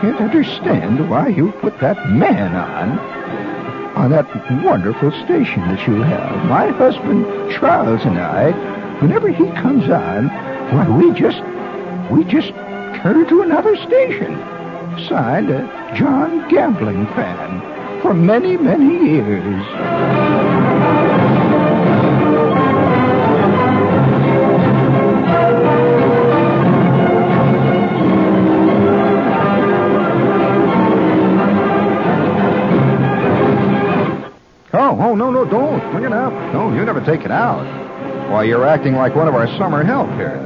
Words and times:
can't 0.00 0.20
understand 0.20 1.10
why 1.10 1.26
you 1.26 1.50
put 1.60 1.80
that 1.80 1.96
man 2.10 2.54
on, 2.54 2.98
on 3.96 4.10
that 4.10 4.28
wonderful 4.64 5.10
station 5.24 5.60
that 5.62 5.88
you 5.88 6.00
have. 6.02 6.44
My 6.46 6.68
husband, 6.68 7.24
Charles, 7.52 8.02
and 8.04 8.18
I, 8.18 8.52
whenever 9.00 9.28
he 9.28 9.44
comes 9.60 9.90
on, 9.90 10.28
why, 10.70 10.88
we 10.88 11.12
just, 11.18 11.42
we 12.12 12.22
just 12.24 12.50
turn 13.02 13.26
to 13.28 13.42
another 13.42 13.74
station. 13.76 14.36
Signed, 15.08 15.50
uh, 15.50 15.94
John 15.96 16.48
Gambling 16.48 17.06
Fan, 17.06 18.00
for 18.00 18.14
many, 18.14 18.56
many 18.56 19.10
years. 19.14 20.57
No, 35.44 35.50
don't. 35.50 35.92
Bring 35.92 36.04
it 36.04 36.12
out. 36.12 36.32
No, 36.52 36.72
you 36.74 36.84
never 36.84 37.00
take 37.00 37.24
it 37.24 37.30
out. 37.30 37.64
Why, 38.30 38.44
you're 38.44 38.66
acting 38.66 38.94
like 38.94 39.14
one 39.14 39.28
of 39.28 39.34
our 39.34 39.46
summer 39.56 39.84
help 39.84 40.08
here. 40.10 40.36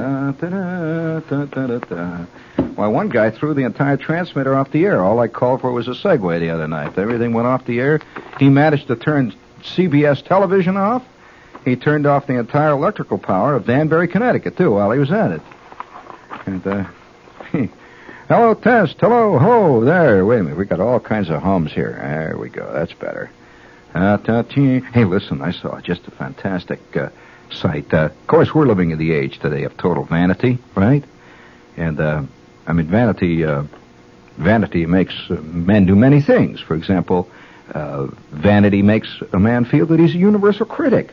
Why, 2.75 2.87
one 2.87 3.09
guy 3.09 3.31
threw 3.31 3.55
the 3.55 3.65
entire 3.65 3.97
transmitter 3.97 4.55
off 4.55 4.71
the 4.71 4.85
air. 4.85 5.03
All 5.03 5.19
I 5.19 5.29
called 5.29 5.61
for 5.61 5.73
was 5.73 5.89
a 5.89 5.93
segue 5.93 6.41
the 6.41 6.51
other 6.51 6.69
night. 6.69 6.99
Everything 6.99 7.33
went 7.33 7.47
off 7.47 7.65
the 7.65 7.81
air. 7.81 8.01
He 8.39 8.49
managed 8.49 8.89
to 8.89 8.97
turn 8.97 9.35
CBS 9.63 10.25
television 10.25 10.77
off. 10.77 11.03
He 11.65 11.77
turned 11.77 12.07
off 12.07 12.27
the 12.27 12.35
entire 12.35 12.73
electrical 12.73 13.19
power 13.19 13.55
of 13.55 13.67
Danbury, 13.67 14.09
Connecticut, 14.09 14.57
too, 14.57 14.73
while 14.73 14.91
he 14.91 14.99
was 14.99 15.11
at 15.11 15.33
it. 15.33 15.43
And, 16.47 16.67
uh, 16.67 16.85
hello, 18.29 18.55
test. 18.55 18.97
Hello, 18.99 19.39
ho, 19.39 19.85
There. 19.85 20.27
Wait 20.27 20.41
a 20.41 20.43
minute. 20.43 20.59
We 20.59 20.65
got 20.65 20.81
all 20.81 20.99
kinds 20.99 21.31
of 21.31 21.41
hums 21.41 21.73
here. 21.73 21.93
There 21.93 22.37
we 22.37 22.49
go. 22.49 22.73
That's 22.73 22.93
better. 22.95 23.31
Hey, 23.93 25.05
listen, 25.05 25.43
I 25.43 25.53
saw 25.53 25.79
just 25.81 26.09
a 26.09 26.11
fantastic 26.11 26.81
uh, 26.97 27.11
sight. 27.51 27.93
Uh, 27.93 28.07
of 28.07 28.27
course, 28.27 28.55
we're 28.55 28.67
living 28.67 28.91
in 28.91 28.99
the 28.99 29.13
age 29.13 29.39
today 29.39 29.65
of 29.65 29.77
total 29.77 30.05
vanity, 30.05 30.59
right? 30.75 31.05
And 31.77 32.01
uh, 32.01 32.23
I 32.67 32.73
mean, 32.73 32.87
vanity. 32.87 33.45
Uh, 33.45 33.65
vanity 34.39 34.87
makes 34.87 35.15
uh, 35.29 35.35
men 35.43 35.85
do 35.85 35.95
many 35.95 36.23
things. 36.23 36.59
For 36.59 36.75
example, 36.75 37.29
uh, 37.75 38.07
vanity 38.31 38.81
makes 38.81 39.23
a 39.33 39.39
man 39.39 39.67
feel 39.67 39.85
that 39.87 40.01
he's 40.01 40.15
a 40.15 40.19
universal 40.19 40.65
critic. 40.67 41.11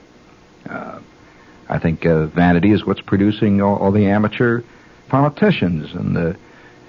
I 1.71 1.77
think 1.77 2.01
vanity 2.01 2.71
is 2.71 2.83
what's 2.83 3.01
producing 3.01 3.61
all, 3.61 3.77
all 3.77 3.91
the 3.91 4.07
amateur 4.07 4.63
politicians 5.07 5.93
and 5.93 6.15
the 6.15 6.35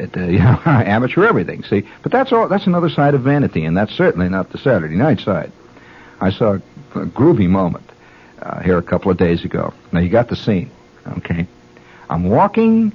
you 0.16 0.38
know, 0.38 0.58
amateur 0.64 1.26
everything. 1.26 1.62
See, 1.64 1.86
but 2.02 2.10
that's 2.10 2.32
all. 2.32 2.48
That's 2.48 2.66
another 2.66 2.88
side 2.88 3.12
of 3.12 3.20
vanity, 3.20 3.66
and 3.66 3.76
that's 3.76 3.94
certainly 3.94 4.30
not 4.30 4.50
the 4.50 4.56
Saturday 4.56 4.96
night 4.96 5.20
side. 5.20 5.52
I 6.20 6.30
saw 6.30 6.54
a, 6.54 6.56
a 7.00 7.06
groovy 7.06 7.48
moment 7.48 7.88
uh, 8.40 8.60
here 8.60 8.78
a 8.78 8.82
couple 8.82 9.10
of 9.10 9.16
days 9.16 9.44
ago. 9.44 9.72
Now 9.92 10.00
you 10.00 10.08
got 10.08 10.28
the 10.28 10.36
scene, 10.36 10.70
okay? 11.18 11.46
I'm 12.08 12.24
walking 12.24 12.92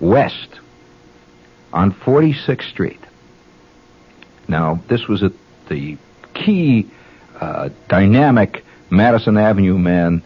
west 0.00 0.60
on 1.72 1.92
46th 1.92 2.68
Street. 2.68 3.00
Now 4.48 4.82
this 4.88 5.06
was 5.06 5.22
at 5.22 5.32
the 5.68 5.96
key 6.34 6.88
uh, 7.40 7.70
dynamic 7.88 8.64
Madison 8.90 9.36
Avenue 9.36 9.78
man 9.78 10.22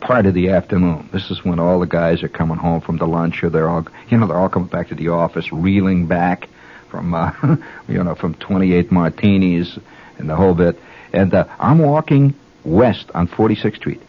part 0.00 0.26
of 0.26 0.34
the 0.34 0.50
afternoon. 0.50 1.08
This 1.12 1.30
is 1.30 1.44
when 1.44 1.58
all 1.58 1.80
the 1.80 1.86
guys 1.86 2.22
are 2.22 2.28
coming 2.28 2.56
home 2.56 2.80
from 2.80 2.98
the 2.98 3.06
lunch, 3.06 3.42
or 3.42 3.50
they're 3.50 3.68
all, 3.68 3.86
you 4.08 4.18
know, 4.18 4.26
they're 4.26 4.36
all 4.36 4.48
coming 4.48 4.68
back 4.68 4.88
to 4.88 4.94
the 4.94 5.08
office, 5.08 5.52
reeling 5.52 6.06
back 6.06 6.48
from, 6.88 7.14
uh, 7.14 7.32
you 7.88 8.02
know, 8.02 8.14
from 8.14 8.34
28 8.34 8.90
martinis 8.90 9.78
and 10.18 10.28
the 10.28 10.36
whole 10.36 10.54
bit. 10.54 10.78
And 11.12 11.32
uh, 11.34 11.46
I'm 11.58 11.78
walking 11.78 12.34
west 12.64 13.10
on 13.14 13.28
46th 13.28 13.76
Street, 13.76 14.00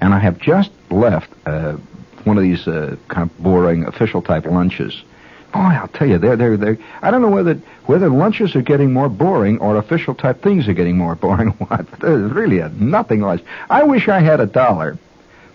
and 0.00 0.12
I 0.12 0.18
have 0.18 0.38
just 0.38 0.70
left 0.90 1.30
uh, 1.46 1.76
one 2.24 2.36
of 2.36 2.42
these 2.42 2.66
uh, 2.68 2.96
kind 3.08 3.30
of 3.30 3.38
boring 3.38 3.84
official 3.84 4.22
type 4.22 4.46
lunches. 4.46 5.02
Boy, 5.52 5.60
I'll 5.60 5.88
tell 5.88 6.08
you, 6.08 6.18
they're 6.18 6.36
they're 6.36 6.56
they're. 6.56 6.78
I 7.02 7.10
don't 7.10 7.20
know 7.20 7.30
whether 7.30 7.54
whether 7.84 8.08
lunches 8.08 8.56
are 8.56 8.62
getting 8.62 8.92
more 8.92 9.08
boring 9.10 9.58
or 9.58 9.76
official 9.76 10.14
type 10.14 10.42
things 10.42 10.66
are 10.66 10.72
getting 10.72 10.96
more 10.96 11.14
boring. 11.26 11.48
What? 11.50 11.90
There's 12.00 12.32
really 12.32 12.58
a 12.60 12.68
nothing 12.70 13.20
like. 13.20 13.44
I 13.68 13.82
wish 13.84 14.08
I 14.08 14.20
had 14.20 14.40
a 14.40 14.46
dollar 14.46 14.98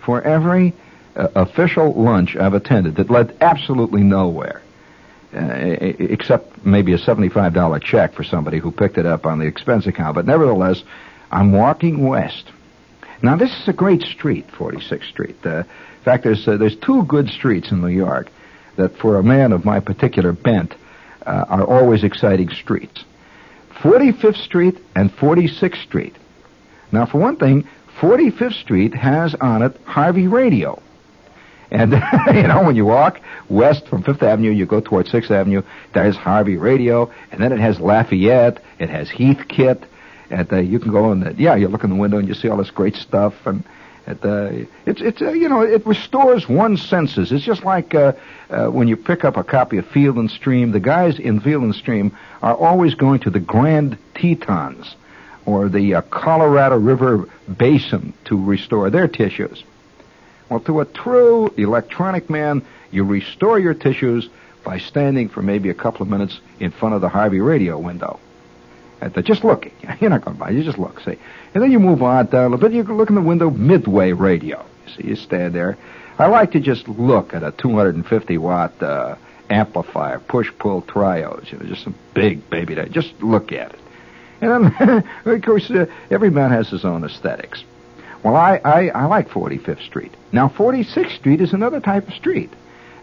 for 0.00 0.22
every 0.22 0.72
uh, 1.16 1.28
official 1.34 1.92
lunch 1.94 2.36
I've 2.36 2.54
attended 2.54 2.96
that 2.96 3.10
led 3.10 3.36
absolutely 3.40 4.02
nowhere. 4.02 4.62
Uh, 5.30 5.76
except 5.98 6.64
maybe 6.64 6.94
a 6.94 6.98
$75 6.98 7.82
check 7.82 8.14
for 8.14 8.24
somebody 8.24 8.58
who 8.58 8.70
picked 8.70 8.96
it 8.96 9.04
up 9.04 9.26
on 9.26 9.38
the 9.38 9.44
expense 9.44 9.86
account. 9.86 10.14
But 10.14 10.24
nevertheless, 10.24 10.82
I'm 11.30 11.52
walking 11.52 12.06
west. 12.06 12.50
Now, 13.22 13.36
this 13.36 13.50
is 13.50 13.68
a 13.68 13.74
great 13.74 14.00
street, 14.00 14.46
46th 14.48 15.06
Street. 15.10 15.36
Uh, 15.44 15.58
in 15.58 16.04
fact, 16.04 16.24
there's, 16.24 16.48
uh, 16.48 16.56
there's 16.56 16.76
two 16.76 17.02
good 17.04 17.28
streets 17.28 17.70
in 17.70 17.82
New 17.82 17.88
York 17.88 18.30
that, 18.76 18.96
for 18.96 19.18
a 19.18 19.22
man 19.22 19.52
of 19.52 19.66
my 19.66 19.80
particular 19.80 20.32
bent, 20.32 20.74
uh, 21.26 21.44
are 21.48 21.64
always 21.66 22.04
exciting 22.04 22.48
streets. 22.48 23.04
45th 23.82 24.42
Street 24.42 24.78
and 24.94 25.10
46th 25.10 25.82
Street. 25.82 26.16
Now, 26.90 27.04
for 27.04 27.18
one 27.18 27.36
thing, 27.36 27.68
45th 28.00 28.62
Street 28.62 28.94
has 28.94 29.34
on 29.34 29.62
it 29.62 29.76
Harvey 29.84 30.26
Radio. 30.26 30.80
And, 31.70 31.92
you 32.34 32.46
know, 32.46 32.62
when 32.62 32.76
you 32.76 32.86
walk 32.86 33.20
west 33.48 33.86
from 33.88 34.02
Fifth 34.02 34.22
Avenue, 34.22 34.50
you 34.50 34.66
go 34.66 34.80
towards 34.80 35.10
Sixth 35.10 35.30
Avenue, 35.30 35.62
there's 35.92 36.16
Harvey 36.16 36.56
Radio, 36.56 37.12
and 37.30 37.42
then 37.42 37.52
it 37.52 37.60
has 37.60 37.78
Lafayette, 37.78 38.62
it 38.78 38.88
has 38.88 39.08
Heathkit, 39.08 39.84
and 40.30 40.52
uh, 40.52 40.56
you 40.56 40.78
can 40.78 40.90
go 40.90 41.12
and, 41.12 41.26
uh, 41.26 41.32
yeah, 41.36 41.54
you 41.54 41.68
look 41.68 41.84
in 41.84 41.90
the 41.90 41.96
window 41.96 42.18
and 42.18 42.28
you 42.28 42.34
see 42.34 42.48
all 42.48 42.56
this 42.56 42.70
great 42.70 42.94
stuff, 42.96 43.34
and 43.46 43.64
it, 44.06 44.24
uh, 44.24 44.66
it's, 44.86 45.02
it's, 45.02 45.20
uh, 45.20 45.32
you 45.32 45.48
know, 45.48 45.60
it 45.60 45.86
restores 45.86 46.48
one's 46.48 46.82
senses. 46.82 47.30
It's 47.30 47.44
just 47.44 47.64
like 47.64 47.94
uh, 47.94 48.12
uh, 48.48 48.68
when 48.68 48.88
you 48.88 48.96
pick 48.96 49.24
up 49.24 49.36
a 49.36 49.44
copy 49.44 49.76
of 49.76 49.86
Field 49.88 50.16
and 50.16 50.30
Stream, 50.30 50.72
the 50.72 50.80
guys 50.80 51.18
in 51.18 51.40
Field 51.40 51.62
and 51.62 51.74
Stream 51.74 52.16
are 52.40 52.56
always 52.56 52.94
going 52.94 53.20
to 53.20 53.30
the 53.30 53.40
Grand 53.40 53.98
Tetons 54.14 54.96
or 55.44 55.68
the 55.68 55.96
uh, 55.96 56.02
Colorado 56.02 56.78
River 56.78 57.28
Basin 57.54 58.14
to 58.26 58.42
restore 58.42 58.88
their 58.88 59.08
tissues. 59.08 59.62
Well, 60.48 60.60
to 60.60 60.80
a 60.80 60.84
true 60.84 61.48
electronic 61.56 62.30
man, 62.30 62.64
you 62.90 63.04
restore 63.04 63.58
your 63.58 63.74
tissues 63.74 64.28
by 64.64 64.78
standing 64.78 65.28
for 65.28 65.42
maybe 65.42 65.70
a 65.70 65.74
couple 65.74 66.02
of 66.02 66.08
minutes 66.08 66.40
in 66.58 66.70
front 66.70 66.94
of 66.94 67.00
the 67.00 67.08
Harvey 67.08 67.40
radio 67.40 67.78
window. 67.78 68.18
At 69.00 69.14
the, 69.14 69.22
just 69.22 69.44
looking. 69.44 69.72
You're 70.00 70.10
not 70.10 70.24
going 70.24 70.36
to 70.36 70.40
buy. 70.40 70.50
You 70.50 70.64
just 70.64 70.78
look, 70.78 71.00
see. 71.00 71.18
And 71.54 71.62
then 71.62 71.70
you 71.70 71.78
move 71.78 72.02
on 72.02 72.26
down 72.26 72.46
a 72.46 72.56
little 72.56 72.68
bit. 72.68 72.74
You 72.74 72.82
look 72.82 73.08
in 73.10 73.14
the 73.14 73.22
window, 73.22 73.50
Midway 73.50 74.12
radio. 74.12 74.64
You 74.86 74.92
see, 74.92 75.08
you 75.08 75.16
stand 75.16 75.54
there. 75.54 75.78
I 76.18 76.26
like 76.26 76.52
to 76.52 76.60
just 76.60 76.88
look 76.88 77.32
at 77.32 77.44
a 77.44 77.52
250 77.52 78.38
watt 78.38 78.82
uh, 78.82 79.16
amplifier, 79.48 80.18
push 80.18 80.50
pull 80.58 80.82
triodes. 80.82 81.52
You 81.52 81.58
know, 81.58 81.66
just 81.66 81.84
some 81.84 81.94
big 82.12 82.50
baby. 82.50 82.76
Just 82.90 83.12
look 83.22 83.52
at 83.52 83.74
it. 83.74 83.80
And 84.40 84.72
then, 84.78 85.04
of 85.24 85.42
course, 85.42 85.70
uh, 85.70 85.86
every 86.10 86.30
man 86.30 86.50
has 86.50 86.68
his 86.68 86.84
own 86.84 87.04
aesthetics. 87.04 87.62
Well, 88.22 88.36
I, 88.36 88.60
I, 88.64 88.88
I 88.88 89.04
like 89.06 89.28
45th 89.28 89.84
Street. 89.84 90.12
Now, 90.32 90.48
46th 90.48 91.16
Street 91.16 91.40
is 91.40 91.52
another 91.52 91.80
type 91.80 92.08
of 92.08 92.14
street. 92.14 92.50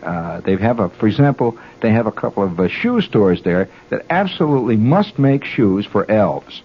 Uh, 0.04 0.42
they 0.42 0.56
have 0.58 0.80
a, 0.80 0.90
for 0.90 1.08
example, 1.08 1.58
they 1.82 1.92
have 1.92 2.06
a 2.06 2.12
couple 2.12 2.44
of 2.44 2.60
uh, 2.60 2.68
shoe 2.68 3.02
stores 3.02 3.42
there 3.44 3.70
that 3.90 4.06
absolutely 4.10 4.76
must 4.76 5.18
make 5.18 5.44
shoes 5.44 5.86
for 5.86 6.10
elves. 6.10 6.62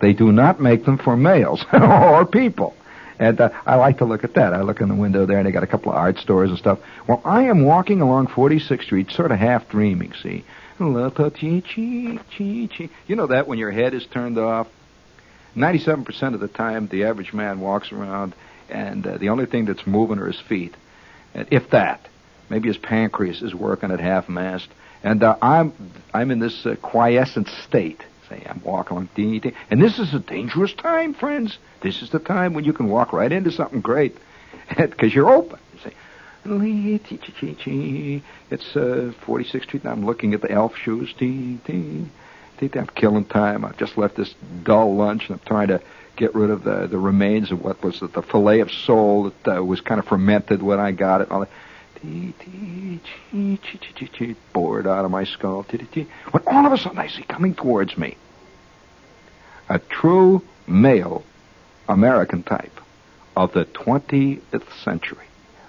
They 0.00 0.14
do 0.14 0.32
not 0.32 0.60
make 0.60 0.84
them 0.86 0.96
for 0.96 1.16
males 1.16 1.64
or 1.72 2.24
people. 2.24 2.74
And 3.18 3.38
uh, 3.38 3.50
I 3.66 3.76
like 3.76 3.98
to 3.98 4.06
look 4.06 4.24
at 4.24 4.34
that. 4.34 4.54
I 4.54 4.62
look 4.62 4.80
in 4.80 4.88
the 4.88 4.94
window 4.94 5.26
there, 5.26 5.36
and 5.36 5.46
they 5.46 5.52
got 5.52 5.62
a 5.62 5.66
couple 5.66 5.92
of 5.92 5.98
art 5.98 6.16
stores 6.16 6.48
and 6.48 6.58
stuff. 6.58 6.78
Well, 7.06 7.20
I 7.22 7.42
am 7.44 7.66
walking 7.66 8.00
along 8.00 8.28
46th 8.28 8.84
Street, 8.84 9.10
sort 9.10 9.30
of 9.30 9.38
half 9.38 9.68
dreaming. 9.68 10.14
See, 10.22 10.44
you 13.06 13.16
know 13.16 13.26
that 13.26 13.46
when 13.46 13.58
your 13.58 13.70
head 13.70 13.92
is 13.92 14.06
turned 14.06 14.38
off 14.38 14.68
97% 15.56 16.34
of 16.34 16.40
the 16.40 16.48
time, 16.48 16.88
the 16.88 17.04
average 17.04 17.32
man 17.32 17.60
walks 17.60 17.92
around, 17.92 18.34
and 18.68 19.06
uh, 19.06 19.18
the 19.18 19.28
only 19.28 19.46
thing 19.46 19.64
that's 19.64 19.86
moving 19.86 20.18
are 20.18 20.26
his 20.26 20.40
feet, 20.40 20.74
if 21.34 21.70
that. 21.70 22.06
Maybe 22.48 22.68
his 22.68 22.78
pancreas 22.78 23.42
is 23.42 23.54
working 23.54 23.90
at 23.92 24.00
half 24.00 24.28
mast, 24.28 24.68
and 25.04 25.22
uh, 25.22 25.36
I'm 25.40 25.72
I'm 26.12 26.32
in 26.32 26.40
this 26.40 26.66
uh, 26.66 26.74
quiescent 26.82 27.48
state. 27.64 28.02
Say 28.28 28.42
I'm 28.44 28.60
walking 28.64 28.96
along, 28.96 29.08
ding, 29.14 29.38
ding, 29.38 29.54
and 29.70 29.80
this 29.80 30.00
is 30.00 30.12
a 30.14 30.18
dangerous 30.18 30.72
time, 30.74 31.14
friends. 31.14 31.58
This 31.80 32.02
is 32.02 32.10
the 32.10 32.18
time 32.18 32.54
when 32.54 32.64
you 32.64 32.72
can 32.72 32.88
walk 32.88 33.12
right 33.12 33.30
into 33.30 33.52
something 33.52 33.80
great, 33.80 34.16
because 34.76 35.14
you're 35.14 35.30
open. 35.30 35.60
Say, 35.84 35.92
it's 38.50 38.76
uh, 38.76 39.12
46th 39.24 39.62
Street, 39.62 39.84
and 39.84 39.92
I'm 39.92 40.04
looking 40.04 40.34
at 40.34 40.40
the 40.40 40.50
elf 40.50 40.76
shoes. 40.76 41.14
Ding, 41.16 41.60
ding 41.64 42.10
think 42.60 42.76
I'm 42.76 42.86
killing 42.86 43.24
time. 43.24 43.64
I've 43.64 43.78
just 43.78 43.96
left 43.96 44.16
this 44.16 44.34
dull 44.62 44.94
lunch, 44.94 45.28
and 45.28 45.40
I'm 45.40 45.46
trying 45.46 45.68
to 45.68 45.80
get 46.16 46.34
rid 46.34 46.50
of 46.50 46.62
the 46.62 46.86
the 46.86 46.98
remains 46.98 47.50
of 47.50 47.64
what 47.64 47.82
was 47.82 48.00
the, 48.00 48.08
the 48.08 48.22
fillet 48.22 48.60
of 48.60 48.70
sole 48.70 49.32
that 49.44 49.56
uh, 49.56 49.64
was 49.64 49.80
kind 49.80 49.98
of 49.98 50.06
fermented 50.06 50.62
when 50.62 50.78
I 50.78 50.92
got 50.92 51.22
it. 51.22 51.30
All 51.30 51.40
that. 51.40 51.48
Bored 54.52 54.86
out 54.86 55.04
of 55.04 55.10
my 55.10 55.24
skull. 55.24 55.64
When 55.64 56.42
all 56.46 56.66
of 56.66 56.72
a 56.72 56.78
sudden 56.78 56.98
I 56.98 57.08
see 57.08 57.22
coming 57.22 57.54
towards 57.54 57.98
me 57.98 58.16
a 59.68 59.78
true 59.78 60.42
male 60.66 61.24
American 61.88 62.42
type 62.42 62.80
of 63.36 63.52
the 63.52 63.64
20th 63.66 64.82
century, 64.82 65.26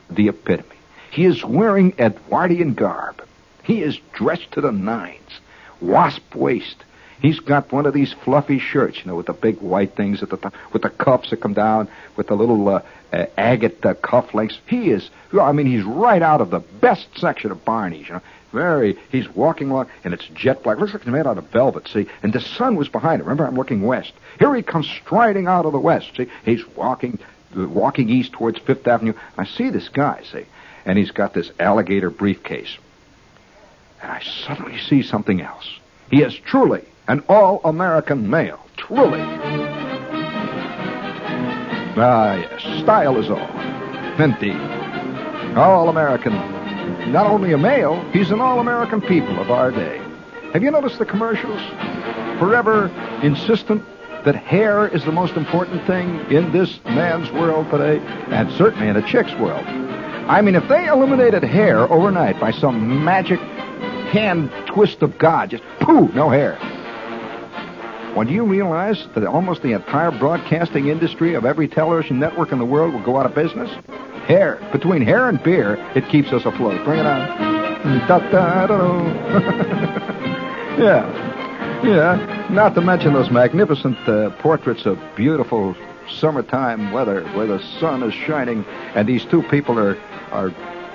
the 0.10 0.30
epitome. 0.30 0.78
He 1.12 1.26
is 1.26 1.44
wearing 1.44 1.94
Edwardian 2.00 2.74
garb. 2.74 3.22
He 3.64 3.82
is 3.82 4.00
dressed 4.14 4.54
to 4.54 4.62
the 4.62 4.72
nines, 4.72 5.41
wasp 5.81 6.36
waist. 6.36 6.83
He's 7.22 7.39
got 7.39 7.72
one 7.72 7.86
of 7.86 7.94
these 7.94 8.13
fluffy 8.24 8.57
shirts, 8.57 8.98
you 9.00 9.06
know, 9.06 9.16
with 9.16 9.28
the 9.28 9.33
big 9.33 9.60
white 9.60 9.95
things 9.95 10.24
at 10.24 10.30
the 10.30 10.38
top, 10.38 10.54
with 10.74 10.81
the 10.81 10.89
cuffs 10.89 11.30
that 11.30 11.38
come 11.38 11.54
down, 11.54 11.88
with 12.16 12.28
the 12.28 12.36
little 12.36 12.68
uh, 12.68 12.81
uh, 13.13 13.25
agate 13.38 13.86
uh, 13.86 13.94
cufflinks. 13.94 14.57
He 14.66 14.89
is, 14.89 15.07
I 15.39 15.51
mean, 15.51 15.68
he's 15.68 15.83
right 15.83 16.22
out 16.22 16.42
of 16.42 16.50
the 16.50 16.60
best 16.60 17.07
section 17.18 17.51
of 17.51 17.63
Barney's, 17.63 18.07
you 18.07 18.16
know. 18.16 18.22
Very, 18.51 18.98
he's 19.12 19.30
walking 19.30 19.69
along, 19.69 19.88
and 20.04 20.13
it's 20.13 20.28
jet 20.33 20.62
black. 20.63 20.78
Looks 20.78 20.92
like 20.94 21.04
it's 21.04 21.12
made 21.12 21.25
out 21.25 21.38
of 21.38 21.45
velvet, 21.51 21.88
see? 21.88 22.07
And 22.22 22.33
the 22.33 22.42
sun 22.42 22.75
was 22.75 22.89
behind 22.89 23.22
him. 23.22 23.28
Remember, 23.28 23.48
I'm 23.48 23.56
looking 23.56 23.81
west. 23.81 24.12
Here 24.39 24.54
he 24.54 24.62
comes 24.62 24.89
striding 24.89 25.48
out 25.48 25.66
of 25.66 25.72
the 25.72 25.80
west, 25.80 26.12
see? 26.18 26.28
He's 26.44 26.68
walking, 26.75 27.19
uh, 27.56 27.68
walking 27.68 28.10
east 28.10 28.33
towards 28.33 28.60
Fifth 28.60 28.86
Avenue. 28.88 29.13
I 29.38 29.45
see 29.45 29.69
this 29.69 29.88
guy, 29.88 30.24
see? 30.30 30.45
And 30.86 30.98
he's 30.98 31.12
got 31.12 31.33
this 31.33 31.50
alligator 31.60 32.10
briefcase. 32.10 32.78
And 34.01 34.12
I 34.12 34.21
suddenly 34.21 34.77
see 34.80 35.01
something 35.03 35.42
else. 35.42 35.69
He 36.09 36.21
is 36.24 36.33
truly 36.33 36.83
an 37.07 37.24
all-American 37.30 38.30
male. 38.30 38.59
Truly. 38.77 39.21
Ah, 41.98 42.36
yes. 42.36 42.81
Style 42.81 43.18
is 43.18 43.30
all. 43.30 43.50
Indeed. 44.19 44.56
All-American. 45.56 46.33
Not 47.12 47.27
only 47.27 47.53
a 47.53 47.57
male, 47.57 48.01
he's 48.12 48.31
an 48.31 48.39
all-American 48.39 49.01
people 49.01 49.39
of 49.39 49.51
our 49.51 49.71
day. 49.71 50.01
Have 50.54 50.63
you 50.63 50.71
noticed 50.71 50.97
the 51.00 51.06
commercials? 51.06 51.62
Forever 52.39 52.88
insistent 53.24 53.83
that 54.25 54.36
hair 54.36 54.88
is 54.88 55.04
the 55.06 55.12
most 55.12 55.36
important 55.36 55.86
thing 55.86 56.19
in 56.31 56.51
this 56.51 56.80
man's 56.86 57.31
world 57.31 57.69
today, 57.69 58.00
and 58.30 58.51
certainly 58.54 58.88
in 58.88 58.95
a 58.95 59.07
chick's 59.07 59.33
world. 59.36 59.65
I 59.65 60.42
mean, 60.42 60.56
if 60.56 60.68
they 60.68 60.88
eliminated 60.88 61.44
hair 61.44 61.92
overnight 61.92 62.39
by 62.39 62.51
some 62.51 63.04
magic 63.04 63.39
hand 64.12 64.52
twist 64.68 65.02
of 65.02 65.18
God, 65.18 65.50
just 65.50 65.63
pooh, 65.80 66.10
no 66.10 66.30
hair. 66.30 66.58
Well, 68.16 68.28
do 68.28 68.34
you 68.34 68.44
realize 68.44 69.08
that 69.16 69.25
almost 69.25 69.62
the 69.62 69.72
entire 69.72 70.12
broadcasting 70.12 70.90
industry 70.90 71.34
of 71.34 71.46
every 71.46 71.69
television 71.69 72.19
network 72.19 72.52
in 72.52 72.60
the 72.60 72.66
world 72.66 72.94
will 72.94 73.04
go 73.04 73.18
out 73.18 73.25
of 73.25 73.34
business? 73.34 73.72
Hair. 74.25 74.60
Between 74.74 75.02
hair 75.02 75.30
and 75.30 75.42
beer, 75.42 75.75
it 75.96 76.08
keeps 76.10 76.34
us 76.34 76.46
afloat. 76.46 76.84
Bring 76.84 77.00
it 77.00 77.06
on. 77.06 77.81
Yeah. 80.78 81.81
Yeah. 81.84 82.48
Not 82.52 82.75
to 82.75 82.81
mention 82.81 83.14
those 83.14 83.30
magnificent 83.30 83.98
uh, 84.07 84.30
portraits 84.40 84.86
of 84.86 85.00
beautiful 85.16 85.75
summertime 86.10 86.92
weather 86.92 87.24
where 87.30 87.48
the 87.48 87.60
sun 87.80 88.04
is 88.04 88.14
shining 88.14 88.66
and 88.96 89.07
these 89.07 89.25
two 89.25 89.44
people 89.44 89.80
are, 89.80 89.98
are 90.31 90.50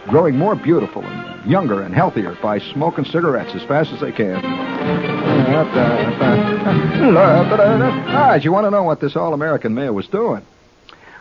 growing 0.08 0.37
more 0.37 0.55
beautiful 0.55 1.05
and 1.05 1.50
younger 1.50 1.82
and 1.82 1.94
healthier 1.94 2.37
by 2.43 2.58
smoking 2.58 3.05
cigarettes 3.05 3.55
as 3.55 3.62
fast 3.64 3.93
as 3.93 4.00
they 4.00 4.12
can. 4.12 4.43
Ah, 8.08 8.35
you 8.35 8.53
want 8.53 8.67
to 8.67 8.70
know 8.70 8.82
what 8.82 9.00
this 9.00 9.17
all-American 9.17 9.75
male 9.75 9.93
was 9.93 10.08
doing? 10.08 10.43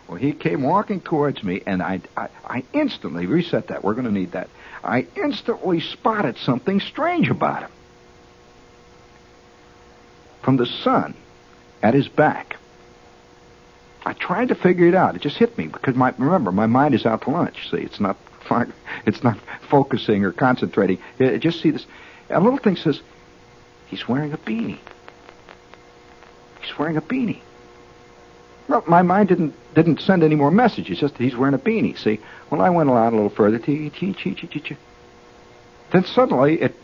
Well, 0.07 0.17
he 0.17 0.33
came 0.33 0.61
walking 0.61 1.01
towards 1.01 1.43
me, 1.43 1.61
and 1.65 1.81
I, 1.81 2.01
I, 2.15 2.29
I 2.45 2.63
instantly 2.73 3.25
reset 3.25 3.67
that. 3.67 3.83
We're 3.83 3.93
going 3.93 4.05
to 4.05 4.11
need 4.11 4.31
that. 4.33 4.49
I 4.83 5.07
instantly 5.15 5.79
spotted 5.79 6.37
something 6.37 6.79
strange 6.79 7.29
about 7.29 7.63
him. 7.63 7.71
From 10.43 10.57
the 10.57 10.67
sun 10.67 11.15
at 11.81 11.95
his 11.95 12.07
back, 12.07 12.57
I 14.05 14.13
tried 14.13 14.49
to 14.49 14.55
figure 14.55 14.87
it 14.87 14.93
out. 14.93 15.15
It 15.15 15.23
just 15.23 15.37
hit 15.37 15.57
me 15.57 15.65
because 15.67 15.95
my 15.95 16.13
remember 16.19 16.51
my 16.51 16.67
mind 16.67 16.93
is 16.93 17.05
out 17.07 17.23
to 17.23 17.31
lunch. 17.31 17.71
See, 17.71 17.77
it's 17.77 17.99
not 17.99 18.15
it's 19.05 19.23
not 19.23 19.37
focusing 19.69 20.23
or 20.23 20.31
concentrating. 20.31 20.99
Just 21.17 21.61
see 21.61 21.71
this. 21.71 21.85
A 22.29 22.39
little 22.39 22.59
thing 22.59 22.75
says 22.75 23.01
he's 23.87 24.07
wearing 24.07 24.33
a 24.33 24.37
beanie. 24.37 24.79
He's 26.61 26.77
wearing 26.77 26.97
a 26.97 27.01
beanie. 27.01 27.41
Well, 28.67 28.83
my 28.87 29.03
mind 29.03 29.29
didn't 29.29 29.53
didn't 29.75 30.01
send 30.01 30.23
any 30.23 30.35
more 30.35 30.49
messages. 30.49 30.99
Just 30.99 31.17
he's 31.17 31.35
wearing 31.35 31.53
a 31.53 31.59
beanie. 31.59 31.97
See. 31.97 32.19
Well, 32.49 32.61
I 32.61 32.69
went 32.69 32.89
on 32.89 33.13
a 33.13 33.15
little 33.15 33.29
further. 33.29 33.59
Then 35.91 36.03
suddenly, 36.05 36.61
it 36.61 36.75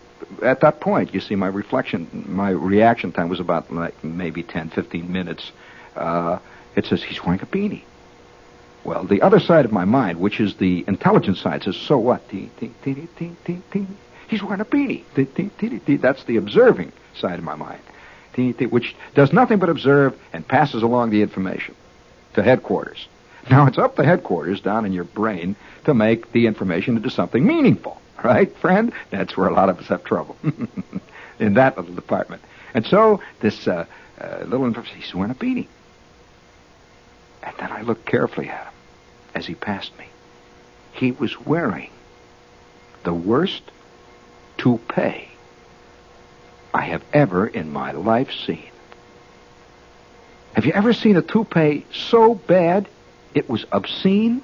at 0.42 0.62
that 0.62 0.80
point, 0.80 1.14
you 1.14 1.20
see, 1.20 1.36
my 1.36 1.48
reflection, 1.48 2.26
my 2.28 2.50
reaction 2.50 3.12
time 3.12 3.30
was 3.30 3.40
about 3.40 3.72
like 3.72 4.04
maybe 4.04 4.44
10, 4.44 4.70
15 4.70 5.12
minutes. 5.12 5.52
Uh, 5.96 6.40
it 6.76 6.86
says 6.86 7.04
he's 7.04 7.24
wearing 7.24 7.42
a 7.42 7.46
beanie. 7.46 7.84
Well, 8.84 9.04
the 9.04 9.22
other 9.22 9.40
side 9.40 9.66
of 9.66 9.72
my 9.72 9.86
mind, 9.86 10.20
which 10.20 10.40
is 10.40 10.56
the 10.56 10.84
intelligence 10.88 11.40
side, 11.40 11.64
says, 11.64 11.76
so 11.76 11.98
what? 11.98 12.22
He's 12.30 12.50
wearing 14.42 14.62
a 14.62 14.66
beanie. 14.66 16.02
That's 16.02 16.24
the 16.24 16.38
observing 16.38 16.92
side 17.14 17.38
of 17.38 17.44
my 17.44 17.56
mind, 17.56 17.82
which 18.72 18.96
does 19.14 19.32
nothing 19.32 19.60
but 19.60 19.70
observe 19.70 20.20
and 20.34 20.48
passes 20.48 20.82
along 20.82 21.12
the 21.12 21.22
information 21.22 21.76
to 22.34 22.42
headquarters. 22.42 23.08
Now, 23.50 23.68
it's 23.68 23.78
up 23.78 23.96
to 23.98 24.04
headquarters 24.04 24.62
down 24.62 24.86
in 24.86 24.94
your 24.94 25.04
brain 25.04 25.56
to 25.86 25.94
make 25.94 26.32
the 26.32 26.48
information 26.48 26.98
into 26.98 27.10
something 27.10 27.46
meaningful, 27.46 28.00
right, 28.24 28.56
friend? 28.58 28.94
That's 29.10 29.36
where 29.36 29.48
a 29.48 29.54
lot 29.54 29.70
of 29.70 29.80
us 29.80 29.88
have 29.88 30.04
trouble 30.04 30.38
in 31.40 31.56
that 31.56 31.78
little 31.78 31.94
department. 31.94 32.42
And 32.74 32.86
so, 32.86 33.22
this 33.42 33.68
uh, 33.68 33.86
uh, 34.20 34.44
little 34.46 34.66
information, 34.66 35.02
he's 35.02 35.14
wearing 35.14 35.32
a 35.32 35.36
beanie. 35.36 35.68
And 37.44 37.56
then 37.58 37.72
I 37.72 37.82
look 37.82 38.06
carefully 38.06 38.50
at 38.50 38.68
him 38.68 38.71
as 39.34 39.46
he 39.46 39.56
passed 39.56 39.98
me. 39.98 40.06
He 40.94 41.12
was 41.12 41.40
wearing 41.40 41.90
the 43.04 43.14
worst 43.14 43.64
toupee 44.58 45.28
I 46.74 46.82
have 46.82 47.04
ever 47.14 47.48
in 47.48 47.72
my 47.72 47.92
life 47.92 48.32
seen. 48.32 48.70
Have 50.54 50.66
you 50.66 50.74
ever 50.74 50.94
seen 50.94 51.18
a 51.18 51.22
toupee 51.22 51.86
so 51.92 52.36
bad 52.36 52.88
it 53.34 53.50
was 53.50 53.66
obscene? 53.72 54.42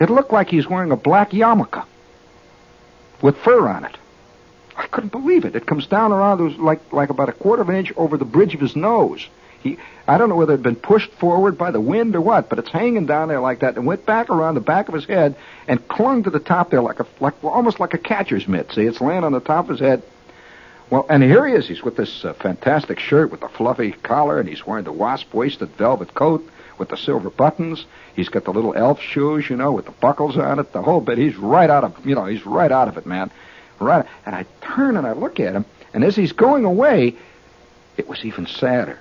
It 0.00 0.10
looked 0.10 0.32
like 0.32 0.48
he 0.48 0.56
was 0.56 0.68
wearing 0.68 0.92
a 0.92 0.96
black 0.96 1.30
yarmulke 1.30 1.84
with 3.20 3.36
fur 3.38 3.68
on 3.68 3.84
it. 3.84 3.96
I 4.76 4.86
couldn't 4.86 5.12
believe 5.12 5.44
it. 5.44 5.54
It 5.54 5.66
comes 5.66 5.86
down 5.86 6.12
around 6.12 6.58
like 6.58 6.92
like 6.92 7.10
about 7.10 7.28
a 7.28 7.32
quarter 7.32 7.62
of 7.62 7.68
an 7.68 7.76
inch 7.76 7.92
over 7.96 8.16
the 8.16 8.24
bridge 8.24 8.54
of 8.54 8.60
his 8.60 8.74
nose. 8.74 9.26
He, 9.62 9.78
I 10.08 10.18
don't 10.18 10.28
know 10.28 10.36
whether 10.36 10.54
it 10.54 10.58
had 10.58 10.62
been 10.62 10.76
pushed 10.76 11.12
forward 11.12 11.58
by 11.58 11.70
the 11.70 11.80
wind 11.80 12.16
or 12.16 12.20
what, 12.20 12.48
but 12.48 12.58
it's 12.58 12.70
hanging 12.70 13.06
down 13.06 13.28
there 13.28 13.40
like 13.40 13.60
that 13.60 13.76
and 13.76 13.86
went 13.86 14.06
back 14.06 14.30
around 14.30 14.54
the 14.54 14.60
back 14.60 14.88
of 14.88 14.94
his 14.94 15.04
head 15.04 15.36
and 15.68 15.86
clung 15.86 16.22
to 16.22 16.30
the 16.30 16.40
top 16.40 16.70
there 16.70 16.82
like 16.82 17.00
a, 17.00 17.06
like 17.20 17.44
almost 17.44 17.78
like 17.78 17.94
a 17.94 17.98
catcher's 17.98 18.48
mitt. 18.48 18.72
See, 18.72 18.82
it's 18.82 19.00
laying 19.00 19.22
on 19.22 19.32
the 19.32 19.40
top 19.40 19.66
of 19.66 19.70
his 19.70 19.80
head. 19.80 20.02
Well, 20.88 21.06
and 21.08 21.22
here 21.22 21.46
he 21.46 21.54
is. 21.54 21.68
He's 21.68 21.82
with 21.82 21.96
this 21.96 22.24
uh, 22.24 22.32
fantastic 22.34 22.98
shirt 22.98 23.30
with 23.30 23.40
the 23.40 23.48
fluffy 23.48 23.92
collar, 23.92 24.40
and 24.40 24.48
he's 24.48 24.66
wearing 24.66 24.84
the 24.84 24.92
wasp-waisted 24.92 25.68
velvet 25.76 26.14
coat 26.14 26.48
with 26.78 26.88
the 26.88 26.96
silver 26.96 27.30
buttons. 27.30 27.84
He's 28.16 28.28
got 28.28 28.44
the 28.44 28.52
little 28.52 28.74
elf 28.74 29.00
shoes, 29.00 29.48
you 29.48 29.56
know, 29.56 29.70
with 29.70 29.84
the 29.84 29.92
buckles 29.92 30.36
on 30.36 30.58
it, 30.58 30.72
the 30.72 30.82
whole 30.82 31.00
bit. 31.00 31.18
He's 31.18 31.36
right 31.36 31.70
out 31.70 31.84
of, 31.84 32.04
you 32.04 32.16
know, 32.16 32.24
he's 32.24 32.44
right 32.44 32.72
out 32.72 32.88
of 32.88 32.96
it, 32.96 33.06
man. 33.06 33.30
Right. 33.78 34.04
And 34.26 34.34
I 34.34 34.46
turn 34.62 34.96
and 34.96 35.06
I 35.06 35.12
look 35.12 35.38
at 35.38 35.54
him, 35.54 35.64
and 35.94 36.02
as 36.02 36.16
he's 36.16 36.32
going 36.32 36.64
away, 36.64 37.14
it 37.96 38.08
was 38.08 38.24
even 38.24 38.46
sadder 38.46 38.98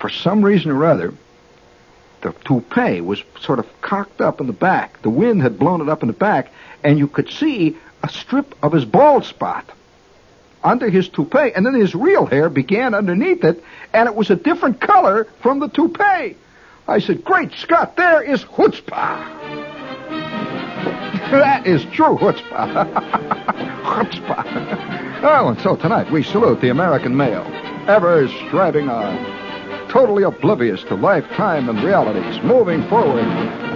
for 0.00 0.08
some 0.08 0.44
reason 0.44 0.70
or 0.70 0.84
other, 0.84 1.14
the 2.22 2.32
toupee 2.44 3.00
was 3.00 3.22
sort 3.40 3.58
of 3.58 3.66
cocked 3.80 4.20
up 4.20 4.40
in 4.40 4.46
the 4.46 4.52
back. 4.52 5.00
The 5.02 5.10
wind 5.10 5.42
had 5.42 5.58
blown 5.58 5.80
it 5.80 5.88
up 5.88 6.02
in 6.02 6.08
the 6.08 6.14
back, 6.14 6.52
and 6.82 6.98
you 6.98 7.06
could 7.06 7.30
see 7.30 7.76
a 8.02 8.08
strip 8.08 8.54
of 8.62 8.72
his 8.72 8.84
bald 8.84 9.24
spot 9.24 9.70
under 10.62 10.90
his 10.90 11.08
toupee, 11.08 11.52
and 11.54 11.64
then 11.64 11.74
his 11.74 11.94
real 11.94 12.26
hair 12.26 12.50
began 12.50 12.94
underneath 12.94 13.44
it, 13.44 13.64
and 13.94 14.08
it 14.08 14.14
was 14.14 14.30
a 14.30 14.36
different 14.36 14.80
color 14.80 15.24
from 15.40 15.58
the 15.58 15.68
toupee. 15.68 16.36
I 16.86 16.98
said, 16.98 17.24
Great 17.24 17.52
Scott, 17.52 17.96
there 17.96 18.22
is 18.22 18.44
chutzpah. 18.44 18.90
that 21.30 21.66
is 21.66 21.82
true 21.86 22.18
chutzpah. 22.18 22.92
chutzpah. 23.84 25.20
oh, 25.22 25.48
and 25.48 25.60
so 25.60 25.76
tonight 25.76 26.10
we 26.10 26.22
salute 26.22 26.60
the 26.60 26.68
American 26.68 27.16
male, 27.16 27.46
ever 27.88 28.28
striving 28.28 28.90
on 28.90 29.39
totally 29.90 30.22
oblivious 30.22 30.82
to 30.84 30.94
life, 30.94 31.26
time, 31.30 31.68
and 31.68 31.82
realities, 31.82 32.42
moving 32.42 32.86
forward. 32.88 33.26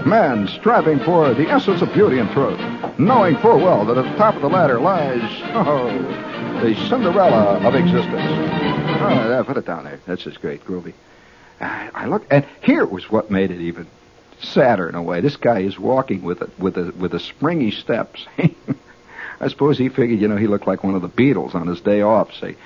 Man 0.07 0.47
striving 0.49 1.01
for 1.01 1.35
the 1.35 1.49
essence 1.49 1.83
of 1.83 1.93
beauty 1.93 2.19
and 2.19 2.31
truth, 2.31 2.61
knowing 2.99 3.37
full 3.39 3.59
well 3.59 3.85
that 3.87 3.99
at 3.99 4.05
the 4.05 4.17
top 4.17 4.37
of 4.37 4.43
the 4.43 4.49
ladder 4.49 4.79
lies, 4.79 5.23
oh, 5.55 5.91
the 6.63 6.75
Cinderella 6.89 7.59
of 7.67 7.75
existence. 7.75 8.23
Oh, 9.01 9.45
put 9.47 9.57
it 9.57 9.67
down 9.67 9.85
there. 9.85 9.99
That's 10.07 10.23
just 10.23 10.41
great, 10.41 10.65
groovy. 10.65 10.93
I, 11.61 12.07
look, 12.07 12.27
and 12.31 12.45
here 12.63 12.85
was 12.85 13.11
what 13.11 13.31
made 13.31 13.51
it 13.51 13.61
even 13.61 13.87
sadder 14.41 14.89
in 14.89 14.95
a 14.95 15.03
way. 15.03 15.21
This 15.21 15.37
guy 15.37 15.61
is 15.61 15.79
walking 15.79 16.23
with 16.23 16.43
a 16.43 16.51
with 16.59 16.77
a 16.77 16.93
with 16.93 17.15
a 17.15 17.21
springy 17.21 17.71
steps. 17.71 18.27
I 19.41 19.49
suppose 19.49 19.79
he 19.79 19.89
figured, 19.89 20.21
you 20.21 20.29
know, 20.29 20.37
he 20.37 20.47
looked 20.47 20.67
like 20.67 20.85
one 20.85 20.95
of 20.95 21.03
the 21.03 21.09
Beatles 21.09 21.55
on 21.55 21.67
his 21.67 21.81
day 21.81 22.03
off, 22.03 22.35
see. 22.35 22.57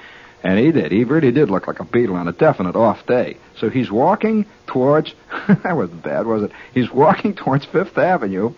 And 0.43 0.59
he 0.59 0.71
did. 0.71 0.93
He 0.93 1.05
really 1.05 1.33
did 1.33 1.51
look 1.51 1.67
like 1.67 1.81
a 1.81 1.85
beetle 1.85 2.17
on 2.17 2.29
a 2.29 2.33
definite 2.33 2.77
off 2.77 3.05
day. 3.07 3.37
So 3.57 3.71
he's 3.71 3.91
walking 3.91 4.47
towards, 4.67 5.15
that 5.49 5.77
wasn't 5.77 6.03
bad, 6.03 6.27
was 6.27 6.45
it? 6.45 6.53
He's 6.73 6.91
walking 6.91 7.35
towards 7.35 7.65
Fifth 7.65 7.99
Avenue. 7.99 8.53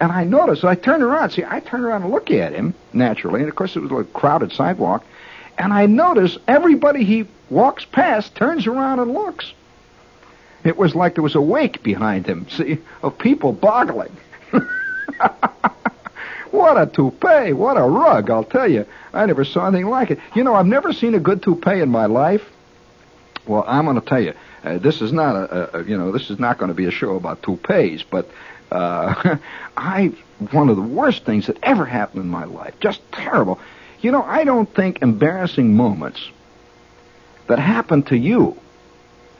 And 0.00 0.12
I 0.12 0.24
noticed, 0.24 0.64
I 0.64 0.74
turned 0.74 1.02
around. 1.02 1.30
See, 1.30 1.44
I 1.44 1.60
turned 1.60 1.84
around 1.84 2.02
and 2.02 2.10
looked 2.10 2.30
at 2.30 2.52
him, 2.52 2.74
naturally. 2.92 3.40
And 3.40 3.48
of 3.48 3.54
course, 3.54 3.74
it 3.76 3.80
was 3.80 3.92
a 3.92 4.04
crowded 4.04 4.52
sidewalk. 4.52 5.04
And 5.56 5.72
I 5.72 5.86
noticed 5.86 6.38
everybody 6.48 7.04
he 7.04 7.26
walks 7.48 7.84
past 7.84 8.34
turns 8.34 8.66
around 8.66 8.98
and 8.98 9.14
looks. 9.14 9.52
It 10.64 10.76
was 10.76 10.94
like 10.94 11.14
there 11.14 11.22
was 11.22 11.34
a 11.34 11.40
wake 11.40 11.82
behind 11.82 12.26
him, 12.26 12.46
see, 12.50 12.78
of 13.02 13.18
people 13.18 13.52
boggling. 13.52 14.14
what 16.54 16.80
a 16.80 16.86
toupee! 16.86 17.52
What 17.52 17.76
a 17.76 17.82
rug! 17.82 18.30
I'll 18.30 18.44
tell 18.44 18.70
you, 18.70 18.86
I 19.12 19.26
never 19.26 19.44
saw 19.44 19.66
anything 19.66 19.86
like 19.86 20.12
it. 20.12 20.20
You 20.36 20.44
know, 20.44 20.54
I've 20.54 20.66
never 20.66 20.92
seen 20.92 21.14
a 21.14 21.20
good 21.20 21.42
toupee 21.42 21.80
in 21.80 21.90
my 21.90 22.06
life. 22.06 22.48
Well, 23.46 23.64
I'm 23.66 23.84
going 23.84 24.00
to 24.00 24.06
tell 24.06 24.20
you, 24.20 24.34
uh, 24.62 24.78
this 24.78 25.02
is 25.02 25.12
not 25.12 25.34
a, 25.34 25.78
a, 25.78 25.84
you 25.84 25.98
know, 25.98 26.12
this 26.12 26.30
is 26.30 26.38
not 26.38 26.58
going 26.58 26.68
to 26.68 26.74
be 26.74 26.86
a 26.86 26.92
show 26.92 27.16
about 27.16 27.42
toupees, 27.42 28.04
but 28.08 28.30
uh, 28.70 29.36
I 29.76 30.12
one 30.52 30.68
of 30.68 30.76
the 30.76 30.82
worst 30.82 31.24
things 31.24 31.48
that 31.48 31.58
ever 31.62 31.84
happened 31.84 32.22
in 32.22 32.30
my 32.30 32.44
life, 32.44 32.74
just 32.80 33.00
terrible. 33.10 33.58
You 34.00 34.12
know, 34.12 34.22
I 34.22 34.44
don't 34.44 34.72
think 34.72 35.02
embarrassing 35.02 35.76
moments 35.76 36.30
that 37.48 37.58
happen 37.58 38.04
to 38.04 38.16
you, 38.16 38.56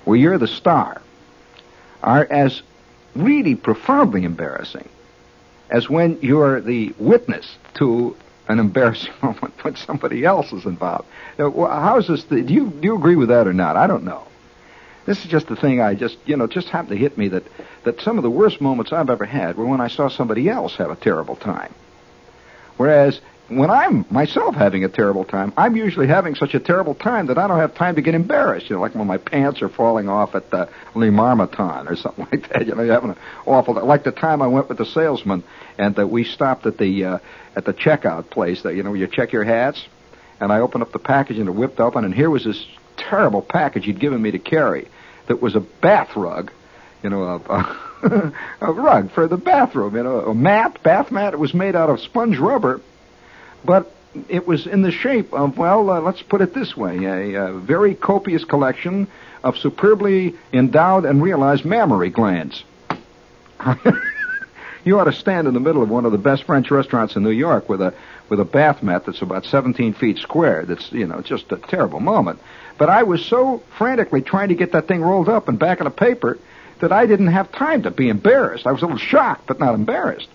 where 0.05 0.17
you're 0.17 0.39
the 0.39 0.49
star, 0.49 1.01
are 2.03 2.27
as 2.29 2.63
really 3.15 3.55
profoundly 3.55 4.25
embarrassing 4.25 4.89
as 5.75 5.91
when 5.91 6.17
you're 6.23 6.61
the 6.61 6.95
witness 6.99 7.59
to 7.75 8.17
an 8.47 8.61
embarrassing 8.61 9.13
moment 9.23 9.53
when 9.65 9.75
somebody 9.75 10.25
else 10.25 10.53
is 10.53 10.65
involved. 10.67 11.09
Now, 11.37 11.51
how 11.67 11.99
is 11.99 12.07
this? 12.07 12.23
The, 12.25 12.43
do 12.43 12.55
you 12.55 12.71
do 12.71 12.87
you 12.87 12.97
agree 12.97 13.17
with 13.17 13.29
that 13.31 13.49
or 13.49 13.53
not? 13.53 13.77
I 13.77 13.89
don't 13.89 14.05
know. 14.05 14.23
This 15.05 15.25
is 15.25 15.31
just 15.31 15.49
the 15.49 15.57
thing 15.57 15.81
I 15.81 15.95
just 15.97 16.17
you 16.27 16.37
know 16.37 16.47
just 16.47 16.69
happened 16.69 16.91
to 16.91 16.97
hit 16.97 17.19
me 17.19 17.27
that 17.29 17.43
that 17.83 18.01
some 18.03 18.19
of 18.19 18.23
the 18.23 18.31
worst 18.31 18.61
moments 18.61 18.93
I've 18.93 19.11
ever 19.11 19.25
had 19.25 19.57
were 19.57 19.67
when 19.67 19.81
I 19.81 19.89
saw 19.89 20.09
somebody 20.09 20.49
else 20.49 20.77
have 20.77 20.93
a 20.93 20.97
terrible 20.97 21.35
time. 21.35 21.75
Whereas 22.77 23.21
when 23.49 23.71
I'm 23.71 24.07
myself 24.11 24.55
having 24.55 24.85
a 24.85 24.89
terrible 24.89 25.25
time, 25.25 25.53
I'm 25.57 25.77
usually 25.77 26.07
having 26.07 26.35
such 26.35 26.55
a 26.55 26.61
terrible 26.61 26.95
time 26.95 27.27
that 27.27 27.37
I 27.37 27.47
don't 27.47 27.59
have 27.59 27.75
time 27.75 27.97
to 27.97 28.03
get 28.03 28.15
embarrassed. 28.15 28.71
You 28.71 28.77
know, 28.77 28.83
like 28.83 28.95
when 28.95 29.07
my 29.07 29.19
pants 29.19 29.61
are 29.61 29.69
falling 29.69 30.09
off 30.09 30.35
at 30.35 30.51
the 30.51 30.71
Le 30.95 31.09
Marmaton 31.09 31.91
or 31.91 31.97
something 31.97 32.27
like 32.33 32.49
that. 32.51 32.67
You 32.67 32.75
know, 32.75 32.83
you're 32.83 32.95
having 32.95 33.11
an 33.11 33.19
awful. 33.45 33.75
Like 33.75 34.05
the 34.05 34.13
time 34.13 34.41
I 34.41 34.47
went 34.47 34.69
with 34.69 34.79
the 34.79 34.87
salesman 34.87 35.45
and 35.77 35.95
that 35.97 36.09
we 36.09 36.25
stopped 36.25 36.65
at 36.67 36.79
the 36.79 37.05
uh, 37.05 37.19
at 37.55 37.67
the 37.67 37.75
checkout 37.75 38.31
place. 38.31 38.63
That 38.63 38.77
you 38.77 38.83
know, 38.83 38.95
you 38.95 39.07
check 39.07 39.33
your 39.33 39.45
hats, 39.45 39.85
and 40.41 40.51
I 40.51 40.61
opened 40.61 40.83
up 40.83 40.93
the 40.93 40.99
package 40.99 41.39
and 41.39 41.49
it 41.49 41.55
whipped 41.55 41.81
open, 41.81 42.05
and 42.05 42.15
here 42.15 42.31
was 42.31 42.45
this 42.45 42.67
terrible 42.97 43.43
package 43.43 43.85
he'd 43.85 44.01
given 44.01 44.23
me 44.23 44.31
to 44.31 44.39
carry. 44.39 44.89
That 45.29 45.43
was 45.43 45.55
a 45.55 45.61
bath 45.61 46.17
rug, 46.17 46.51
you 47.03 47.11
know, 47.11 47.23
a, 47.23 47.37
a, 48.61 48.69
a 48.69 48.73
rug 48.73 49.11
for 49.13 49.29
the 49.29 49.37
bathroom. 49.37 49.97
You 49.97 50.03
know, 50.03 50.21
a 50.21 50.35
mat, 50.35 50.83
bath 50.83 51.11
mat. 51.11 51.35
It 51.35 51.39
was 51.39 51.53
made 51.53 51.77
out 51.77 51.91
of 51.91 52.01
sponge 52.01 52.39
rubber 52.39 52.81
but 53.65 53.93
it 54.29 54.47
was 54.47 54.67
in 54.67 54.83
the 54.83 54.93
shape 54.93 55.33
of, 55.33 55.59
well, 55.59 55.91
uh, 55.91 56.01
let's 56.01 56.23
put 56.23 56.41
it 56.41 56.55
this 56.55 56.77
way, 56.77 57.05
a, 57.05 57.47
a, 57.47 57.53
very 57.59 57.95
copious 57.95 58.45
collection 58.45 59.09
of 59.43 59.59
superbly 59.59 60.35
endowed 60.53 61.05
and 61.05 61.23
realized 61.23 61.65
mammary 61.65 62.11
glands. 62.11 62.63
you 64.85 64.99
ought 64.99 65.05
to 65.05 65.13
stand 65.13 65.49
in 65.49 65.55
the 65.55 65.61
middle 65.61 65.83
of 65.83 65.89
one 65.89 66.05
of 66.05 66.13
the 66.13 66.19
best 66.19 66.45
French 66.45 66.71
restaurants 66.71 67.17
in 67.17 67.23
New 67.23 67.31
York 67.31 67.69
with 67.69 67.81
a 67.81 67.95
with 68.29 68.41
a 68.41 68.45
bath 68.45 68.83
mat 68.83 69.05
that's 69.05 69.23
about 69.23 69.45
17 69.45 69.95
feet 69.95 70.19
square. 70.19 70.65
That's 70.65 70.93
you 70.93 71.07
know 71.07 71.21
just 71.21 71.51
a 71.53 71.57
terrible 71.57 72.01
moment. 72.01 72.41
But 72.79 72.89
I 72.89 73.03
was 73.03 73.25
so 73.25 73.63
frantically 73.77 74.23
trying 74.23 74.49
to 74.49 74.55
get 74.55 74.73
that 74.73 74.89
thing 74.89 75.03
rolled 75.03 75.29
up 75.29 75.49
and 75.49 75.59
back 75.59 75.81
in 75.81 75.87
a 75.87 75.91
paper 75.91 76.39
that 76.81 76.93
I 76.93 77.07
didn't 77.07 77.29
have 77.29 77.53
time 77.53 77.83
to 77.83 77.91
be 77.91 78.09
embarrassed. 78.09 78.67
I 78.67 78.73
was 78.73 78.83
a 78.83 78.87
little 78.87 78.99
shocked, 78.99 79.47
but 79.47 79.61
not 79.61 79.75
embarrassed. 79.75 80.29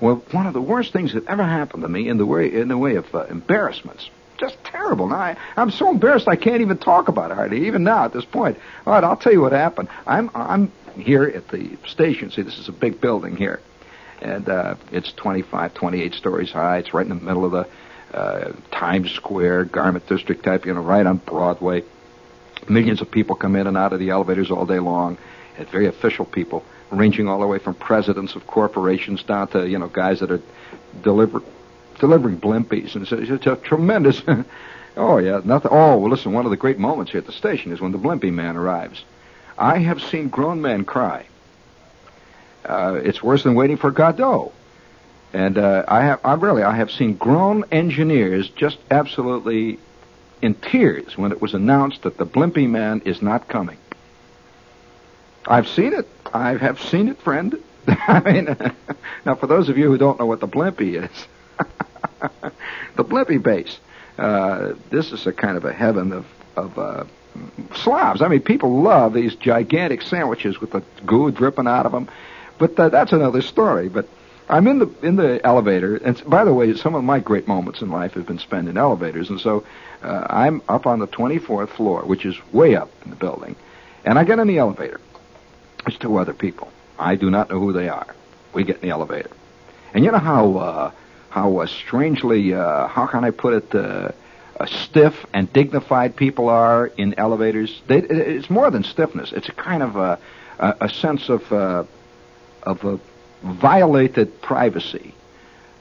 Well, 0.00 0.22
one 0.30 0.46
of 0.46 0.54
the 0.54 0.60
worst 0.60 0.92
things 0.92 1.14
that 1.14 1.26
ever 1.26 1.42
happened 1.42 1.82
to 1.82 1.88
me 1.88 2.08
in 2.08 2.18
the 2.18 2.26
way 2.26 2.52
in 2.52 2.68
the 2.68 2.78
way 2.78 2.96
of 2.96 3.12
uh, 3.14 3.24
embarrassments. 3.24 4.08
Just 4.38 4.62
terrible. 4.62 5.08
Now 5.08 5.16
I, 5.16 5.36
I'm 5.56 5.70
so 5.72 5.90
embarrassed 5.90 6.28
I 6.28 6.36
can't 6.36 6.60
even 6.60 6.78
talk 6.78 7.08
about 7.08 7.32
it 7.32 7.34
hardly, 7.34 7.66
even 7.66 7.82
now 7.82 8.04
at 8.04 8.12
this 8.12 8.24
point. 8.24 8.58
All 8.86 8.92
right, 8.92 9.02
I'll 9.02 9.16
tell 9.16 9.32
you 9.32 9.40
what 9.40 9.52
happened. 9.52 9.88
I'm 10.06 10.30
I'm 10.34 10.72
here 10.94 11.24
at 11.24 11.48
the 11.48 11.76
station. 11.86 12.30
See, 12.30 12.42
this 12.42 12.58
is 12.58 12.68
a 12.68 12.72
big 12.72 13.00
building 13.00 13.36
here, 13.36 13.60
and 14.22 14.48
uh, 14.48 14.76
it's 14.92 15.12
25, 15.12 15.74
28 15.74 16.14
stories 16.14 16.52
high. 16.52 16.78
It's 16.78 16.94
right 16.94 17.06
in 17.06 17.10
the 17.10 17.24
middle 17.24 17.44
of 17.44 17.52
the 17.52 18.16
uh, 18.16 18.52
Times 18.70 19.10
Square 19.10 19.64
garment 19.64 20.06
district 20.06 20.44
type. 20.44 20.64
You 20.64 20.74
know, 20.74 20.80
right 20.80 21.04
on 21.04 21.16
Broadway. 21.16 21.82
Millions 22.68 23.00
of 23.00 23.10
people 23.10 23.34
come 23.34 23.56
in 23.56 23.66
and 23.66 23.76
out 23.76 23.92
of 23.92 23.98
the 23.98 24.10
elevators 24.10 24.50
all 24.50 24.66
day 24.66 24.78
long. 24.78 25.18
And 25.56 25.68
very 25.70 25.86
official 25.86 26.24
people 26.24 26.64
ranging 26.90 27.28
all 27.28 27.40
the 27.40 27.46
way 27.46 27.58
from 27.58 27.74
presidents 27.74 28.34
of 28.34 28.46
corporations 28.46 29.22
down 29.22 29.48
to 29.48 29.68
you 29.68 29.78
know 29.78 29.88
guys 29.88 30.20
that 30.20 30.30
are 30.30 30.42
deliver, 31.02 31.42
delivering 31.98 32.40
blimpies, 32.40 32.94
and 32.94 33.02
it's, 33.02 33.12
it's 33.12 33.46
a 33.46 33.56
tremendous. 33.56 34.22
oh 34.96 35.18
yeah, 35.18 35.40
nothing. 35.44 35.70
Oh 35.72 35.98
well, 35.98 36.10
listen. 36.10 36.32
One 36.32 36.44
of 36.44 36.50
the 36.50 36.56
great 36.56 36.78
moments 36.78 37.12
here 37.12 37.18
at 37.18 37.26
the 37.26 37.32
station 37.32 37.72
is 37.72 37.80
when 37.80 37.92
the 37.92 37.98
blimpie 37.98 38.32
man 38.32 38.56
arrives. 38.56 39.04
I 39.56 39.78
have 39.78 40.00
seen 40.00 40.28
grown 40.28 40.62
men 40.62 40.84
cry. 40.84 41.26
Uh, 42.64 43.00
it's 43.02 43.22
worse 43.22 43.42
than 43.42 43.54
waiting 43.54 43.76
for 43.76 43.90
Godot. 43.90 44.52
And 45.32 45.58
uh, 45.58 45.84
I 45.86 46.02
have, 46.02 46.20
I 46.24 46.34
really, 46.34 46.62
I 46.62 46.76
have 46.76 46.90
seen 46.90 47.14
grown 47.14 47.64
engineers 47.70 48.48
just 48.50 48.78
absolutely 48.90 49.78
in 50.40 50.54
tears 50.54 51.18
when 51.18 51.32
it 51.32 51.42
was 51.42 51.54
announced 51.54 52.02
that 52.02 52.16
the 52.16 52.26
Blimpie 52.26 52.68
man 52.68 53.02
is 53.04 53.20
not 53.20 53.48
coming. 53.48 53.78
I've 55.46 55.68
seen 55.68 55.92
it. 55.92 56.08
I 56.32 56.56
have 56.56 56.80
seen 56.80 57.08
it, 57.08 57.18
friend. 57.18 57.56
I 57.86 58.20
mean, 58.20 58.56
now 59.24 59.34
for 59.34 59.46
those 59.46 59.68
of 59.68 59.78
you 59.78 59.86
who 59.86 59.98
don't 59.98 60.18
know 60.18 60.26
what 60.26 60.40
the 60.40 60.48
Blimpie 60.48 61.02
is, 61.02 61.26
the 62.96 63.04
Blimpie 63.04 63.42
base. 63.42 63.78
Uh, 64.18 64.74
this 64.90 65.12
is 65.12 65.26
a 65.26 65.32
kind 65.32 65.56
of 65.56 65.64
a 65.64 65.72
heaven 65.72 66.12
of 66.12 66.26
of 66.56 66.78
uh, 66.78 67.04
slobs. 67.76 68.20
I 68.20 68.28
mean, 68.28 68.40
people 68.40 68.82
love 68.82 69.14
these 69.14 69.34
gigantic 69.36 70.02
sandwiches 70.02 70.60
with 70.60 70.72
the 70.72 70.82
goo 71.06 71.30
dripping 71.30 71.68
out 71.68 71.86
of 71.86 71.92
them, 71.92 72.08
but 72.58 72.78
uh, 72.78 72.88
that's 72.88 73.12
another 73.12 73.42
story. 73.42 73.88
But 73.88 74.08
I'm 74.48 74.66
in 74.66 74.80
the 74.80 74.90
in 75.02 75.16
the 75.16 75.40
elevator, 75.46 75.96
and 75.96 76.20
by 76.28 76.44
the 76.44 76.52
way, 76.52 76.74
some 76.74 76.94
of 76.94 77.04
my 77.04 77.20
great 77.20 77.46
moments 77.46 77.80
in 77.80 77.90
life 77.90 78.14
have 78.14 78.26
been 78.26 78.38
spent 78.38 78.68
in 78.68 78.76
elevators, 78.76 79.30
and 79.30 79.40
so 79.40 79.64
uh, 80.02 80.26
I'm 80.28 80.62
up 80.68 80.86
on 80.86 80.98
the 80.98 81.06
24th 81.06 81.70
floor, 81.70 82.02
which 82.02 82.24
is 82.24 82.36
way 82.52 82.74
up 82.74 82.90
in 83.04 83.10
the 83.10 83.16
building, 83.16 83.54
and 84.04 84.18
I 84.18 84.24
get 84.24 84.38
in 84.38 84.48
the 84.48 84.58
elevator. 84.58 85.00
It's 85.86 85.96
two 85.98 86.16
other 86.16 86.34
people. 86.34 86.70
I 86.98 87.16
do 87.16 87.30
not 87.30 87.50
know 87.50 87.60
who 87.60 87.72
they 87.72 87.88
are. 87.88 88.14
We 88.52 88.64
get 88.64 88.76
in 88.76 88.82
the 88.82 88.90
elevator. 88.90 89.30
And 89.94 90.04
you 90.04 90.10
know 90.10 90.18
how, 90.18 90.56
uh, 90.56 90.92
how 91.30 91.58
uh, 91.58 91.66
strangely, 91.66 92.54
uh, 92.54 92.88
how 92.88 93.06
can 93.06 93.24
I 93.24 93.30
put 93.30 93.54
it, 93.54 93.74
uh, 93.74 94.12
uh, 94.58 94.66
stiff 94.66 95.14
and 95.32 95.50
dignified 95.52 96.16
people 96.16 96.48
are 96.48 96.86
in 96.86 97.18
elevators? 97.18 97.80
They, 97.86 97.98
it's 97.98 98.50
more 98.50 98.70
than 98.70 98.84
stiffness. 98.84 99.32
It's 99.32 99.48
a 99.48 99.52
kind 99.52 99.82
of 99.82 99.96
a, 99.96 100.18
a, 100.58 100.74
a 100.82 100.88
sense 100.88 101.28
of, 101.28 101.52
uh, 101.52 101.84
of 102.62 102.84
a 102.84 103.00
violated 103.42 104.42
privacy. 104.42 105.14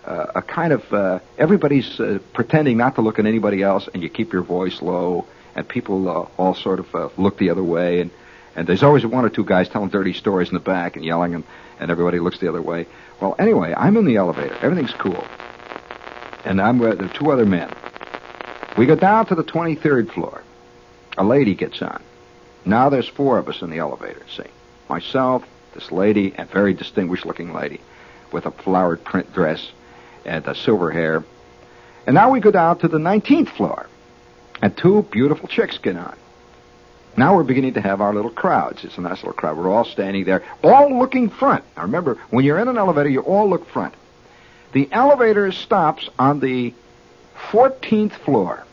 Uh, 0.05 0.31
a 0.35 0.41
kind 0.41 0.71
of 0.71 0.93
uh, 0.93 1.19
everybody's 1.37 1.99
uh, 1.99 2.19
pretending 2.33 2.77
not 2.77 2.95
to 2.95 3.01
look 3.01 3.19
at 3.19 3.25
anybody 3.25 3.61
else, 3.61 3.89
and 3.93 4.01
you 4.01 4.07
keep 4.09 4.31
your 4.31 4.41
voice 4.41 4.81
low, 4.81 5.25
and 5.53 5.67
people 5.67 6.07
uh, 6.07 6.27
all 6.37 6.55
sort 6.55 6.79
of 6.79 6.95
uh, 6.95 7.09
look 7.17 7.37
the 7.37 7.49
other 7.49 7.63
way, 7.63 7.99
and 7.99 8.09
and 8.57 8.65
there's 8.65 8.81
always 8.81 9.05
one 9.05 9.23
or 9.23 9.29
two 9.29 9.45
guys 9.45 9.69
telling 9.69 9.89
dirty 9.89 10.13
stories 10.13 10.49
in 10.49 10.55
the 10.55 10.59
back 10.59 10.95
and 10.95 11.05
yelling, 11.05 11.35
and, 11.35 11.43
and 11.79 11.91
everybody 11.91 12.17
looks 12.19 12.39
the 12.39 12.49
other 12.49 12.61
way. 12.61 12.87
Well, 13.21 13.35
anyway, 13.37 13.71
I'm 13.77 13.95
in 13.97 14.05
the 14.05 14.15
elevator. 14.15 14.57
Everything's 14.61 14.93
cool. 14.93 15.23
And 16.43 16.59
I'm 16.59 16.79
with 16.79 17.13
two 17.13 17.31
other 17.31 17.45
men. 17.45 17.71
We 18.75 18.87
go 18.87 18.95
down 18.95 19.27
to 19.27 19.35
the 19.35 19.43
23rd 19.43 20.11
floor. 20.11 20.43
A 21.19 21.23
lady 21.23 21.53
gets 21.53 21.83
on. 21.83 22.01
Now 22.65 22.89
there's 22.89 23.07
four 23.07 23.37
of 23.37 23.47
us 23.47 23.61
in 23.61 23.69
the 23.69 23.77
elevator, 23.77 24.23
see. 24.35 24.49
Myself, 24.89 25.43
this 25.75 25.91
lady, 25.91 26.33
a 26.35 26.45
very 26.45 26.73
distinguished 26.73 27.27
looking 27.27 27.53
lady 27.53 27.79
with 28.31 28.47
a 28.47 28.51
flowered 28.51 29.03
print 29.03 29.31
dress 29.33 29.71
and 30.25 30.47
uh, 30.47 30.55
silver 30.55 30.89
hair. 30.89 31.23
And 32.07 32.15
now 32.15 32.31
we 32.31 32.39
go 32.39 32.49
down 32.49 32.79
to 32.79 32.87
the 32.87 32.97
19th 32.97 33.49
floor. 33.49 33.87
And 34.63 34.75
two 34.75 35.03
beautiful 35.03 35.47
chicks 35.47 35.77
get 35.77 35.95
on. 35.95 36.17
Now 37.17 37.35
we're 37.35 37.43
beginning 37.43 37.73
to 37.73 37.81
have 37.81 37.99
our 37.99 38.13
little 38.13 38.29
crowds. 38.29 38.83
It's 38.83 38.99
a 38.99 39.01
nice 39.01 39.17
little 39.17 39.33
crowd. 39.33 39.57
We're 39.57 39.71
all 39.71 39.85
standing 39.85 40.23
there, 40.23 40.43
all 40.63 40.99
looking 40.99 41.29
front. 41.29 41.63
Now 41.75 41.81
remember, 41.81 42.19
when 42.29 42.45
you're 42.45 42.59
in 42.59 42.67
an 42.67 42.77
elevator, 42.77 43.09
you 43.09 43.21
all 43.21 43.49
look 43.49 43.67
front. 43.67 43.95
The 44.73 44.87
elevator 44.91 45.51
stops 45.51 46.07
on 46.19 46.39
the 46.39 46.75
14th 47.49 48.11
floor. 48.11 48.63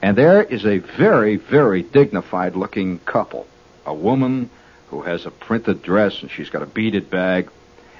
And 0.00 0.16
there 0.16 0.42
is 0.42 0.64
a 0.64 0.78
very, 0.78 1.36
very 1.36 1.82
dignified 1.82 2.56
looking 2.56 2.98
couple. 3.00 3.46
A 3.84 3.92
woman 3.92 4.48
who 4.88 5.02
has 5.02 5.26
a 5.26 5.30
printed 5.30 5.82
dress 5.82 6.22
and 6.22 6.30
she's 6.30 6.48
got 6.48 6.62
a 6.62 6.66
beaded 6.66 7.10
bag, 7.10 7.50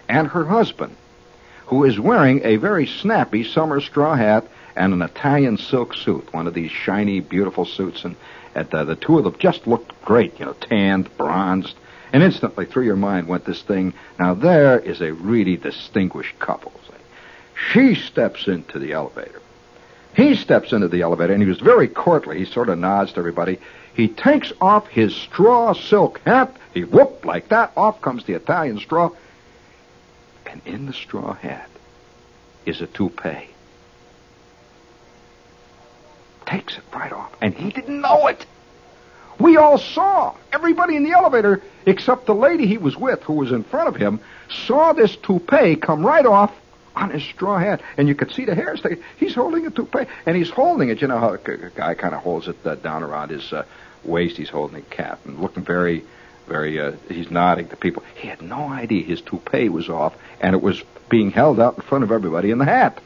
and 0.08 0.28
her 0.28 0.44
husband, 0.44 0.96
who 1.66 1.84
is 1.84 1.98
wearing 1.98 2.40
a 2.44 2.56
very 2.56 2.86
snappy 2.86 3.44
summer 3.44 3.80
straw 3.80 4.14
hat 4.14 4.46
and 4.76 4.92
an 4.94 5.02
Italian 5.02 5.58
silk 5.58 5.94
suit, 5.94 6.32
one 6.32 6.46
of 6.46 6.54
these 6.54 6.70
shiny, 6.70 7.20
beautiful 7.20 7.64
suits. 7.64 8.04
And, 8.04 8.16
and 8.54 8.72
uh, 8.74 8.84
the 8.84 8.96
two 8.96 9.18
of 9.18 9.24
them 9.24 9.36
just 9.38 9.66
looked 9.66 10.00
great, 10.02 10.38
you 10.38 10.46
know, 10.46 10.52
tanned, 10.54 11.14
bronzed. 11.16 11.74
And 12.12 12.22
instantly 12.22 12.64
through 12.64 12.84
your 12.84 12.96
mind 12.96 13.26
went 13.26 13.44
this 13.44 13.62
thing. 13.62 13.92
Now 14.18 14.34
there 14.34 14.78
is 14.78 15.00
a 15.00 15.12
really 15.12 15.56
distinguished 15.56 16.38
couple. 16.38 16.72
She 17.72 17.94
steps 17.94 18.46
into 18.46 18.78
the 18.78 18.92
elevator. 18.92 19.40
He 20.14 20.36
steps 20.36 20.72
into 20.72 20.88
the 20.88 21.02
elevator, 21.02 21.32
and 21.32 21.42
he 21.42 21.48
was 21.48 21.60
very 21.60 21.88
courtly. 21.88 22.38
He 22.38 22.44
sort 22.44 22.68
of 22.68 22.78
nods 22.78 23.12
to 23.12 23.18
everybody. 23.18 23.58
He 23.94 24.08
takes 24.08 24.52
off 24.60 24.86
his 24.88 25.14
straw 25.14 25.72
silk 25.72 26.20
hat. 26.20 26.56
He 26.72 26.84
whoop 26.84 27.24
like 27.24 27.48
that. 27.48 27.72
Off 27.76 28.00
comes 28.00 28.24
the 28.24 28.34
Italian 28.34 28.78
straw. 28.78 29.10
And 30.46 30.60
in 30.66 30.86
the 30.86 30.92
straw 30.92 31.34
hat 31.34 31.68
is 32.64 32.80
a 32.80 32.86
toupee. 32.86 33.48
Takes 36.46 36.76
it 36.76 36.84
right 36.92 37.12
off. 37.12 37.34
And 37.40 37.54
he 37.54 37.70
didn't 37.70 38.00
know 38.00 38.26
it. 38.26 38.44
We 39.38 39.56
all 39.56 39.78
saw. 39.78 40.34
Everybody 40.52 40.96
in 40.96 41.04
the 41.04 41.12
elevator, 41.12 41.62
except 41.86 42.26
the 42.26 42.34
lady 42.34 42.66
he 42.66 42.78
was 42.78 42.96
with, 42.96 43.22
who 43.22 43.34
was 43.34 43.50
in 43.50 43.64
front 43.64 43.88
of 43.88 43.96
him, 43.96 44.20
saw 44.66 44.92
this 44.92 45.16
toupee 45.16 45.76
come 45.76 46.06
right 46.06 46.24
off 46.24 46.54
on 46.94 47.10
his 47.10 47.22
straw 47.24 47.58
hat, 47.58 47.80
and 47.96 48.06
you 48.06 48.14
could 48.14 48.30
see 48.30 48.44
the 48.44 48.54
hair 48.54 48.76
sticking. 48.76 49.02
He's 49.16 49.34
holding 49.34 49.66
a 49.66 49.70
toupee, 49.70 50.06
and 50.26 50.36
he's 50.36 50.50
holding 50.50 50.90
it. 50.90 51.00
You 51.00 51.08
know 51.08 51.18
how 51.18 51.34
a 51.34 51.38
guy 51.38 51.94
kind 51.94 52.14
of 52.14 52.20
holds 52.22 52.46
it 52.46 52.56
uh, 52.64 52.76
down 52.76 53.02
around 53.02 53.30
his 53.30 53.52
uh, 53.52 53.64
waist. 54.04 54.36
He's 54.36 54.50
holding 54.50 54.76
a 54.76 54.82
cap 54.82 55.20
and 55.24 55.40
looking 55.40 55.64
very, 55.64 56.04
very. 56.46 56.80
Uh, 56.80 56.92
he's 57.08 57.30
nodding 57.30 57.68
to 57.68 57.76
people. 57.76 58.04
He 58.14 58.28
had 58.28 58.42
no 58.42 58.68
idea 58.68 59.02
his 59.02 59.20
toupee 59.20 59.68
was 59.68 59.88
off, 59.88 60.14
and 60.40 60.54
it 60.54 60.62
was 60.62 60.80
being 61.08 61.32
held 61.32 61.58
out 61.58 61.76
in 61.76 61.82
front 61.82 62.04
of 62.04 62.12
everybody 62.12 62.50
in 62.50 62.58
the 62.58 62.64
hat. 62.64 63.00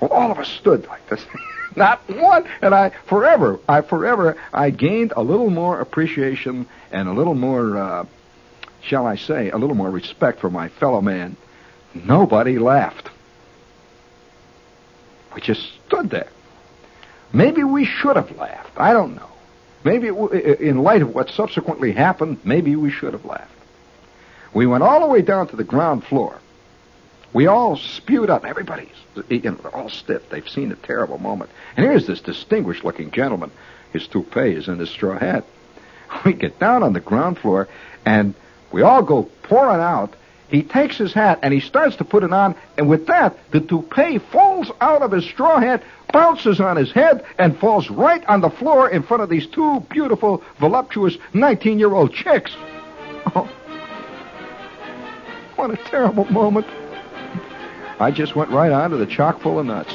Well, 0.00 0.10
all 0.10 0.30
of 0.30 0.38
us 0.38 0.48
stood 0.48 0.86
like 0.86 1.08
this. 1.08 1.24
Not 1.76 2.00
one, 2.08 2.48
and 2.62 2.74
I 2.74 2.90
forever, 3.06 3.60
I 3.68 3.82
forever, 3.82 4.36
I 4.52 4.70
gained 4.70 5.12
a 5.16 5.22
little 5.22 5.50
more 5.50 5.80
appreciation 5.80 6.66
and 6.90 7.08
a 7.08 7.12
little 7.12 7.34
more, 7.34 7.76
uh, 7.76 8.06
shall 8.82 9.06
I 9.06 9.16
say, 9.16 9.50
a 9.50 9.56
little 9.56 9.76
more 9.76 9.90
respect 9.90 10.40
for 10.40 10.50
my 10.50 10.68
fellow 10.68 11.00
man 11.00 11.36
Nobody 11.94 12.58
laughed. 12.58 13.10
We 15.34 15.40
just 15.40 15.72
stood 15.86 16.10
there. 16.10 16.28
Maybe 17.32 17.64
we 17.64 17.84
should 17.84 18.16
have 18.16 18.36
laughed. 18.36 18.72
I 18.76 18.92
don't 18.92 19.14
know. 19.16 19.28
Maybe 19.84 20.08
in 20.08 20.82
light 20.82 21.02
of 21.02 21.14
what 21.14 21.30
subsequently 21.30 21.92
happened, 21.92 22.38
maybe 22.44 22.74
we 22.76 22.90
should 22.90 23.12
have 23.12 23.24
laughed. 23.24 23.52
We 24.52 24.66
went 24.66 24.82
all 24.82 25.00
the 25.00 25.06
way 25.06 25.22
down 25.22 25.48
to 25.48 25.56
the 25.56 25.64
ground 25.64 26.04
floor. 26.04 26.38
We 27.32 27.46
all 27.46 27.76
spewed 27.76 28.30
up. 28.30 28.44
Everybody's 28.44 28.88
you 29.28 29.40
know, 29.40 29.54
they're 29.54 29.74
all 29.74 29.88
stiff. 29.88 30.28
They've 30.30 30.48
seen 30.48 30.72
a 30.72 30.76
terrible 30.76 31.18
moment. 31.18 31.50
And 31.76 31.84
here's 31.84 32.06
this 32.06 32.20
distinguished 32.20 32.84
looking 32.84 33.10
gentleman. 33.10 33.50
His 33.92 34.06
toupee 34.06 34.52
is 34.52 34.68
in 34.68 34.78
his 34.78 34.90
straw 34.90 35.18
hat. 35.18 35.44
We 36.24 36.32
get 36.32 36.58
down 36.58 36.82
on 36.82 36.94
the 36.94 37.00
ground 37.00 37.36
floor 37.38 37.68
and 38.06 38.34
we 38.72 38.80
all 38.80 39.02
go 39.02 39.24
pouring 39.42 39.80
out 39.80 40.14
he 40.48 40.62
takes 40.62 40.96
his 40.96 41.12
hat 41.12 41.40
and 41.42 41.52
he 41.52 41.60
starts 41.60 41.96
to 41.96 42.04
put 42.04 42.24
it 42.24 42.32
on, 42.32 42.54
and 42.76 42.88
with 42.88 43.06
that, 43.06 43.36
the 43.50 43.60
toupee 43.60 44.18
falls 44.18 44.70
out 44.80 45.02
of 45.02 45.12
his 45.12 45.24
straw 45.24 45.60
hat, 45.60 45.82
bounces 46.12 46.58
on 46.58 46.76
his 46.76 46.90
head, 46.90 47.24
and 47.38 47.58
falls 47.58 47.90
right 47.90 48.24
on 48.26 48.40
the 48.40 48.48
floor 48.48 48.88
in 48.88 49.02
front 49.02 49.22
of 49.22 49.28
these 49.28 49.46
two 49.46 49.80
beautiful, 49.90 50.42
voluptuous 50.58 51.18
19 51.34 51.78
year 51.78 51.92
old 51.92 52.12
chicks. 52.12 52.54
Oh, 53.34 53.46
what 55.56 55.70
a 55.70 55.76
terrible 55.76 56.24
moment. 56.26 56.66
I 58.00 58.10
just 58.10 58.36
went 58.36 58.50
right 58.50 58.72
on 58.72 58.90
to 58.90 58.96
the 58.96 59.06
chock 59.06 59.40
full 59.40 59.58
of 59.58 59.66
nuts. 59.66 59.92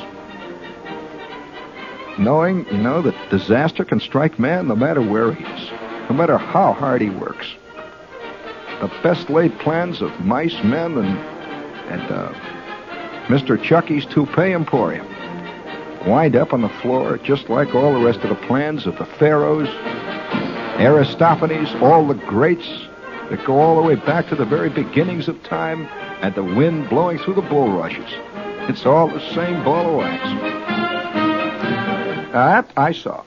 Knowing, 2.20 2.66
you 2.70 2.78
know, 2.78 3.02
that 3.02 3.30
disaster 3.30 3.84
can 3.84 4.00
strike 4.00 4.38
man 4.38 4.68
no 4.68 4.76
matter 4.76 5.02
where 5.02 5.34
he 5.34 5.44
is, 5.44 5.70
no 6.10 6.16
matter 6.16 6.38
how 6.38 6.74
hard 6.74 7.02
he 7.02 7.10
works 7.10 7.48
the 8.84 8.88
best 9.02 9.30
laid 9.30 9.58
plans 9.60 10.02
of 10.02 10.12
mice, 10.20 10.62
men, 10.62 10.98
and 10.98 11.18
and 11.90 12.12
uh, 12.12 12.34
Mr. 13.28 13.62
Chucky's 13.62 14.06
Toupee 14.06 14.52
Emporium 14.52 15.08
wind 16.06 16.36
up 16.36 16.52
on 16.52 16.62
the 16.62 16.70
floor 16.82 17.18
just 17.18 17.48
like 17.48 17.74
all 17.74 17.94
the 17.94 18.06
rest 18.06 18.20
of 18.20 18.30
the 18.30 18.48
plans 18.48 18.86
of 18.86 18.98
the 18.98 19.06
pharaohs, 19.06 19.70
Aristophanes, 20.80 21.74
all 21.82 22.06
the 22.06 22.14
greats 22.14 22.68
that 23.30 23.46
go 23.46 23.58
all 23.58 23.82
the 23.82 23.88
way 23.88 23.96
back 23.96 24.28
to 24.28 24.36
the 24.36 24.46
very 24.46 24.70
beginnings 24.70 25.30
of 25.30 25.42
time 25.44 25.88
and 26.24 26.34
the 26.36 26.44
wind 26.44 26.90
blowing 26.90 27.20
through 27.20 27.34
the 27.34 27.42
bulrushes. 27.42 28.10
It's 28.70 28.86
all 28.86 29.10
the 29.10 29.20
same 29.36 29.62
ball 29.66 29.90
of 29.90 29.98
wax. 29.98 30.24
That 32.32 32.72
I 32.78 32.94
saw. 32.94 33.26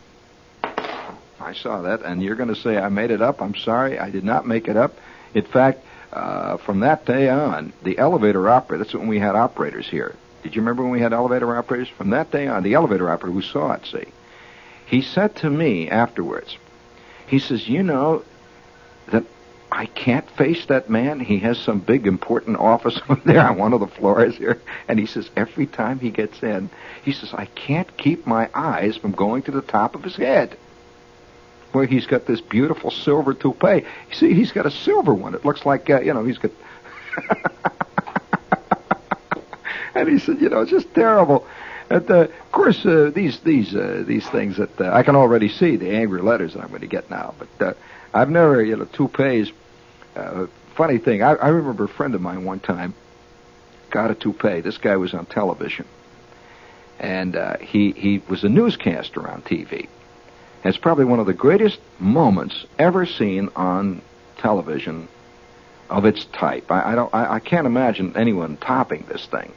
I 0.64 1.52
saw 1.52 1.82
that, 1.82 2.00
and 2.02 2.22
you're 2.22 2.36
going 2.36 2.48
to 2.48 2.56
say 2.56 2.78
I 2.78 2.88
made 2.88 3.10
it 3.10 3.20
up. 3.20 3.42
I'm 3.42 3.54
sorry, 3.54 3.98
I 3.98 4.08
did 4.08 4.24
not 4.24 4.46
make 4.46 4.66
it 4.66 4.78
up. 4.78 4.94
In 5.34 5.44
fact, 5.44 5.84
uh, 6.10 6.56
from 6.56 6.80
that 6.80 7.04
day 7.04 7.28
on, 7.28 7.74
the 7.82 7.98
elevator 7.98 8.48
operator, 8.48 8.82
that's 8.82 8.94
when 8.94 9.08
we 9.08 9.18
had 9.18 9.36
operators 9.36 9.86
here. 9.86 10.14
Did 10.42 10.56
you 10.56 10.62
remember 10.62 10.82
when 10.82 10.92
we 10.92 11.00
had 11.00 11.12
elevator 11.12 11.54
operators? 11.54 11.88
From 11.88 12.10
that 12.10 12.30
day 12.30 12.46
on, 12.46 12.62
the 12.62 12.72
elevator 12.72 13.10
operator 13.10 13.34
who 13.34 13.42
saw 13.42 13.72
it, 13.72 13.84
see, 13.84 14.06
he 14.86 15.02
said 15.02 15.36
to 15.36 15.50
me 15.50 15.90
afterwards, 15.90 16.56
he 17.26 17.40
says, 17.40 17.68
you 17.68 17.82
know, 17.82 18.24
that 19.12 19.24
I 19.76 19.84
can't 19.84 20.28
face 20.30 20.64
that 20.66 20.88
man. 20.88 21.20
He 21.20 21.38
has 21.40 21.58
some 21.58 21.80
big 21.80 22.06
important 22.06 22.56
office 22.56 22.98
over 23.10 23.20
there 23.26 23.40
on 23.46 23.58
one 23.58 23.74
of 23.74 23.80
the 23.80 23.86
floors 23.86 24.34
here. 24.34 24.58
And 24.88 24.98
he 24.98 25.04
says, 25.04 25.28
every 25.36 25.66
time 25.66 25.98
he 25.98 26.08
gets 26.08 26.42
in, 26.42 26.70
he 27.02 27.12
says, 27.12 27.34
I 27.34 27.44
can't 27.44 27.94
keep 27.98 28.26
my 28.26 28.48
eyes 28.54 28.96
from 28.96 29.12
going 29.12 29.42
to 29.42 29.50
the 29.50 29.60
top 29.60 29.94
of 29.94 30.02
his 30.02 30.16
head 30.16 30.56
where 31.72 31.84
he's 31.84 32.06
got 32.06 32.24
this 32.24 32.40
beautiful 32.40 32.90
silver 32.90 33.34
toupee. 33.34 33.84
See, 34.12 34.32
he's 34.32 34.50
got 34.50 34.64
a 34.64 34.70
silver 34.70 35.12
one. 35.12 35.34
It 35.34 35.44
looks 35.44 35.66
like, 35.66 35.90
uh, 35.90 36.00
you 36.00 36.14
know, 36.14 36.24
he's 36.24 36.38
got. 36.38 36.52
and 39.94 40.08
he 40.08 40.18
said, 40.18 40.40
you 40.40 40.48
know, 40.48 40.62
it's 40.62 40.70
just 40.70 40.94
terrible. 40.94 41.46
And, 41.90 42.10
uh, 42.10 42.20
of 42.20 42.52
course, 42.52 42.86
uh, 42.86 43.10
these 43.14 43.40
these 43.40 43.76
uh, 43.76 44.04
these 44.06 44.26
things 44.30 44.56
that 44.56 44.80
uh, 44.80 44.90
I 44.90 45.02
can 45.02 45.16
already 45.16 45.50
see 45.50 45.76
the 45.76 45.90
angry 45.90 46.22
letters 46.22 46.54
that 46.54 46.62
I'm 46.62 46.68
going 46.68 46.80
to 46.80 46.86
get 46.86 47.10
now. 47.10 47.34
But 47.38 47.66
uh, 47.66 47.74
I've 48.14 48.30
never, 48.30 48.64
you 48.64 48.76
know, 48.76 48.86
toupees. 48.86 49.52
Uh, 50.16 50.46
funny 50.74 50.98
thing, 50.98 51.22
I, 51.22 51.34
I 51.34 51.48
remember 51.48 51.84
a 51.84 51.88
friend 51.88 52.14
of 52.14 52.20
mine 52.20 52.44
one 52.44 52.60
time 52.60 52.94
got 53.90 54.10
a 54.10 54.14
toupee. 54.14 54.60
This 54.60 54.78
guy 54.78 54.96
was 54.96 55.14
on 55.14 55.26
television, 55.26 55.86
and 56.98 57.36
uh, 57.36 57.58
he 57.58 57.92
he 57.92 58.22
was 58.28 58.42
a 58.42 58.48
newscaster 58.48 59.28
on 59.28 59.42
TV. 59.42 59.88
It's 60.64 60.78
probably 60.78 61.04
one 61.04 61.20
of 61.20 61.26
the 61.26 61.34
greatest 61.34 61.78
moments 61.98 62.66
ever 62.78 63.06
seen 63.06 63.50
on 63.54 64.02
television 64.38 65.08
of 65.88 66.04
its 66.04 66.24
type. 66.26 66.70
I, 66.70 66.92
I 66.92 66.94
don't. 66.94 67.14
I, 67.14 67.34
I, 67.34 67.40
can't 67.40 67.66
imagine 67.66 68.16
anyone 68.16 68.56
topping 68.56 69.04
this 69.08 69.26
thing. 69.26 69.52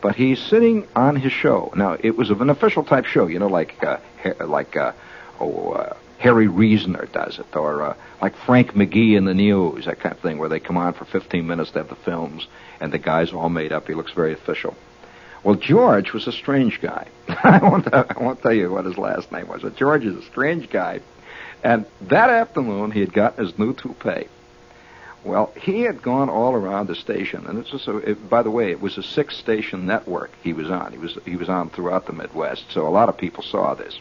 But 0.00 0.14
he's 0.14 0.40
sitting 0.40 0.86
on 0.94 1.16
his 1.16 1.32
show. 1.32 1.72
Now 1.74 1.96
it 1.98 2.16
was 2.16 2.30
of 2.30 2.40
an 2.40 2.50
official 2.50 2.84
type 2.84 3.06
show, 3.06 3.26
you 3.26 3.38
know, 3.38 3.48
like 3.48 3.82
uh, 3.82 3.98
like 4.40 4.76
uh, 4.76 4.92
oh 5.40 5.72
uh, 5.72 5.96
Harry 6.18 6.48
Reasoner 6.48 7.06
does 7.12 7.38
it, 7.38 7.54
or 7.54 7.82
uh, 7.82 7.96
like 8.22 8.34
Frank 8.46 8.72
McGee 8.72 9.16
in 9.16 9.24
the 9.24 9.34
news, 9.34 9.84
that 9.84 10.00
kind 10.00 10.14
of 10.14 10.20
thing, 10.20 10.38
where 10.38 10.48
they 10.48 10.60
come 10.60 10.76
on 10.76 10.94
for 10.94 11.04
15 11.04 11.46
minutes 11.46 11.70
to 11.72 11.78
have 11.78 11.88
the 11.88 11.94
films, 11.94 12.46
and 12.80 12.92
the 12.92 12.98
guy's 12.98 13.32
all 13.32 13.48
made 13.48 13.72
up. 13.72 13.86
He 13.86 13.94
looks 13.94 14.12
very 14.12 14.32
official. 14.32 14.74
Well, 15.44 15.56
George 15.56 16.12
was 16.12 16.26
a 16.26 16.32
strange 16.32 16.80
guy. 16.80 17.08
I, 17.28 17.58
won't, 17.62 17.92
I 17.92 18.14
won't 18.18 18.42
tell 18.42 18.52
you 18.52 18.72
what 18.72 18.84
his 18.84 18.98
last 18.98 19.30
name 19.30 19.48
was, 19.48 19.62
but 19.62 19.76
George 19.76 20.04
is 20.04 20.16
a 20.16 20.22
strange 20.22 20.70
guy. 20.70 21.00
And 21.62 21.86
that 22.02 22.30
afternoon, 22.30 22.90
he 22.90 23.00
had 23.00 23.12
gotten 23.12 23.44
his 23.44 23.58
new 23.58 23.74
toupee. 23.74 24.28
Well, 25.24 25.52
he 25.56 25.82
had 25.82 26.02
gone 26.02 26.28
all 26.30 26.54
around 26.54 26.86
the 26.86 26.94
station, 26.94 27.46
and 27.46 27.58
it's 27.58 27.70
just 27.70 27.88
a, 27.88 27.96
it, 27.98 28.30
by 28.30 28.42
the 28.42 28.50
way, 28.50 28.70
it 28.70 28.80
was 28.80 28.96
a 28.96 29.02
six-station 29.02 29.84
network 29.84 30.30
he 30.42 30.52
was 30.52 30.70
on. 30.70 30.92
He 30.92 30.98
was 30.98 31.18
he 31.24 31.36
was 31.36 31.48
on 31.48 31.70
throughout 31.70 32.06
the 32.06 32.12
Midwest, 32.12 32.66
so 32.70 32.86
a 32.86 32.90
lot 32.90 33.08
of 33.08 33.18
people 33.18 33.42
saw 33.42 33.74
this. 33.74 33.98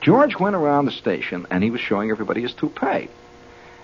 George 0.00 0.38
went 0.38 0.56
around 0.56 0.84
the 0.84 0.92
station, 0.92 1.46
and 1.50 1.62
he 1.62 1.70
was 1.70 1.80
showing 1.80 2.10
everybody 2.10 2.42
his 2.42 2.54
toupee 2.54 3.08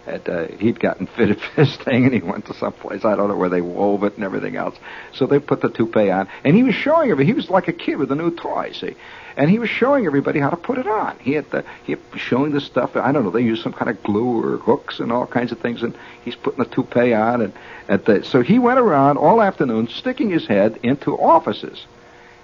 at, 0.07 0.29
uh, 0.29 0.47
he'd 0.59 0.79
gotten 0.79 1.07
fitted 1.07 1.41
for 1.41 1.65
this 1.65 1.77
thing, 1.77 2.05
and 2.05 2.13
he 2.13 2.21
went 2.21 2.47
to 2.47 2.55
some 2.55 2.73
place 2.73 3.05
I 3.05 3.17
don't 3.17 3.29
know 3.29 3.37
where 3.37 3.49
they 3.49 3.61
wove 3.61 4.05
it 4.05 4.15
and 4.15 4.25
everything 4.25 4.57
else. 4.57 4.77
So 5.13 5.27
they 5.27 5.39
put 5.39 5.61
the 5.61 5.69
toupee 5.69 6.11
on, 6.11 6.29
and 6.45 6.55
he 6.55 6.63
was 6.63 6.75
showing 6.75 7.11
everybody. 7.11 7.27
He 7.27 7.33
was 7.33 7.51
like 7.51 7.69
a 7.69 7.73
kid 7.73 7.97
with 7.97 8.13
a 8.13 8.15
new 8.15 8.31
toy, 8.31 8.73
see, 8.73 8.97
and 9.37 9.51
he 9.51 9.59
was 9.59 9.71
showing 9.71 10.07
everybody 10.07 10.41
how 10.41 10.51
to 10.51 10.57
put 10.57 10.79
it 10.79 10.87
on. 10.87 11.19
He 11.21 11.33
had 11.33 11.51
the 11.51 11.65
he 11.85 11.95
was 11.95 12.21
showing 12.21 12.53
the 12.53 12.61
stuff. 12.61 12.97
I 12.97 13.13
don't 13.13 13.25
know. 13.25 13.31
They 13.31 13.43
use 13.43 13.63
some 13.63 13.73
kind 13.73 13.91
of 13.91 14.03
glue 14.03 14.43
or 14.43 14.59
hooks 14.59 15.01
and 15.01 15.11
all 15.13 15.27
kinds 15.27 15.53
of 15.53 15.61
things, 15.61 15.83
and 15.83 15.97
he's 16.25 16.37
putting 16.37 16.63
the 16.63 16.71
toupee 16.71 17.15
on, 17.15 17.41
and 17.41 17.53
at 17.89 18.05
the 18.05 18.25
so 18.25 18.43
he 18.43 18.59
went 18.59 18.79
around 18.79 19.17
all 19.17 19.41
afternoon 19.43 19.89
sticking 19.89 20.31
his 20.31 20.47
head 20.47 20.79
into 20.83 21.17
offices, 21.17 21.87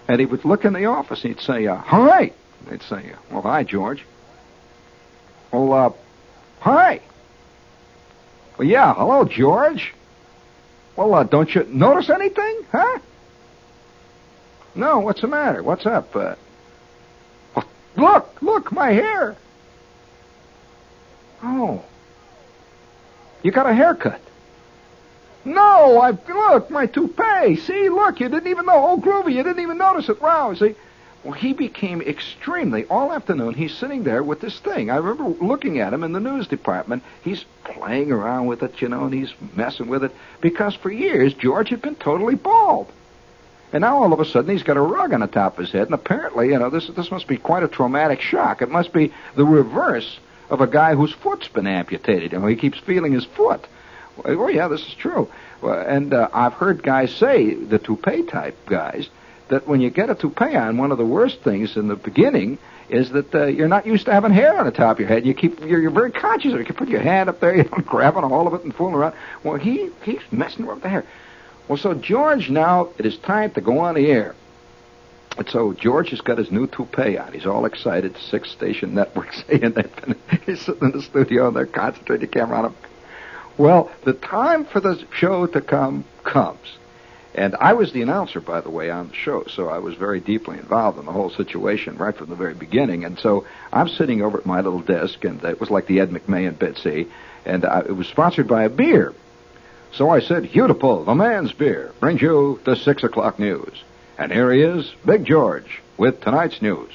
and 0.08 0.20
he 0.20 0.26
would 0.26 0.44
look 0.44 0.64
in 0.64 0.72
the 0.72 0.86
office 0.86 1.24
and 1.24 1.34
he'd 1.34 1.42
say, 1.42 1.66
uh, 1.66 1.76
"Hi," 1.76 2.32
they'd 2.68 2.82
say, 2.82 3.12
"Well, 3.30 3.42
hi, 3.42 3.64
George." 3.64 4.04
Well, 5.52 5.72
uh, 5.72 5.90
hi. 6.60 7.00
Well, 8.56 8.68
yeah. 8.68 8.94
Hello, 8.94 9.24
George. 9.24 9.94
Well, 10.96 11.14
uh, 11.14 11.24
don't 11.24 11.54
you 11.54 11.64
notice 11.64 12.10
anything, 12.10 12.60
huh? 12.70 12.98
No. 14.74 15.00
What's 15.00 15.20
the 15.20 15.28
matter? 15.28 15.62
What's 15.62 15.86
up? 15.86 16.14
Uh, 16.14 16.34
look, 17.96 18.42
look, 18.42 18.72
my 18.72 18.92
hair. 18.92 19.36
Oh. 21.42 21.82
You 23.42 23.50
got 23.50 23.66
a 23.66 23.74
haircut. 23.74 24.20
No, 25.44 26.00
I 26.00 26.10
look 26.10 26.70
my 26.70 26.86
toupee. 26.86 27.56
See, 27.56 27.88
look, 27.88 28.20
you 28.20 28.28
didn't 28.28 28.48
even 28.48 28.66
know. 28.66 28.90
Oh, 28.90 28.98
Groovy, 28.98 29.34
you 29.34 29.42
didn't 29.42 29.60
even 29.60 29.78
notice 29.78 30.08
it. 30.08 30.20
Wow, 30.20 30.52
see. 30.54 30.74
Well, 31.22 31.34
he 31.34 31.52
became 31.52 32.00
extremely 32.00 32.86
all 32.86 33.12
afternoon. 33.12 33.52
He's 33.52 33.76
sitting 33.76 34.04
there 34.04 34.22
with 34.22 34.40
this 34.40 34.58
thing. 34.58 34.90
I 34.90 34.96
remember 34.96 35.44
looking 35.44 35.78
at 35.78 35.92
him 35.92 36.02
in 36.02 36.12
the 36.12 36.20
news 36.20 36.46
department. 36.46 37.02
He's 37.22 37.44
playing 37.64 38.10
around 38.10 38.46
with 38.46 38.62
it, 38.62 38.80
you 38.80 38.88
know, 38.88 39.04
and 39.04 39.12
he's 39.12 39.32
messing 39.54 39.88
with 39.88 40.02
it 40.02 40.12
because 40.40 40.74
for 40.74 40.90
years 40.90 41.34
George 41.34 41.68
had 41.68 41.82
been 41.82 41.96
totally 41.96 42.36
bald. 42.36 42.90
And 43.72 43.82
now 43.82 44.02
all 44.02 44.12
of 44.12 44.20
a 44.20 44.24
sudden 44.24 44.50
he's 44.50 44.62
got 44.62 44.78
a 44.78 44.80
rug 44.80 45.12
on 45.12 45.20
the 45.20 45.26
top 45.26 45.58
of 45.58 45.64
his 45.64 45.72
head, 45.72 45.86
and 45.86 45.94
apparently, 45.94 46.48
you 46.48 46.58
know, 46.58 46.70
this 46.70 46.88
this 46.88 47.10
must 47.10 47.28
be 47.28 47.36
quite 47.36 47.62
a 47.62 47.68
traumatic 47.68 48.20
shock. 48.20 48.62
It 48.62 48.70
must 48.70 48.92
be 48.92 49.12
the 49.36 49.44
reverse 49.44 50.18
of 50.48 50.60
a 50.60 50.66
guy 50.66 50.94
whose 50.94 51.12
foot's 51.12 51.46
been 51.48 51.66
amputated, 51.66 52.32
and 52.32 52.48
he 52.48 52.56
keeps 52.56 52.78
feeling 52.78 53.12
his 53.12 53.24
foot. 53.24 53.64
Oh 54.24 54.48
yeah, 54.48 54.68
this 54.68 54.86
is 54.86 54.94
true. 54.94 55.30
And 55.62 56.12
uh, 56.12 56.28
I've 56.32 56.54
heard 56.54 56.82
guys 56.82 57.14
say 57.14 57.54
the 57.54 57.78
toupee 57.78 58.24
type 58.24 58.56
guys 58.66 59.08
that 59.50 59.68
when 59.68 59.80
you 59.80 59.90
get 59.90 60.10
a 60.10 60.14
toupee 60.14 60.56
on, 60.56 60.78
one 60.78 60.90
of 60.90 60.98
the 60.98 61.04
worst 61.04 61.42
things 61.42 61.76
in 61.76 61.88
the 61.88 61.96
beginning 61.96 62.58
is 62.88 63.10
that 63.10 63.34
uh, 63.34 63.46
you're 63.46 63.68
not 63.68 63.86
used 63.86 64.06
to 64.06 64.12
having 64.12 64.32
hair 64.32 64.58
on 64.58 64.64
the 64.64 64.72
top 64.72 64.96
of 64.96 65.00
your 65.00 65.08
head. 65.08 65.24
You 65.24 65.34
keep 65.34 65.60
you're, 65.60 65.80
you're 65.80 65.90
very 65.90 66.10
conscious 66.10 66.52
of 66.52 66.58
it. 66.58 66.60
You 66.60 66.66
can 66.66 66.76
put 66.76 66.88
your 66.88 67.00
hand 67.00 67.28
up 67.28 67.40
there, 67.40 67.56
you 67.56 67.64
know, 67.64 67.78
grabbing 67.78 68.24
a 68.24 68.28
hold 68.28 68.46
of 68.46 68.54
it 68.54 68.64
and 68.64 68.74
fooling 68.74 68.94
around. 68.94 69.14
Well, 69.44 69.56
he 69.56 69.90
he's 70.02 70.20
messing 70.30 70.66
with 70.66 70.82
the 70.82 70.88
hair. 70.88 71.04
Well, 71.68 71.78
so 71.78 71.94
George 71.94 72.50
now 72.50 72.88
it 72.98 73.06
is 73.06 73.16
time 73.18 73.52
to 73.52 73.60
go 73.60 73.78
on 73.80 73.94
the 73.94 74.06
air. 74.06 74.34
And 75.38 75.48
so 75.48 75.72
George 75.72 76.10
has 76.10 76.20
got 76.20 76.38
his 76.38 76.50
new 76.50 76.66
toupee 76.66 77.16
on. 77.16 77.32
He's 77.32 77.46
all 77.46 77.64
excited. 77.64 78.16
Six 78.18 78.50
station 78.50 78.94
network 78.94 79.32
saying 79.48 79.72
that 79.72 80.16
he's 80.44 80.60
sitting 80.60 80.88
in 80.88 80.92
the 80.92 81.02
studio 81.02 81.48
and 81.48 81.56
they're 81.56 81.66
concentrating 81.66 82.28
the 82.28 82.32
camera 82.32 82.58
on 82.58 82.64
him. 82.66 82.74
Well, 83.56 83.90
the 84.04 84.14
time 84.14 84.64
for 84.64 84.80
the 84.80 85.04
show 85.12 85.46
to 85.46 85.60
come 85.60 86.04
comes. 86.24 86.78
And 87.34 87.54
I 87.54 87.74
was 87.74 87.92
the 87.92 88.02
announcer, 88.02 88.40
by 88.40 88.60
the 88.60 88.70
way, 88.70 88.90
on 88.90 89.08
the 89.08 89.14
show, 89.14 89.44
so 89.44 89.68
I 89.68 89.78
was 89.78 89.94
very 89.94 90.18
deeply 90.18 90.58
involved 90.58 90.98
in 90.98 91.06
the 91.06 91.12
whole 91.12 91.30
situation 91.30 91.96
right 91.96 92.16
from 92.16 92.28
the 92.28 92.34
very 92.34 92.54
beginning. 92.54 93.04
And 93.04 93.18
so 93.18 93.46
I'm 93.72 93.88
sitting 93.88 94.20
over 94.20 94.38
at 94.38 94.46
my 94.46 94.60
little 94.60 94.80
desk, 94.80 95.24
and 95.24 95.42
it 95.44 95.60
was 95.60 95.70
like 95.70 95.86
the 95.86 96.00
Ed 96.00 96.10
McMahon 96.10 96.58
bit, 96.58 96.84
and 97.46 97.64
I, 97.64 97.80
it 97.80 97.96
was 97.96 98.08
sponsored 98.08 98.48
by 98.48 98.64
a 98.64 98.68
beer. 98.68 99.14
So 99.92 100.10
I 100.10 100.20
said, 100.20 100.44
Hutipul, 100.44 101.04
the 101.06 101.14
man's 101.14 101.52
beer, 101.52 101.92
brings 102.00 102.20
you 102.20 102.60
the 102.64 102.76
six 102.76 103.04
o'clock 103.04 103.38
news. 103.38 103.82
And 104.18 104.32
here 104.32 104.52
he 104.52 104.62
is, 104.62 104.92
Big 105.04 105.24
George, 105.24 105.80
with 105.96 106.20
tonight's 106.20 106.60
news. 106.60 106.90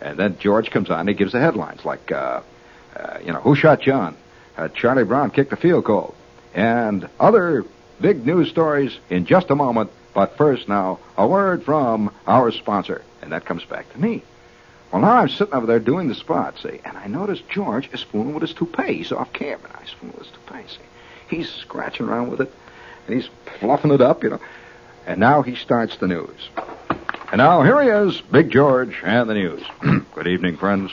And 0.00 0.18
then 0.18 0.38
George 0.38 0.70
comes 0.70 0.90
on, 0.90 1.00
and 1.00 1.08
he 1.08 1.14
gives 1.14 1.32
the 1.32 1.40
headlines 1.40 1.84
like, 1.84 2.10
uh, 2.10 2.40
uh, 2.96 3.18
you 3.24 3.32
know, 3.32 3.40
who 3.40 3.54
shot 3.54 3.80
John? 3.80 4.16
Uh, 4.56 4.68
Charlie 4.68 5.04
Brown 5.04 5.30
kicked 5.30 5.50
the 5.50 5.56
field 5.56 5.84
goal. 5.84 6.14
And 6.54 7.08
other 7.18 7.64
big 8.00 8.26
news 8.26 8.48
stories 8.50 8.96
in 9.08 9.26
just 9.26 9.50
a 9.50 9.56
moment. 9.56 9.90
But 10.14 10.36
first, 10.36 10.68
now, 10.68 10.98
a 11.16 11.26
word 11.26 11.64
from 11.64 12.12
our 12.26 12.50
sponsor. 12.50 13.02
And 13.22 13.32
that 13.32 13.44
comes 13.44 13.64
back 13.64 13.92
to 13.92 14.00
me. 14.00 14.22
Well, 14.92 15.02
now 15.02 15.12
I'm 15.18 15.28
sitting 15.28 15.54
over 15.54 15.66
there 15.66 15.78
doing 15.78 16.08
the 16.08 16.16
spot, 16.16 16.58
see, 16.58 16.80
and 16.84 16.98
I 16.98 17.06
notice 17.06 17.40
George 17.48 17.88
is 17.92 18.02
fooling 18.02 18.34
with 18.34 18.42
his 18.42 18.54
toupee. 18.54 18.94
He's 18.94 19.12
off 19.12 19.32
camera. 19.32 19.78
He's 19.80 19.90
fooling 19.90 20.16
with 20.18 20.26
his 20.26 20.34
toupee, 20.34 20.64
see. 20.66 21.36
He's 21.36 21.48
scratching 21.48 22.08
around 22.08 22.30
with 22.30 22.40
it, 22.40 22.52
and 23.06 23.14
he's 23.14 23.30
fluffing 23.60 23.92
it 23.92 24.00
up, 24.00 24.24
you 24.24 24.30
know. 24.30 24.40
And 25.06 25.20
now 25.20 25.42
he 25.42 25.54
starts 25.54 25.96
the 25.98 26.08
news. 26.08 26.48
And 27.30 27.38
now 27.38 27.62
here 27.62 27.80
he 27.80 27.88
is, 27.88 28.20
Big 28.20 28.50
George, 28.50 28.96
and 29.04 29.30
the 29.30 29.34
news. 29.34 29.62
Good 30.14 30.26
evening, 30.26 30.56
friends. 30.56 30.90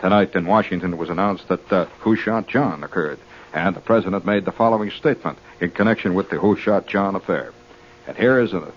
Tonight 0.00 0.36
in 0.36 0.46
Washington 0.46 0.92
it 0.92 0.96
was 0.96 1.10
announced 1.10 1.48
that 1.48 1.72
uh, 1.72 1.86
Who 2.00 2.14
Shot 2.14 2.46
John 2.46 2.84
occurred, 2.84 3.18
and 3.52 3.74
the 3.74 3.80
president 3.80 4.24
made 4.24 4.44
the 4.44 4.52
following 4.52 4.90
statement 4.90 5.38
in 5.60 5.70
connection 5.70 6.14
with 6.14 6.30
the 6.30 6.38
Who 6.38 6.56
Shot 6.56 6.86
John 6.86 7.14
affair. 7.14 7.52
And 8.06 8.16
here 8.16 8.40
is 8.40 8.52
a 8.52 8.72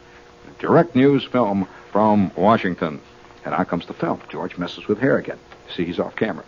direct 0.60 0.96
news 0.96 1.24
film 1.24 1.68
from 1.92 2.32
Washington. 2.36 3.00
And 3.46 3.54
out 3.54 3.68
comes 3.68 3.86
the 3.86 3.94
film. 3.94 4.22
George 4.30 4.58
messes 4.58 4.88
with 4.88 5.00
hair 5.00 5.18
again. 5.18 5.40
See, 5.76 5.86
he's 5.86 6.00
off 6.00 6.16
camera. 6.16 6.46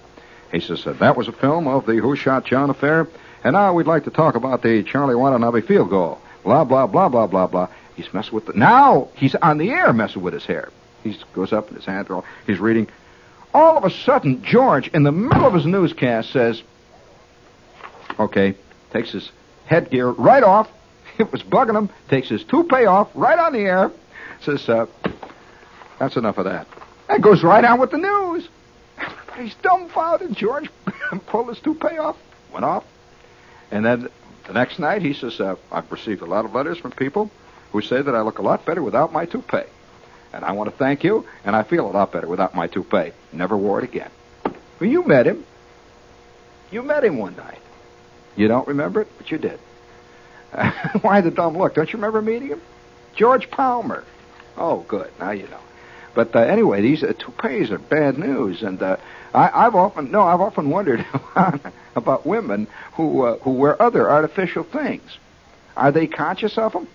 He 0.52 0.60
says, 0.60 0.86
uh, 0.88 0.94
that 0.94 1.18
was 1.18 1.28
a 1.28 1.34
film 1.34 1.68
of 1.68 1.86
the 1.86 1.96
Who 1.96 2.16
Shot 2.16 2.46
John 2.46 2.70
affair. 2.70 3.08
And 3.44 3.54
now 3.54 3.74
we'd 3.74 3.88
like 3.88 4.06
to 4.06 4.12
talk 4.12 4.36
about 4.36 4.62
the 4.64 4.84
Charlie 4.84 5.16
Watanabe 5.16 5.62
field 5.62 5.90
goal. 5.90 6.20
Blah, 6.44 6.64
blah, 6.64 6.88
blah, 6.88 7.10
blah, 7.10 7.28
blah, 7.28 7.48
blah. 7.48 7.68
He's 7.96 8.14
messing 8.14 8.34
with 8.34 8.46
the... 8.46 8.54
Now 8.54 9.10
he's 9.16 9.36
on 9.36 9.58
the 9.58 9.70
air 9.70 9.94
messing 9.94 10.22
with 10.22 10.34
his 10.34 10.46
hair. 10.46 10.70
He 11.04 11.18
goes 11.34 11.54
up 11.54 11.70
in 11.70 11.76
his 11.76 11.86
hand, 11.86 12.08
he's 12.48 12.60
reading. 12.60 12.88
All 13.54 13.78
of 13.78 13.84
a 13.84 13.90
sudden, 13.90 14.44
George, 14.44 14.88
in 14.90 15.04
the 15.04 15.12
middle 15.12 15.46
of 15.46 15.54
his 15.54 15.66
newscast, 15.66 16.32
says, 16.32 16.62
okay, 18.20 18.56
takes 18.92 19.12
his 19.12 19.32
headgear 19.66 20.10
right 20.10 20.44
off. 20.44 20.70
It 21.18 21.32
was 21.32 21.42
bugging 21.42 21.78
him. 21.78 21.90
Takes 22.10 22.28
his 22.28 22.44
toupee 22.44 22.84
off 22.86 23.10
right 23.16 23.40
on 23.40 23.54
the 23.54 23.60
air. 23.60 23.90
Says, 24.42 24.68
uh, 24.68 24.86
that's 25.98 26.18
enough 26.18 26.38
of 26.38 26.44
that. 26.44 26.68
And 27.08 27.24
goes 27.24 27.42
right 27.42 27.64
on 27.64 27.80
with 27.80 27.92
the 27.92 27.98
news. 27.98 28.50
Everybody's 28.98 29.56
dumbfounded. 29.62 30.36
George 30.36 30.70
pulled 31.28 31.48
his 31.48 31.60
toupee 31.60 31.98
off, 31.98 32.18
went 32.52 32.66
off. 32.66 32.84
And 33.72 33.86
then 33.86 34.10
the 34.46 34.54
next 34.54 34.78
night 34.78 35.02
he 35.02 35.14
says, 35.14 35.40
uh, 35.40 35.56
I've 35.72 35.90
received 35.92 36.22
a 36.22 36.26
lot 36.26 36.44
of 36.44 36.54
letters 36.54 36.78
from 36.78 36.92
people 36.92 37.32
who 37.72 37.82
say 37.82 38.02
that 38.02 38.14
I 38.14 38.22
look 38.22 38.40
a 38.40 38.42
lot 38.44 38.66
better 38.66 38.82
without 38.82 39.14
my 39.14 39.26
toupee. 39.26 39.64
And 40.34 40.44
I 40.44 40.52
want 40.52 40.70
to 40.70 40.76
thank 40.76 41.04
you, 41.04 41.26
and 41.46 41.56
I 41.56 41.64
feel 41.64 41.90
a 41.90 41.92
lot 41.92 42.12
better 42.12 42.28
without 42.28 42.54
my 42.54 42.68
toupee. 42.68 43.12
Never 43.32 43.56
wore 43.58 43.80
it 43.80 43.86
again. 43.86 44.12
Well, 44.80 44.90
you 44.90 45.04
met 45.06 45.28
him. 45.28 45.46
You 46.72 46.84
met 46.84 47.04
him 47.06 47.18
one 47.18 47.36
night. 47.38 47.60
You 48.36 48.48
don't 48.48 48.68
remember 48.68 49.02
it, 49.02 49.08
but 49.18 49.32
you 49.32 49.38
did. 49.38 49.60
Why 51.02 51.22
the 51.22 51.32
dumb 51.32 51.58
look? 51.58 51.74
Don't 51.76 51.92
you 51.92 51.98
remember 51.98 52.22
meeting 52.22 52.50
him? 52.50 52.62
George 53.16 53.50
Palmer. 53.50 54.04
Oh, 54.58 54.80
good. 54.88 55.12
Now 55.20 55.32
you 55.32 55.48
know. 55.48 55.60
But 56.14 56.36
uh, 56.36 56.40
anyway, 56.40 56.82
these 56.82 57.04
uh, 57.04 57.14
toupees 57.14 57.72
are 57.72 57.78
bad 57.78 58.18
news, 58.18 58.64
and 58.64 58.82
uh, 58.82 58.98
I, 59.34 59.64
have 59.64 59.76
often 59.76 60.12
no, 60.12 60.22
I've 60.22 60.40
often 60.40 60.70
wondered 60.70 61.06
about 61.96 62.26
women 62.26 62.68
who 62.94 63.24
uh, 63.24 63.38
who 63.40 63.52
wear 63.52 63.80
other 63.82 64.10
artificial 64.10 64.64
things. 64.64 65.18
Are 65.76 65.92
they 65.92 66.08
conscious 66.08 66.58
of 66.58 66.72
them? 66.72 66.88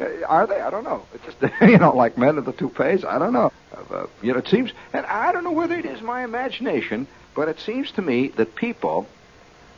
Uh, 0.00 0.04
are 0.26 0.46
they? 0.46 0.60
I 0.60 0.70
don't 0.70 0.84
know. 0.84 1.04
It's 1.12 1.24
just 1.26 1.60
you 1.60 1.76
know, 1.76 1.94
like 1.94 2.16
men 2.16 2.36
with 2.36 2.46
the 2.46 2.52
toupees. 2.52 3.04
I 3.04 3.18
don't 3.18 3.34
know. 3.34 3.52
Uh, 3.90 4.06
you 4.22 4.32
know, 4.32 4.38
it 4.38 4.48
seems, 4.48 4.72
and 4.94 5.04
I 5.04 5.32
don't 5.32 5.44
know 5.44 5.52
whether 5.52 5.74
it 5.74 5.84
is 5.84 6.00
my 6.00 6.24
imagination, 6.24 7.06
but 7.34 7.48
it 7.48 7.60
seems 7.60 7.90
to 7.92 8.02
me 8.02 8.28
that 8.36 8.54
people 8.54 9.06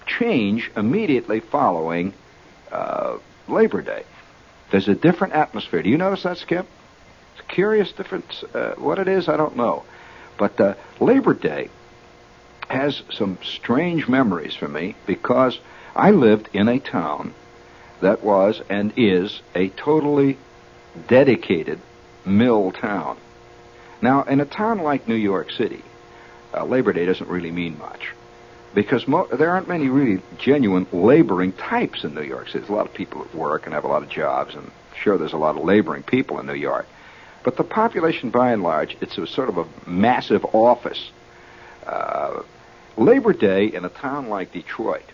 change 0.06 0.70
immediately 0.76 1.40
following 1.40 2.14
uh, 2.70 3.18
Labor 3.48 3.82
Day. 3.82 4.04
There's 4.70 4.88
a 4.88 4.94
different 4.94 5.34
atmosphere. 5.34 5.82
Do 5.82 5.90
you 5.90 5.98
notice 5.98 6.22
that, 6.22 6.38
Skip? 6.38 6.66
It's 7.34 7.44
a 7.48 7.52
curious 7.52 7.92
difference. 7.92 8.44
Uh, 8.54 8.74
what 8.76 8.98
it 8.98 9.08
is, 9.08 9.28
I 9.28 9.36
don't 9.36 9.56
know. 9.56 9.84
But 10.38 10.60
uh, 10.60 10.74
Labor 11.00 11.34
Day 11.34 11.68
has 12.68 13.02
some 13.10 13.38
strange 13.42 14.08
memories 14.08 14.54
for 14.54 14.68
me 14.68 14.94
because 15.06 15.58
I 15.94 16.12
lived 16.12 16.48
in 16.52 16.68
a 16.68 16.78
town 16.78 17.34
that 18.00 18.22
was 18.22 18.62
and 18.70 18.92
is 18.96 19.42
a 19.54 19.68
totally 19.70 20.38
dedicated 21.08 21.80
mill 22.24 22.70
town. 22.70 23.18
Now, 24.00 24.22
in 24.22 24.40
a 24.40 24.46
town 24.46 24.78
like 24.78 25.08
New 25.08 25.14
York 25.14 25.50
City, 25.50 25.82
uh, 26.54 26.64
Labor 26.64 26.92
Day 26.92 27.04
doesn't 27.04 27.28
really 27.28 27.50
mean 27.50 27.76
much 27.78 28.12
because 28.74 29.06
mo- 29.08 29.26
there 29.26 29.50
aren't 29.50 29.68
many 29.68 29.88
really 29.88 30.22
genuine 30.38 30.86
laboring 30.92 31.52
types 31.52 32.04
in 32.04 32.14
New 32.14 32.22
York 32.22 32.46
City. 32.46 32.58
There's 32.60 32.70
a 32.70 32.74
lot 32.74 32.86
of 32.86 32.94
people 32.94 33.22
at 33.22 33.34
work 33.34 33.66
and 33.66 33.74
have 33.74 33.84
a 33.84 33.88
lot 33.88 34.02
of 34.02 34.08
jobs, 34.08 34.54
and 34.54 34.70
sure, 35.02 35.18
there's 35.18 35.32
a 35.32 35.38
lot 35.38 35.56
of 35.56 35.64
laboring 35.64 36.02
people 36.02 36.38
in 36.38 36.46
New 36.46 36.54
York. 36.54 36.86
But 37.42 37.56
the 37.56 37.64
population, 37.64 38.30
by 38.30 38.52
and 38.52 38.62
large, 38.62 38.96
it's 39.00 39.16
a 39.18 39.26
sort 39.26 39.48
of 39.48 39.58
a 39.58 39.66
massive 39.88 40.44
office. 40.54 41.10
Uh, 41.86 42.42
Labor 42.96 43.32
Day 43.32 43.66
in 43.66 43.84
a 43.84 43.88
town 43.88 44.28
like 44.28 44.52
Detroit 44.52 45.04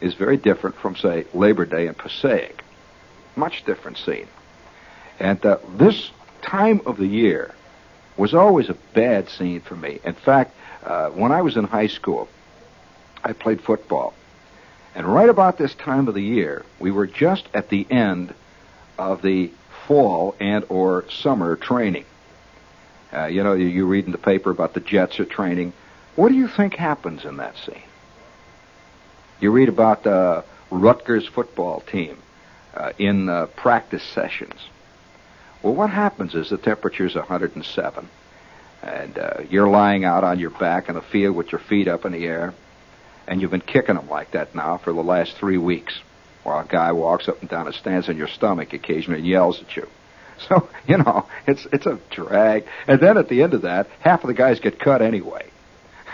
is 0.00 0.14
very 0.14 0.36
different 0.36 0.76
from, 0.76 0.94
say, 0.94 1.26
Labor 1.34 1.66
Day 1.66 1.88
in 1.88 1.94
Passaic. 1.94 2.62
Much 3.34 3.64
different 3.64 3.98
scene. 3.98 4.28
And 5.18 5.44
uh, 5.44 5.58
this 5.76 6.10
time 6.42 6.80
of 6.86 6.96
the 6.96 7.06
year 7.06 7.54
was 8.16 8.34
always 8.34 8.68
a 8.68 8.76
bad 8.94 9.28
scene 9.28 9.60
for 9.60 9.74
me. 9.74 9.98
In 10.04 10.14
fact, 10.14 10.54
uh, 10.84 11.10
when 11.10 11.32
I 11.32 11.42
was 11.42 11.56
in 11.56 11.64
high 11.64 11.88
school, 11.88 12.28
I 13.24 13.32
played 13.32 13.60
football. 13.60 14.14
And 14.94 15.06
right 15.06 15.28
about 15.28 15.58
this 15.58 15.74
time 15.74 16.08
of 16.08 16.14
the 16.14 16.22
year, 16.22 16.64
we 16.78 16.90
were 16.90 17.06
just 17.06 17.46
at 17.54 17.68
the 17.68 17.86
end 17.90 18.34
of 18.98 19.22
the 19.22 19.50
fall 19.86 20.34
and 20.40 20.64
or 20.68 21.08
summer 21.10 21.56
training. 21.56 22.04
Uh, 23.12 23.26
you 23.26 23.42
know, 23.42 23.54
you, 23.54 23.86
read 23.86 24.04
in 24.04 24.12
the 24.12 24.18
paper 24.18 24.50
about 24.50 24.74
the 24.74 24.80
Jets 24.80 25.18
are 25.18 25.24
training. 25.24 25.72
What 26.14 26.28
do 26.28 26.34
you 26.34 26.48
think 26.48 26.74
happens 26.74 27.24
in 27.24 27.38
that 27.38 27.56
scene? 27.56 27.82
You 29.40 29.50
read 29.50 29.68
about 29.68 30.02
the 30.02 30.44
Rutgers 30.70 31.26
football 31.26 31.80
team 31.80 32.18
uh, 32.74 32.92
in 32.98 33.28
uh, 33.28 33.46
practice 33.46 34.02
sessions. 34.02 34.60
Well, 35.62 35.74
what 35.74 35.90
happens 35.90 36.34
is 36.34 36.50
the 36.50 36.58
temperature's 36.58 37.14
107, 37.14 38.08
and 38.82 39.18
uh, 39.18 39.34
you're 39.48 39.68
lying 39.68 40.04
out 40.04 40.22
on 40.22 40.38
your 40.38 40.50
back 40.50 40.88
in 40.88 40.94
the 40.94 41.02
field 41.02 41.34
with 41.34 41.50
your 41.50 41.60
feet 41.60 41.88
up 41.88 42.04
in 42.04 42.12
the 42.12 42.26
air, 42.26 42.52
and 43.28 43.40
you've 43.40 43.50
been 43.50 43.60
kicking 43.60 43.94
them 43.94 44.08
like 44.08 44.32
that 44.32 44.54
now 44.54 44.78
for 44.78 44.92
the 44.92 45.02
last 45.02 45.36
three 45.36 45.58
weeks, 45.58 46.00
while 46.42 46.60
a 46.60 46.66
guy 46.66 46.92
walks 46.92 47.28
up 47.28 47.40
and 47.40 47.48
down 47.48 47.66
and 47.66 47.74
stands 47.74 48.08
on 48.08 48.16
your 48.16 48.28
stomach 48.28 48.72
occasionally 48.72 49.20
and 49.20 49.28
yells 49.28 49.60
at 49.60 49.76
you. 49.76 49.86
So, 50.48 50.68
you 50.86 50.98
know, 50.98 51.26
it's 51.48 51.66
it's 51.72 51.86
a 51.86 51.98
drag. 52.10 52.64
And 52.86 53.00
then 53.00 53.18
at 53.18 53.28
the 53.28 53.42
end 53.42 53.54
of 53.54 53.62
that, 53.62 53.88
half 53.98 54.22
of 54.22 54.28
the 54.28 54.34
guys 54.34 54.60
get 54.60 54.78
cut 54.78 55.02
anyway. 55.02 55.50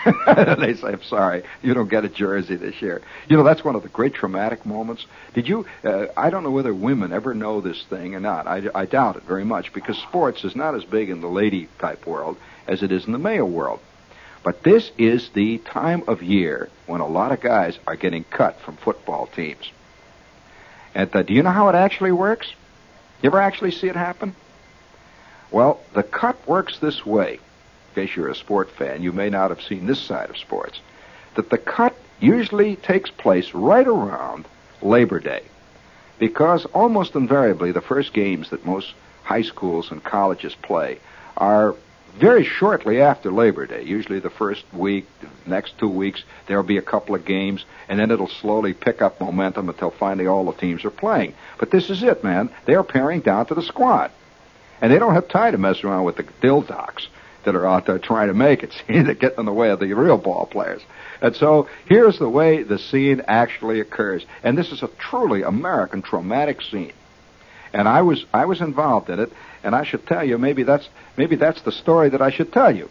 they 0.26 0.74
say, 0.74 0.88
I'm 0.88 1.02
sorry, 1.02 1.42
you 1.62 1.74
don't 1.74 1.88
get 1.88 2.04
a 2.04 2.08
jersey 2.08 2.56
this 2.56 2.80
year. 2.80 3.02
You 3.28 3.36
know, 3.36 3.42
that's 3.42 3.64
one 3.64 3.74
of 3.74 3.82
the 3.82 3.88
great 3.88 4.14
traumatic 4.14 4.64
moments. 4.66 5.06
Did 5.34 5.48
you, 5.48 5.66
uh, 5.84 6.06
I 6.16 6.30
don't 6.30 6.42
know 6.42 6.50
whether 6.50 6.74
women 6.74 7.12
ever 7.12 7.34
know 7.34 7.60
this 7.60 7.84
thing 7.88 8.14
or 8.14 8.20
not. 8.20 8.46
I, 8.46 8.62
I 8.74 8.86
doubt 8.86 9.16
it 9.16 9.24
very 9.24 9.44
much 9.44 9.72
because 9.72 9.98
sports 9.98 10.44
is 10.44 10.54
not 10.54 10.74
as 10.74 10.84
big 10.84 11.10
in 11.10 11.20
the 11.20 11.28
lady 11.28 11.68
type 11.78 12.06
world 12.06 12.36
as 12.66 12.82
it 12.82 12.92
is 12.92 13.06
in 13.06 13.12
the 13.12 13.18
male 13.18 13.48
world. 13.48 13.80
But 14.44 14.62
this 14.62 14.92
is 14.98 15.30
the 15.30 15.58
time 15.58 16.04
of 16.06 16.22
year 16.22 16.68
when 16.86 17.00
a 17.00 17.06
lot 17.06 17.32
of 17.32 17.40
guys 17.40 17.78
are 17.86 17.96
getting 17.96 18.24
cut 18.24 18.60
from 18.60 18.76
football 18.76 19.26
teams. 19.26 19.72
And 20.94 21.14
uh, 21.16 21.22
do 21.22 21.32
you 21.32 21.42
know 21.42 21.50
how 21.50 21.70
it 21.70 21.74
actually 21.74 22.12
works? 22.12 22.52
You 23.22 23.28
ever 23.28 23.40
actually 23.40 23.70
see 23.70 23.88
it 23.88 23.96
happen? 23.96 24.36
Well, 25.50 25.80
the 25.94 26.02
cut 26.02 26.46
works 26.46 26.78
this 26.78 27.06
way 27.06 27.34
In 27.34 27.94
case 27.94 28.14
you're 28.14 28.28
a 28.28 28.34
sport 28.34 28.70
fan, 28.70 29.02
you 29.02 29.12
may 29.12 29.30
not 29.30 29.48
have 29.50 29.62
seen 29.62 29.86
this 29.86 30.00
side 30.00 30.28
of 30.28 30.36
sports, 30.36 30.78
that 31.36 31.48
the 31.48 31.58
cut 31.58 31.96
usually 32.20 32.76
takes 32.76 33.08
place 33.10 33.54
right 33.54 33.86
around 33.86 34.44
Labor 34.82 35.20
Day. 35.20 35.42
Because 36.18 36.66
almost 36.66 37.14
invariably, 37.14 37.72
the 37.72 37.80
first 37.80 38.12
games 38.12 38.50
that 38.50 38.66
most 38.66 38.92
high 39.22 39.42
schools 39.42 39.90
and 39.90 40.04
colleges 40.04 40.54
play 40.54 40.98
are 41.36 41.74
very 42.16 42.44
shortly 42.44 43.00
after 43.00 43.30
Labor 43.30 43.66
Day. 43.66 43.82
Usually 43.82 44.20
the 44.20 44.30
first 44.30 44.64
week, 44.72 45.06
the 45.20 45.50
next 45.50 45.78
two 45.78 45.88
weeks, 45.88 46.22
there'll 46.46 46.62
be 46.62 46.78
a 46.78 46.82
couple 46.82 47.14
of 47.14 47.24
games, 47.24 47.64
and 47.88 47.98
then 47.98 48.10
it'll 48.10 48.28
slowly 48.28 48.72
pick 48.72 49.02
up 49.02 49.20
momentum 49.20 49.68
until 49.68 49.90
finally 49.90 50.26
all 50.26 50.44
the 50.44 50.52
teams 50.52 50.84
are 50.84 50.90
playing. 50.90 51.34
But 51.58 51.70
this 51.70 51.90
is 51.90 52.02
it, 52.02 52.22
man. 52.22 52.50
They're 52.66 52.84
paring 52.84 53.20
down 53.20 53.46
to 53.46 53.54
the 53.54 53.62
squad. 53.62 54.10
And 54.80 54.92
they 54.92 54.98
don't 54.98 55.14
have 55.14 55.28
time 55.28 55.52
to 55.52 55.58
mess 55.58 55.82
around 55.82 56.04
with 56.04 56.16
the 56.16 56.26
dill 56.40 56.62
docs 56.62 57.08
that 57.44 57.54
are 57.54 57.66
out 57.66 57.86
there 57.86 57.98
trying 57.98 58.28
to 58.28 58.34
make 58.34 58.62
it. 58.62 58.72
See, 58.86 59.02
that 59.02 59.18
get 59.18 59.38
in 59.38 59.44
the 59.44 59.52
way 59.52 59.70
of 59.70 59.80
the 59.80 59.92
real 59.92 60.18
ball 60.18 60.46
players. 60.46 60.82
And 61.20 61.34
so 61.34 61.68
here's 61.86 62.18
the 62.18 62.28
way 62.28 62.62
the 62.62 62.78
scene 62.78 63.22
actually 63.26 63.80
occurs. 63.80 64.24
And 64.42 64.56
this 64.58 64.72
is 64.72 64.82
a 64.82 64.88
truly 64.98 65.42
American 65.42 66.02
traumatic 66.02 66.62
scene. 66.62 66.92
And 67.74 67.86
I 67.88 68.02
was 68.02 68.24
I 68.32 68.46
was 68.46 68.60
involved 68.60 69.10
in 69.10 69.18
it, 69.18 69.32
and 69.62 69.74
I 69.74 69.84
should 69.84 70.06
tell 70.06 70.24
you 70.24 70.38
maybe 70.38 70.62
that's 70.62 70.88
maybe 71.16 71.36
that's 71.36 71.60
the 71.62 71.72
story 71.72 72.08
that 72.10 72.22
I 72.22 72.30
should 72.30 72.52
tell 72.52 72.74
you 72.74 72.88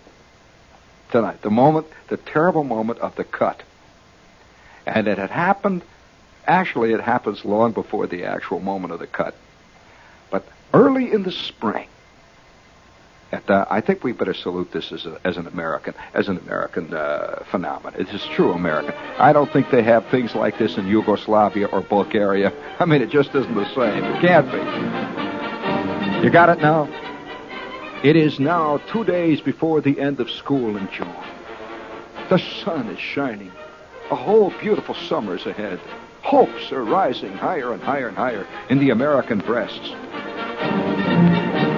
tonight. 1.10 1.42
The 1.42 1.50
moment, 1.50 1.88
the 2.10 2.18
terrible 2.18 2.64
moment 2.64 3.00
of 3.00 3.16
the 3.16 3.24
cut. 3.24 3.64
And 4.86 5.08
it 5.08 5.18
had 5.18 5.32
happened 5.32 5.82
actually 6.48 6.92
it 6.92 7.02
happens 7.02 7.46
long 7.46 7.72
before 7.72 8.08
the 8.08 8.26
actual 8.26 8.60
moment 8.60 8.94
of 8.94 9.00
the 9.00 9.08
cut. 9.08 9.36
But 10.30 10.46
early 10.74 11.12
in 11.12 11.24
the 11.24 11.32
spring, 11.32 11.88
and, 13.34 13.50
uh, 13.50 13.66
I 13.68 13.82
think 13.82 14.04
we 14.04 14.12
better 14.12 14.36
salute 14.36 14.72
this 14.72 14.92
as, 14.92 15.08
a, 15.08 15.20
as 15.24 15.38
an 15.38 15.48
American, 15.48 15.96
as 16.14 16.28
an 16.28 16.38
American 16.38 16.94
uh, 16.94 17.44
phenomenon. 17.50 18.00
It 18.00 18.08
is 18.10 18.24
true 18.36 18.52
American. 18.52 18.94
I 19.18 19.34
don't 19.34 19.52
think 19.52 19.72
they 19.72 19.82
have 19.82 20.06
things 20.10 20.36
like 20.36 20.60
this 20.60 20.78
in 20.78 20.86
Yugoslavia 20.86 21.66
or 21.66 21.82
Bulgaria. 21.82 22.54
I 22.80 22.86
mean, 22.86 23.02
it 23.02 23.10
just 23.10 23.34
isn't 23.34 23.56
the 23.56 23.66
same. 23.74 24.04
It 24.04 24.22
can't 24.22 24.52
be. 24.52 26.24
You 26.24 26.30
got 26.30 26.50
it 26.50 26.62
now? 26.62 26.88
It 28.04 28.16
is 28.16 28.40
now 28.40 28.78
two 28.92 29.04
days 29.04 29.42
before 29.42 29.82
the 29.82 30.00
end 30.00 30.20
of 30.20 30.30
school 30.30 30.78
in 30.78 30.88
June. 30.92 31.16
The 32.30 32.38
sun 32.64 32.88
is 32.90 33.00
shining. 33.00 33.52
A 34.12 34.16
whole 34.16 34.52
beautiful 34.62 34.94
summer 34.94 35.38
is 35.38 35.48
ahead. 35.48 35.80
Hopes 36.22 36.72
are 36.72 36.84
rising 36.84 37.34
higher 37.34 37.74
and 37.74 37.82
higher 37.82 38.10
and 38.10 38.16
higher 38.16 38.46
in 38.70 38.78
the 38.78 38.92
American 38.92 39.40
breasts, 39.40 39.90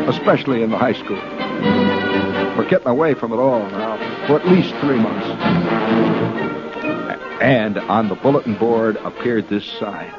especially 0.09 0.61
in 0.61 0.69
the 0.69 0.77
high 0.77 0.93
school. 0.93 1.44
We're 2.57 2.69
getting 2.69 2.87
away 2.87 3.13
from 3.13 3.31
it 3.33 3.37
all 3.37 3.59
now 3.69 3.97
for 4.27 4.39
at 4.39 4.47
least 4.47 4.73
three 4.81 4.97
months. 4.97 5.27
And 7.41 7.77
on 7.77 8.07
the 8.07 8.15
bulletin 8.15 8.55
board 8.55 8.97
appeared 8.97 9.49
this 9.49 9.65
sign. 9.65 10.11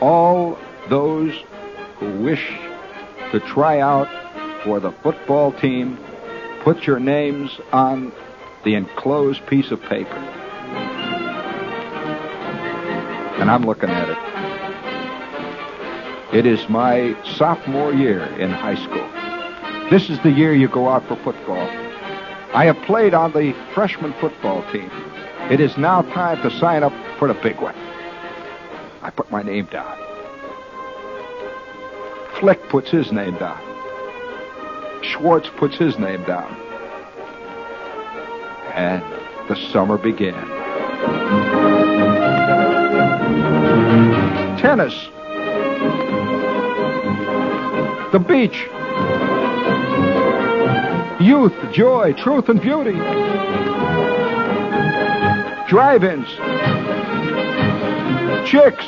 All 0.00 0.58
those 0.88 1.32
who 1.98 2.22
wish 2.22 2.46
to 3.32 3.40
try 3.40 3.80
out 3.80 4.08
for 4.62 4.78
the 4.78 4.92
football 4.92 5.52
team, 5.52 5.98
put 6.60 6.86
your 6.86 7.00
names 7.00 7.58
on 7.72 8.12
the 8.64 8.74
enclosed 8.74 9.46
piece 9.46 9.70
of 9.70 9.80
paper. 9.82 10.16
And 13.38 13.50
I'm 13.50 13.64
looking 13.64 13.90
at 13.90 14.08
it. 14.10 14.18
It 16.36 16.44
is 16.44 16.68
my 16.68 17.16
sophomore 17.36 17.94
year 17.94 18.24
in 18.38 18.50
high 18.50 18.74
school. 18.74 19.27
This 19.90 20.10
is 20.10 20.18
the 20.20 20.30
year 20.30 20.54
you 20.54 20.68
go 20.68 20.90
out 20.90 21.08
for 21.08 21.16
football. 21.16 21.66
I 22.52 22.66
have 22.66 22.76
played 22.82 23.14
on 23.14 23.32
the 23.32 23.54
freshman 23.72 24.12
football 24.20 24.62
team. 24.70 24.90
It 25.50 25.60
is 25.60 25.78
now 25.78 26.02
time 26.02 26.42
to 26.42 26.50
sign 26.58 26.82
up 26.82 26.92
for 27.18 27.26
the 27.26 27.32
big 27.32 27.58
one. 27.58 27.74
I 29.00 29.08
put 29.08 29.30
my 29.30 29.42
name 29.42 29.64
down. 29.64 29.98
Flick 32.38 32.68
puts 32.68 32.90
his 32.90 33.12
name 33.12 33.36
down. 33.36 33.58
Schwartz 35.02 35.48
puts 35.56 35.78
his 35.78 35.98
name 35.98 36.22
down. 36.24 36.54
And 38.74 39.02
the 39.48 39.56
summer 39.72 39.96
began. 39.96 40.34
Tennis. 44.58 45.08
The 48.12 48.18
beach 48.18 48.68
youth, 51.20 51.54
joy, 51.72 52.12
truth, 52.12 52.48
and 52.48 52.60
beauty. 52.60 52.92
Drive-ins. 55.68 56.28
Chicks. 58.48 58.84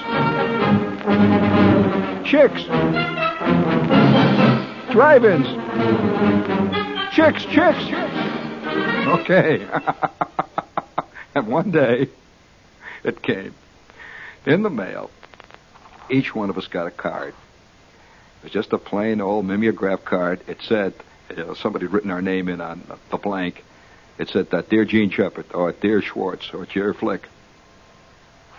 Chicks. 2.24 2.62
Drive-ins. 4.92 5.46
Chicks, 7.12 7.44
chicks, 7.46 7.84
chicks. 7.86 8.14
Okay. 9.08 9.66
and 11.34 11.46
one 11.48 11.70
day, 11.70 12.08
it 13.04 13.20
came. 13.22 13.54
In 14.46 14.62
the 14.62 14.70
mail, 14.70 15.10
each 16.08 16.34
one 16.34 16.50
of 16.50 16.56
us 16.56 16.68
got 16.68 16.86
a 16.86 16.90
card. 16.90 17.34
It 18.38 18.44
was 18.44 18.52
just 18.52 18.72
a 18.72 18.78
plain 18.78 19.20
old 19.20 19.44
mimeograph 19.44 20.04
card. 20.04 20.40
It 20.46 20.58
said, 20.62 20.94
know, 21.36 21.54
somebody 21.54 21.86
had 21.86 21.92
written 21.92 22.10
our 22.10 22.22
name 22.22 22.48
in 22.48 22.60
on 22.60 22.82
the 23.10 23.16
blank. 23.16 23.64
It 24.18 24.28
said 24.28 24.50
that, 24.50 24.68
Dear 24.68 24.84
Jean 24.84 25.10
Shepherd, 25.10 25.46
or 25.54 25.72
Dear 25.72 26.02
Schwartz, 26.02 26.52
or 26.52 26.66
Dear 26.66 26.92
Flick. 26.92 27.28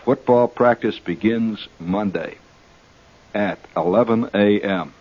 Football 0.04 0.48
practice 0.48 0.98
begins 0.98 1.68
Monday 1.80 2.38
at 3.34 3.60
11 3.78 4.32
a.m. 4.34 4.94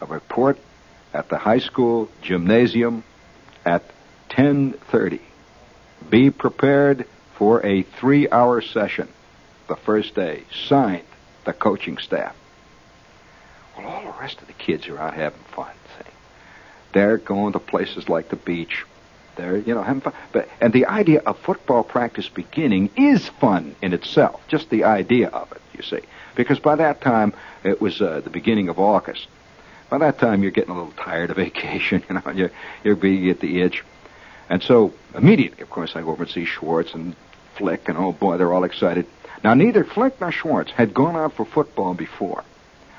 A 0.00 0.06
report 0.06 0.58
at 1.12 1.28
the 1.28 1.38
high 1.38 1.60
school 1.60 2.08
gymnasium 2.22 3.04
at 3.64 3.84
10:30. 4.30 5.20
Be 6.10 6.30
prepared 6.30 7.06
for 7.36 7.64
a 7.64 7.84
3-hour 7.84 8.60
session 8.60 9.08
the 9.68 9.76
first 9.76 10.14
day. 10.14 10.42
Signed, 10.66 11.04
the 11.44 11.52
coaching 11.52 11.98
staff. 11.98 12.34
Well, 13.76 13.86
all 13.86 14.02
the 14.02 14.18
rest 14.20 14.40
of 14.40 14.46
the 14.46 14.52
kids 14.52 14.88
are 14.88 14.98
out 14.98 15.14
having 15.14 15.38
fun. 15.54 15.72
See, 15.98 16.10
they're 16.92 17.18
going 17.18 17.52
to 17.54 17.58
places 17.58 18.08
like 18.08 18.28
the 18.28 18.36
beach. 18.36 18.84
They're, 19.36 19.56
you 19.56 19.74
know, 19.74 19.82
having 19.82 20.00
fun. 20.00 20.12
But 20.32 20.48
and 20.60 20.72
the 20.72 20.86
idea 20.86 21.20
of 21.20 21.38
football 21.38 21.82
practice 21.82 22.28
beginning 22.28 22.90
is 22.96 23.28
fun 23.28 23.74
in 23.82 23.92
itself. 23.92 24.40
Just 24.48 24.70
the 24.70 24.84
idea 24.84 25.28
of 25.28 25.50
it, 25.52 25.60
you 25.76 25.82
see, 25.82 26.00
because 26.36 26.58
by 26.60 26.76
that 26.76 27.00
time 27.00 27.32
it 27.64 27.80
was 27.80 28.00
uh, 28.00 28.20
the 28.20 28.30
beginning 28.30 28.68
of 28.68 28.78
August. 28.78 29.26
By 29.90 29.98
that 29.98 30.18
time 30.18 30.42
you're 30.42 30.52
getting 30.52 30.70
a 30.70 30.76
little 30.76 30.92
tired 30.92 31.30
of 31.30 31.36
vacation, 31.48 32.02
you 32.08 32.14
know, 32.14 32.30
you're 32.32 32.50
you're 32.84 32.96
beginning 32.96 33.30
at 33.30 33.40
the 33.40 33.60
itch. 33.60 33.82
And 34.48 34.62
so 34.62 34.92
immediately, 35.14 35.62
of 35.62 35.70
course, 35.70 35.96
I 35.96 36.02
go 36.02 36.10
over 36.10 36.24
and 36.24 36.32
see 36.32 36.44
Schwartz 36.44 36.94
and 36.94 37.16
Flick, 37.56 37.88
and 37.88 37.96
oh 37.96 38.12
boy, 38.12 38.36
they're 38.36 38.52
all 38.52 38.64
excited. 38.64 39.06
Now, 39.42 39.54
neither 39.54 39.84
Flick 39.84 40.20
nor 40.20 40.32
Schwartz 40.32 40.70
had 40.70 40.94
gone 40.94 41.16
out 41.16 41.34
for 41.34 41.44
football 41.44 41.94
before. 41.94 42.44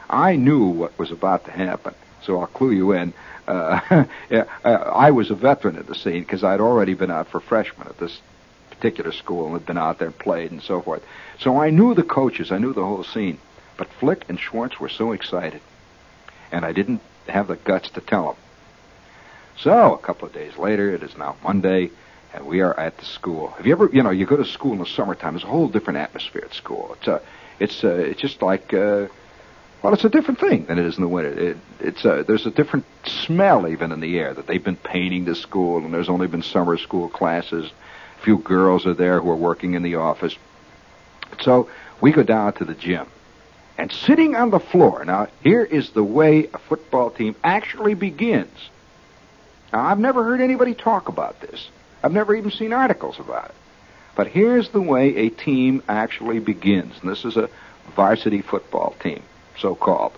I 0.10 0.36
knew 0.36 0.66
what 0.68 0.98
was 0.98 1.12
about 1.12 1.46
to 1.46 1.52
happen, 1.52 1.96
so 2.22 2.40
I'll 2.40 2.48
clue 2.48 2.72
you 2.72 2.92
in. 2.94 3.14
Uh, 3.48 4.06
uh, 4.32 4.68
I 4.68 5.12
was 5.12 5.32
a 5.32 5.36
veteran 5.36 5.78
at 5.78 5.88
the 5.88 5.96
scene 5.96 6.22
because 6.22 6.44
I'd 6.44 6.62
already 6.62 6.94
been 6.94 7.12
out 7.12 7.28
for 7.28 7.40
freshmen 7.40 7.88
at 7.88 7.98
this 7.98 8.20
particular 8.70 9.12
school 9.12 9.46
and 9.46 9.54
had 9.54 9.66
been 9.66 9.78
out 9.78 10.00
there 10.00 10.08
and 10.08 10.18
played 10.18 10.52
and 10.52 10.62
so 10.62 10.82
forth. 10.82 11.04
So 11.40 11.60
I 11.62 11.70
knew 11.70 11.94
the 11.94 12.04
coaches, 12.04 12.52
I 12.52 12.58
knew 12.58 12.74
the 12.74 12.86
whole 12.86 13.04
scene. 13.04 13.40
But 13.78 13.92
Flick 14.00 14.26
and 14.30 14.40
Schwartz 14.40 14.80
were 14.80 14.90
so 14.90 15.12
excited, 15.12 15.62
and 16.52 16.66
I 16.66 16.72
didn't 16.72 17.02
have 17.28 17.48
the 17.48 17.58
guts 17.58 17.90
to 17.92 18.02
tell 18.02 18.34
them. 18.34 18.36
So 19.58 19.94
a 19.94 19.98
couple 19.98 20.28
of 20.28 20.34
days 20.34 20.58
later, 20.58 20.94
it 20.94 21.04
is 21.04 21.18
now 21.18 21.36
Monday, 21.44 21.92
and 22.34 22.46
we 22.46 22.62
are 22.62 22.78
at 22.80 22.98
the 22.98 23.06
school. 23.06 23.50
Have 23.52 23.66
you 23.66 23.74
ever, 23.74 23.90
you 23.92 24.04
know, 24.04 24.12
you 24.12 24.26
go 24.26 24.38
to 24.38 24.46
school 24.46 24.74
in 24.74 24.80
the 24.80 24.86
summertime? 24.86 25.34
There's 25.34 25.44
a 25.44 25.48
whole 25.48 25.68
different 25.68 26.00
atmosphere 26.00 26.44
at 26.46 26.54
school. 26.54 26.96
It's 27.00 27.08
a, 27.08 27.22
it's 27.60 27.84
a, 27.84 27.96
it's 27.96 28.22
just 28.22 28.42
like, 28.42 28.74
uh, 28.74 29.08
well, 29.86 29.94
it's 29.94 30.04
a 30.04 30.10
different 30.10 30.40
thing 30.40 30.66
than 30.66 30.80
it 30.80 30.86
is 30.88 30.98
in 30.98 31.04
the 31.04 31.08
winter. 31.08 31.30
It, 31.30 31.58
it's 31.80 32.04
a, 32.06 32.24
there's 32.24 32.48
a 32.48 32.50
different 32.50 32.86
smell 33.06 33.68
even 33.68 33.92
in 33.92 34.00
the 34.00 34.18
air 34.18 34.34
that 34.34 34.48
they've 34.48 34.64
been 34.64 34.78
painting 34.78 35.26
the 35.26 35.36
school, 35.36 35.78
and 35.78 35.94
there's 35.94 36.10
only 36.10 36.26
been 36.26 36.42
summer 36.42 36.76
school 36.80 37.08
classes. 37.08 37.70
A 38.20 38.24
few 38.24 38.40
girls 38.40 38.88
are 38.88 38.96
there 38.96 39.22
who 39.22 39.30
are 39.30 39.36
working 39.36 39.76
in 39.76 39.84
the 39.84 39.98
office. 39.98 40.36
So 41.42 41.70
we 42.02 42.12
go 42.12 42.24
down 42.24 42.54
to 42.54 42.66
the 42.66 42.74
gym. 42.74 43.06
And 43.78 43.92
sitting 43.92 44.36
on 44.36 44.50
the 44.50 44.60
floor, 44.60 45.06
now 45.06 45.28
here 45.44 45.64
is 45.64 45.92
the 45.92 46.04
way 46.04 46.48
a 46.52 46.58
football 46.58 47.12
team 47.12 47.36
actually 47.44 47.94
begins. 47.94 48.58
Now 49.72 49.86
I've 49.86 50.00
never 50.00 50.24
heard 50.24 50.42
anybody 50.42 50.74
talk 50.74 51.10
about 51.10 51.42
this. 51.42 51.70
I've 52.02 52.12
never 52.12 52.34
even 52.36 52.50
seen 52.50 52.74
articles 52.74 53.20
about 53.20 53.50
it. 53.50 53.56
But 54.16 54.30
here's 54.30 54.70
the 54.70 54.82
way 54.82 55.16
a 55.16 55.30
team 55.30 55.84
actually 55.88 56.40
begins. 56.40 56.96
And 57.04 57.12
this 57.12 57.24
is 57.24 57.38
a 57.38 57.52
varsity 57.96 58.42
football 58.42 58.96
team, 59.00 59.22
so 59.60 59.76
called. 59.76 60.14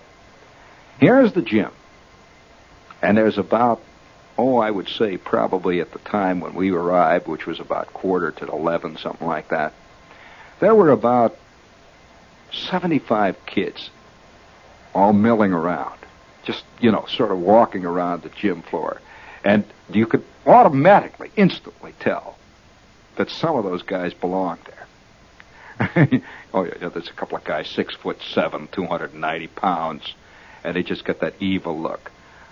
Here's 0.98 1.32
the 1.32 1.42
gym. 1.42 1.70
And 3.02 3.16
there's 3.16 3.38
about, 3.38 3.80
oh, 4.36 4.58
I 4.58 4.70
would 4.70 4.88
say 4.88 5.16
probably 5.16 5.80
at 5.80 5.92
the 5.92 6.00
time 6.00 6.40
when 6.40 6.54
we 6.54 6.70
arrived, 6.70 7.28
which 7.28 7.46
was 7.46 7.60
about 7.60 7.92
quarter 7.92 8.32
to 8.32 8.46
11, 8.46 8.96
something 8.98 9.26
like 9.26 9.48
that, 9.48 9.72
there 10.60 10.74
were 10.74 10.90
about 10.90 11.36
75 12.52 13.36
kids 13.46 13.90
all 14.94 15.12
milling 15.12 15.52
around, 15.52 15.98
just, 16.44 16.64
you 16.80 16.90
know, 16.90 17.04
sort 17.08 17.30
of 17.30 17.38
walking 17.38 17.84
around 17.84 18.22
the 18.22 18.30
gym 18.30 18.62
floor. 18.62 19.00
And 19.44 19.64
you 19.90 20.06
could 20.06 20.24
automatically, 20.46 21.30
instantly 21.36 21.94
tell 22.00 22.36
that 23.16 23.30
some 23.30 23.56
of 23.56 23.64
those 23.64 23.82
guys 23.82 24.14
belonged 24.14 24.60
there. 24.66 24.77
oh, 26.54 26.64
yeah, 26.64 26.88
there's 26.88 27.08
a 27.08 27.12
couple 27.12 27.36
of 27.36 27.44
guys, 27.44 27.68
six 27.68 27.94
foot 27.94 28.18
seven, 28.32 28.68
290 28.72 29.46
pounds, 29.48 30.14
and 30.64 30.76
they 30.76 30.82
just 30.82 31.04
got 31.04 31.20
that 31.20 31.34
evil 31.40 31.78
look 31.78 32.10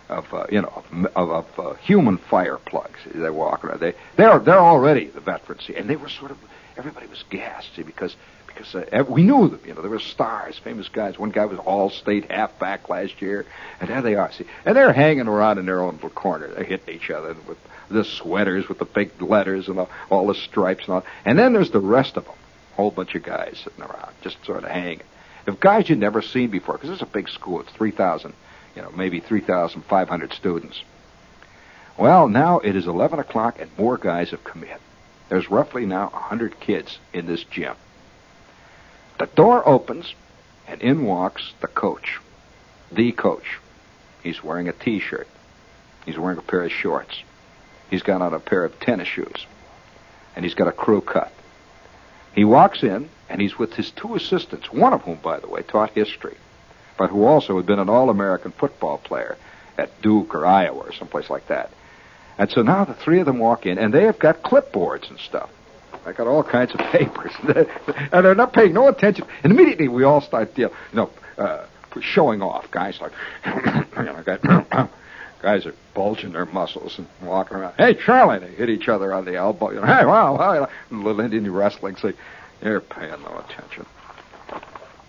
of, 0.08 0.32
uh, 0.32 0.46
you 0.50 0.62
know, 0.62 0.84
of, 1.16 1.30
of 1.30 1.58
uh, 1.58 1.74
human 1.74 2.18
fire 2.18 2.58
plugs. 2.58 3.00
They 3.12 3.30
walk 3.30 3.64
around. 3.64 3.80
They, 3.80 3.94
they're, 4.16 4.38
they're 4.38 4.58
already 4.58 5.06
the 5.06 5.20
veterans. 5.20 5.64
See, 5.64 5.74
and 5.74 5.90
they 5.90 5.96
were 5.96 6.08
sort 6.08 6.30
of, 6.30 6.38
everybody 6.76 7.06
was 7.06 7.24
gassed, 7.30 7.74
see, 7.74 7.82
because 7.82 8.14
because 8.46 8.74
uh, 8.74 9.04
we 9.06 9.22
knew 9.22 9.48
them. 9.48 9.60
You 9.66 9.74
know, 9.74 9.82
there 9.82 9.90
were 9.90 9.98
stars, 9.98 10.58
famous 10.58 10.88
guys. 10.88 11.18
One 11.18 11.30
guy 11.30 11.44
was 11.44 11.58
all-state 11.58 12.30
halfback 12.30 12.88
last 12.88 13.20
year, 13.20 13.44
and 13.80 13.90
there 13.90 14.00
they 14.00 14.14
are. 14.14 14.32
See, 14.32 14.46
and 14.64 14.74
they're 14.74 14.94
hanging 14.94 15.28
around 15.28 15.58
in 15.58 15.66
their 15.66 15.82
own 15.82 15.96
little 15.96 16.08
corner. 16.08 16.48
They're 16.48 16.64
hitting 16.64 16.94
each 16.94 17.10
other 17.10 17.36
with 17.46 17.58
the 17.90 18.04
sweaters 18.04 18.68
with 18.68 18.78
the 18.78 18.84
big 18.84 19.20
letters 19.20 19.68
and 19.68 19.78
all, 19.78 19.90
all 20.10 20.26
the 20.26 20.34
stripes 20.34 20.84
and 20.84 20.94
all. 20.94 21.04
And 21.24 21.38
then 21.38 21.52
there's 21.52 21.70
the 21.70 21.80
rest 21.80 22.16
of 22.16 22.24
them, 22.24 22.34
whole 22.76 22.90
bunch 22.90 23.14
of 23.14 23.22
guys 23.22 23.58
sitting 23.64 23.82
around, 23.82 24.12
just 24.22 24.44
sort 24.44 24.64
of 24.64 24.70
hanging. 24.70 25.02
If 25.46 25.60
guys 25.60 25.88
you'd 25.88 25.98
never 25.98 26.22
seen 26.22 26.50
before, 26.50 26.74
because 26.74 26.90
it's 26.90 27.02
a 27.02 27.06
big 27.06 27.28
school, 27.28 27.60
it's 27.60 27.72
three 27.72 27.90
thousand, 27.90 28.34
you 28.74 28.82
know, 28.82 28.90
maybe 28.90 29.20
three 29.20 29.40
thousand 29.40 29.84
five 29.84 30.08
hundred 30.08 30.32
students. 30.32 30.82
Well, 31.98 32.28
now 32.28 32.58
it 32.58 32.76
is 32.76 32.86
11 32.86 33.18
o'clock 33.18 33.58
and 33.58 33.70
more 33.78 33.96
guys 33.96 34.30
have 34.30 34.44
come 34.44 34.62
in. 34.64 34.76
There's 35.30 35.50
roughly 35.50 35.86
now 35.86 36.10
100 36.10 36.60
kids 36.60 36.98
in 37.12 37.26
this 37.26 37.42
gym. 37.44 37.74
The 39.18 39.26
door 39.26 39.66
opens, 39.66 40.14
and 40.68 40.82
in 40.82 41.04
walks 41.04 41.54
the 41.60 41.68
coach. 41.68 42.18
The 42.92 43.12
coach. 43.12 43.58
He's 44.22 44.44
wearing 44.44 44.68
a 44.68 44.72
t-shirt. 44.72 45.26
He's 46.04 46.18
wearing 46.18 46.38
a 46.38 46.42
pair 46.42 46.64
of 46.64 46.72
shorts. 46.72 47.22
He's 47.90 48.02
got 48.02 48.20
on 48.20 48.34
a 48.34 48.40
pair 48.40 48.64
of 48.64 48.78
tennis 48.78 49.08
shoes. 49.08 49.46
And 50.34 50.44
he's 50.44 50.54
got 50.54 50.68
a 50.68 50.72
crew 50.72 51.00
cut. 51.00 51.32
He 52.36 52.44
walks 52.44 52.82
in, 52.82 53.08
and 53.30 53.40
he's 53.40 53.58
with 53.58 53.72
his 53.72 53.90
two 53.90 54.14
assistants, 54.14 54.70
one 54.70 54.92
of 54.92 55.00
whom, 55.00 55.16
by 55.16 55.40
the 55.40 55.48
way, 55.48 55.62
taught 55.62 55.90
history, 55.90 56.36
but 56.98 57.08
who 57.08 57.24
also 57.24 57.56
had 57.56 57.64
been 57.64 57.78
an 57.78 57.88
All-American 57.88 58.52
football 58.52 58.98
player 58.98 59.36
at 59.78 60.02
Duke 60.02 60.34
or 60.34 60.44
Iowa 60.44 60.80
or 60.80 60.92
someplace 60.92 61.30
like 61.30 61.48
that. 61.48 61.70
And 62.38 62.50
so 62.50 62.60
now 62.60 62.84
the 62.84 62.92
three 62.92 63.20
of 63.20 63.26
them 63.26 63.38
walk 63.38 63.64
in, 63.64 63.78
and 63.78 63.92
they 63.92 64.04
have 64.04 64.18
got 64.18 64.42
clipboards 64.42 65.08
and 65.08 65.18
stuff. 65.18 65.48
I 66.04 66.12
got 66.12 66.26
all 66.26 66.44
kinds 66.44 66.74
of 66.74 66.80
papers, 66.92 67.32
and 67.42 68.24
they're 68.24 68.34
not 68.34 68.52
paying 68.52 68.74
no 68.74 68.88
attention. 68.88 69.26
And 69.42 69.50
immediately 69.50 69.88
we 69.88 70.04
all 70.04 70.20
start, 70.20 70.56
you 70.58 70.70
know, 70.92 71.10
uh, 71.38 71.64
showing 72.00 72.42
off. 72.42 72.70
Guys 72.70 73.00
like, 73.00 73.12
you 73.46 74.04
know, 74.04 74.88
guys, 75.42 75.66
are 75.66 75.74
bulging 75.94 76.32
their 76.32 76.46
muscles 76.46 76.98
and 76.98 77.06
walking 77.22 77.56
around. 77.56 77.74
Hey, 77.76 77.94
Charlie! 77.94 78.38
They 78.38 78.52
hit 78.52 78.68
each 78.68 78.88
other 78.88 79.12
on 79.12 79.24
the 79.24 79.36
elbow. 79.36 79.70
You 79.70 79.80
know, 79.80 79.86
hey, 79.86 80.04
wow, 80.04 80.36
wow. 80.36 80.68
Little 80.90 81.20
Indian 81.20 81.52
wrestling. 81.52 81.96
See, 81.96 82.12
they're 82.60 82.80
paying 82.80 83.22
no 83.22 83.38
attention. 83.38 83.86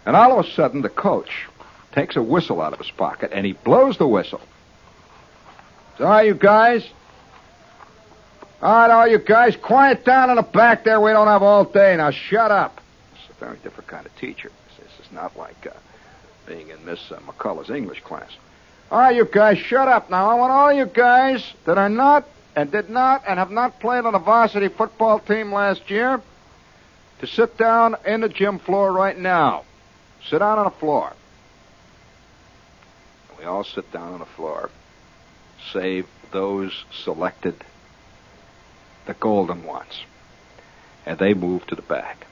And 0.06 0.16
all 0.16 0.40
of 0.40 0.46
a 0.46 0.50
sudden, 0.52 0.82
the 0.82 0.90
coach 0.90 1.48
takes 1.92 2.16
a 2.16 2.22
whistle 2.22 2.62
out 2.62 2.74
of 2.74 2.80
his 2.80 2.92
pocket 2.92 3.32
and 3.34 3.46
he 3.46 3.54
blows 3.54 3.98
the 3.98 4.08
whistle. 4.08 4.42
All 6.00 6.06
right, 6.06 6.28
you 6.28 6.36
guys, 6.36 6.88
all 8.62 8.72
right, 8.72 8.92
all 8.92 9.08
you 9.08 9.18
guys, 9.18 9.56
quiet 9.56 10.06
down 10.06 10.30
in 10.30 10.36
the 10.36 10.44
back 10.44 10.84
there. 10.84 11.02
We 11.02 11.12
don't 11.12 11.28
have 11.28 11.42
all 11.42 11.64
day. 11.64 11.98
Now 11.98 12.12
shut 12.12 12.52
up. 12.52 12.80
It's 13.14 13.36
a 13.36 13.40
very 13.44 13.58
different 13.64 13.88
kind 13.88 14.06
of 14.06 14.16
teacher. 14.18 14.52
This 14.78 15.06
is 15.06 15.12
not 15.12 15.36
like 15.36 15.66
uh, 15.66 15.72
being 16.46 16.70
in 16.70 16.86
Miss 16.86 17.12
uh, 17.12 17.20
McCullough's 17.20 17.72
English 17.72 18.02
class. 18.02 18.30
All 18.90 19.00
right, 19.00 19.16
you 19.16 19.26
guys, 19.26 19.58
shut 19.58 19.90
up 19.90 20.10
now. 20.10 20.30
I 20.30 20.36
want 20.36 20.52
all 20.54 20.72
you 20.72 20.86
guys 20.86 21.44
that 21.66 21.78
are 21.78 21.90
not 21.90 22.26
and 22.56 22.72
did 22.72 22.90
not 22.90 23.24
and 23.28 23.38
have 23.38 23.52
not 23.52 23.82
played 23.82 24.06
on 24.06 24.16
a 24.16 24.20
varsity 24.20 24.70
football 24.70 25.20
team 25.20 25.52
last 25.52 25.90
year 25.90 26.22
to 27.20 27.28
sit 27.28 27.58
down 27.58 27.98
in 28.06 28.22
the 28.22 28.30
gym 28.30 28.60
floor 28.60 28.94
right 28.94 29.18
now. 29.18 29.66
Sit 30.30 30.40
down 30.40 30.58
on 30.58 30.66
the 30.66 30.72
floor. 30.72 31.12
We 33.38 33.44
all 33.44 33.66
sit 33.66 33.92
down 33.92 34.14
on 34.14 34.20
the 34.20 34.26
floor, 34.26 34.70
save 35.74 36.08
those 36.32 36.86
selected 37.04 37.56
the 39.06 39.14
golden 39.16 39.66
ones. 39.66 40.02
And 41.06 41.20
they 41.20 41.34
move 41.34 41.68
to 41.68 41.76
the 41.76 41.82
back. 41.82 42.26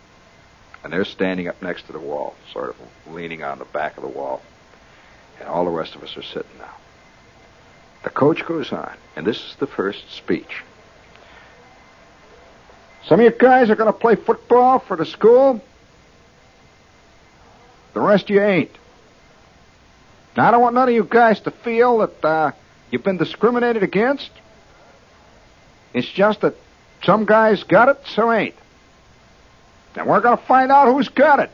And 0.83 0.93
they're 0.93 1.05
standing 1.05 1.47
up 1.47 1.61
next 1.61 1.87
to 1.87 1.93
the 1.93 1.99
wall, 1.99 2.35
sort 2.53 2.69
of 2.69 3.13
leaning 3.13 3.43
on 3.43 3.59
the 3.59 3.65
back 3.65 3.97
of 3.97 4.03
the 4.03 4.09
wall. 4.09 4.41
And 5.39 5.49
all 5.49 5.65
the 5.65 5.71
rest 5.71 5.95
of 5.95 6.03
us 6.03 6.15
are 6.17 6.23
sitting 6.23 6.57
now. 6.57 6.73
The 8.03 8.09
coach 8.09 8.45
goes 8.45 8.71
on, 8.71 8.95
and 9.15 9.25
this 9.25 9.37
is 9.37 9.55
the 9.59 9.67
first 9.67 10.11
speech. 10.11 10.63
Some 13.07 13.19
of 13.19 13.23
you 13.23 13.31
guys 13.31 13.69
are 13.69 13.75
going 13.75 13.91
to 13.91 13.97
play 13.97 14.15
football 14.15 14.79
for 14.79 14.95
the 14.97 15.05
school. 15.05 15.61
The 17.93 18.01
rest 18.01 18.25
of 18.25 18.29
you 18.31 18.41
ain't. 18.41 18.71
Now, 20.35 20.47
I 20.47 20.51
don't 20.51 20.61
want 20.61 20.75
none 20.75 20.89
of 20.89 20.93
you 20.93 21.03
guys 21.03 21.39
to 21.41 21.51
feel 21.51 21.99
that 21.99 22.25
uh, 22.25 22.51
you've 22.91 23.03
been 23.03 23.17
discriminated 23.17 23.83
against. 23.83 24.29
It's 25.93 26.09
just 26.09 26.41
that 26.41 26.55
some 27.03 27.25
guys 27.25 27.63
got 27.63 27.89
it, 27.89 28.01
some 28.07 28.31
ain't. 28.31 28.55
And 29.95 30.07
we're 30.07 30.19
going 30.19 30.37
to 30.37 30.43
find 30.43 30.71
out 30.71 30.93
who's 30.93 31.07
got 31.07 31.39
it. 31.39 31.51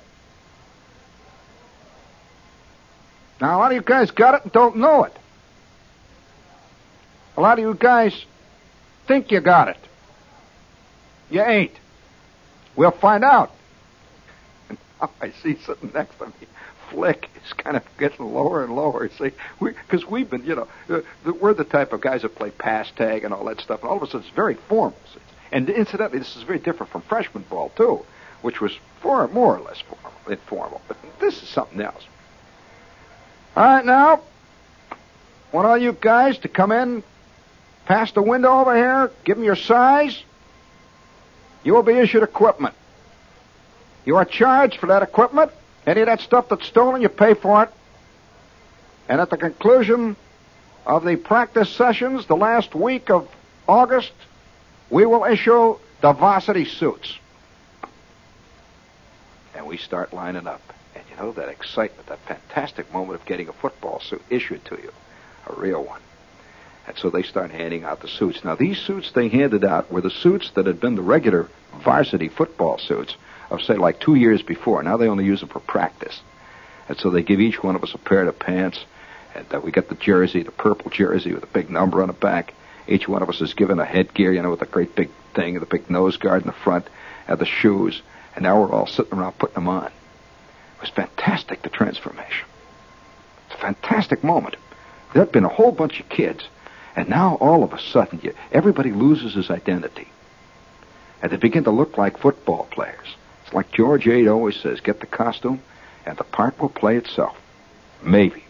Now, 3.41 3.57
a 3.57 3.59
lot 3.59 3.71
of 3.71 3.75
you 3.75 3.81
guys 3.81 4.11
got 4.11 4.35
it 4.35 4.43
and 4.43 4.51
don't 4.51 4.77
know 4.77 5.03
it. 5.03 5.13
A 7.35 7.41
lot 7.41 7.57
of 7.57 7.65
you 7.65 7.73
guys 7.73 8.25
think 9.07 9.31
you 9.31 9.41
got 9.41 9.67
it. 9.67 9.77
You 11.31 11.41
ain't. 11.41 11.73
We'll 12.75 12.91
find 12.91 13.23
out. 13.23 13.51
And 14.69 14.77
now 15.01 15.09
I 15.19 15.31
see 15.31 15.57
sitting 15.65 15.91
next 15.93 16.19
to 16.19 16.27
me, 16.27 16.33
Flick 16.91 17.29
is 17.43 17.53
kind 17.53 17.75
of 17.75 17.83
getting 17.97 18.31
lower 18.31 18.63
and 18.63 18.75
lower. 18.75 19.09
See, 19.09 19.31
because 19.59 20.05
we, 20.05 20.21
have 20.21 20.29
been, 20.29 20.45
you 20.45 20.55
know, 20.55 20.67
uh, 20.89 21.01
we're 21.39 21.55
the 21.55 21.63
type 21.63 21.93
of 21.93 22.01
guys 22.01 22.21
that 22.21 22.35
play 22.35 22.51
pass 22.51 22.91
tag 22.91 23.23
and 23.23 23.33
all 23.33 23.45
that 23.45 23.59
stuff, 23.59 23.81
and 23.81 23.89
all 23.89 23.97
of 23.97 24.03
a 24.03 24.05
sudden 24.05 24.21
it's 24.21 24.35
very 24.35 24.55
formal. 24.69 24.97
And 25.51 25.69
incidentally, 25.69 26.19
this 26.19 26.35
is 26.35 26.43
very 26.43 26.59
different 26.59 26.91
from 26.91 27.01
freshman 27.01 27.43
ball 27.49 27.71
too, 27.75 28.05
which 28.41 28.61
was 28.61 28.77
far 29.01 29.27
more 29.29 29.57
or 29.57 29.61
less 29.61 29.81
formal, 29.81 30.11
informal. 30.29 30.81
But 30.87 30.97
this 31.19 31.41
is 31.41 31.49
something 31.49 31.81
else. 31.81 32.03
All 33.55 33.63
right, 33.63 33.85
now, 33.85 34.21
want 35.51 35.67
all 35.67 35.77
you 35.77 35.91
guys 35.91 36.37
to 36.39 36.47
come 36.47 36.71
in 36.71 37.03
past 37.85 38.15
the 38.15 38.21
window 38.21 38.61
over 38.61 38.75
here, 38.75 39.11
give 39.25 39.35
them 39.35 39.43
your 39.43 39.57
size. 39.57 40.23
You 41.63 41.73
will 41.73 41.83
be 41.83 41.93
issued 41.93 42.23
equipment. 42.23 42.73
You 44.05 44.15
are 44.15 44.25
charged 44.25 44.79
for 44.79 44.87
that 44.87 45.03
equipment. 45.03 45.51
Any 45.85 46.01
of 46.01 46.07
that 46.07 46.21
stuff 46.21 46.47
that's 46.49 46.65
stolen, 46.65 47.01
you 47.01 47.09
pay 47.09 47.33
for 47.33 47.63
it. 47.63 47.69
And 49.09 49.19
at 49.19 49.29
the 49.29 49.37
conclusion 49.37 50.15
of 50.85 51.03
the 51.03 51.17
practice 51.17 51.69
sessions, 51.69 52.25
the 52.27 52.37
last 52.37 52.73
week 52.73 53.09
of 53.09 53.29
August, 53.67 54.13
we 54.89 55.05
will 55.05 55.25
issue 55.25 55.77
the 56.01 56.13
varsity 56.13 56.65
suits. 56.65 57.17
And 59.53 59.67
we 59.67 59.77
start 59.77 60.13
lining 60.13 60.47
up. 60.47 60.61
You 61.11 61.17
know 61.17 61.31
that 61.33 61.49
excitement, 61.49 62.07
that 62.07 62.19
fantastic 62.19 62.91
moment 62.93 63.19
of 63.19 63.25
getting 63.25 63.49
a 63.49 63.53
football 63.53 63.99
suit 63.99 64.21
issued 64.29 64.63
to 64.65 64.75
you, 64.75 64.91
a 65.47 65.59
real 65.59 65.83
one. 65.83 66.01
And 66.87 66.97
so 66.97 67.09
they 67.09 67.23
start 67.23 67.51
handing 67.51 67.83
out 67.83 68.01
the 68.01 68.07
suits. 68.07 68.43
Now, 68.43 68.55
these 68.55 68.79
suits 68.79 69.11
they 69.11 69.27
handed 69.27 69.63
out 69.63 69.91
were 69.91 70.01
the 70.01 70.09
suits 70.09 70.51
that 70.51 70.65
had 70.65 70.79
been 70.79 70.95
the 70.95 71.01
regular 71.01 71.47
varsity 71.83 72.27
football 72.27 72.77
suits 72.77 73.15
of, 73.49 73.61
say, 73.61 73.75
like 73.75 73.99
two 73.99 74.15
years 74.15 74.41
before. 74.41 74.81
Now 74.81 74.97
they 74.97 75.07
only 75.07 75.25
use 75.25 75.41
them 75.41 75.49
for 75.49 75.59
practice. 75.59 76.21
And 76.87 76.97
so 76.97 77.09
they 77.09 77.21
give 77.21 77.39
each 77.39 77.61
one 77.61 77.75
of 77.75 77.83
us 77.83 77.93
a 77.93 77.97
pair 77.97 78.27
of 78.27 78.39
pants, 78.39 78.83
and 79.35 79.45
uh, 79.53 79.59
we 79.59 79.71
get 79.71 79.89
the 79.89 79.95
jersey, 79.95 80.43
the 80.43 80.51
purple 80.51 80.91
jersey 80.91 81.33
with 81.33 81.43
a 81.43 81.47
big 81.47 81.69
number 81.69 82.01
on 82.01 82.07
the 82.07 82.13
back. 82.13 82.53
Each 82.87 83.07
one 83.07 83.21
of 83.21 83.29
us 83.29 83.41
is 83.41 83.53
given 83.53 83.79
a 83.79 83.85
headgear, 83.85 84.33
you 84.33 84.41
know, 84.41 84.49
with 84.49 84.61
a 84.61 84.65
great 84.65 84.95
big 84.95 85.09
thing, 85.35 85.59
the 85.59 85.65
big 85.65 85.89
nose 85.89 86.17
guard 86.17 86.41
in 86.41 86.47
the 86.47 86.53
front, 86.53 86.87
and 87.27 87.37
the 87.37 87.45
shoes. 87.45 88.01
And 88.35 88.43
now 88.43 88.59
we're 88.59 88.71
all 88.71 88.87
sitting 88.87 89.17
around 89.17 89.37
putting 89.37 89.55
them 89.55 89.67
on. 89.67 89.91
It 90.81 90.85
was 90.85 90.89
fantastic, 90.89 91.61
the 91.61 91.69
transformation. 91.69 92.47
It's 93.45 93.55
a 93.55 93.61
fantastic 93.61 94.23
moment. 94.23 94.55
There'd 95.13 95.31
been 95.31 95.45
a 95.45 95.49
whole 95.49 95.71
bunch 95.71 95.99
of 95.99 96.09
kids, 96.09 96.47
and 96.95 97.07
now 97.07 97.35
all 97.35 97.63
of 97.63 97.71
a 97.71 97.79
sudden, 97.79 98.19
you, 98.23 98.33
everybody 98.51 98.91
loses 98.91 99.35
his 99.35 99.51
identity. 99.51 100.07
And 101.21 101.31
they 101.31 101.37
begin 101.37 101.65
to 101.65 101.71
look 101.71 101.99
like 101.99 102.17
football 102.17 102.67
players. 102.71 103.15
It's 103.43 103.53
like 103.53 103.71
George 103.71 104.07
Ade 104.07 104.27
always 104.27 104.59
says, 104.59 104.79
get 104.79 105.01
the 105.01 105.05
costume, 105.05 105.61
and 106.03 106.17
the 106.17 106.23
part 106.23 106.59
will 106.59 106.69
play 106.69 106.97
itself. 106.97 107.39
Maybe. 108.01 108.43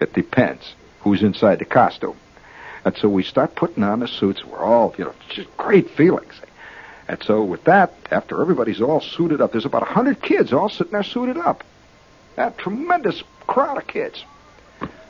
It 0.00 0.14
depends 0.14 0.74
who's 1.00 1.22
inside 1.22 1.58
the 1.58 1.66
costume. 1.66 2.16
And 2.86 2.96
so 2.96 3.06
we 3.10 3.22
start 3.22 3.54
putting 3.54 3.82
on 3.82 4.00
the 4.00 4.08
suits. 4.08 4.46
We're 4.46 4.64
all, 4.64 4.94
you 4.96 5.04
know, 5.04 5.14
just 5.28 5.54
great 5.58 5.90
feelings. 5.90 6.40
And 7.08 7.22
so 7.22 7.42
with 7.42 7.64
that, 7.64 7.94
after 8.10 8.40
everybody's 8.40 8.82
all 8.82 9.00
suited 9.00 9.40
up, 9.40 9.52
there's 9.52 9.64
about 9.64 9.82
a 9.82 9.86
hundred 9.86 10.20
kids 10.20 10.52
all 10.52 10.68
sitting 10.68 10.92
there 10.92 11.02
suited 11.02 11.38
up. 11.38 11.64
That 12.36 12.58
tremendous 12.58 13.22
crowd 13.46 13.78
of 13.78 13.86
kids. 13.86 14.22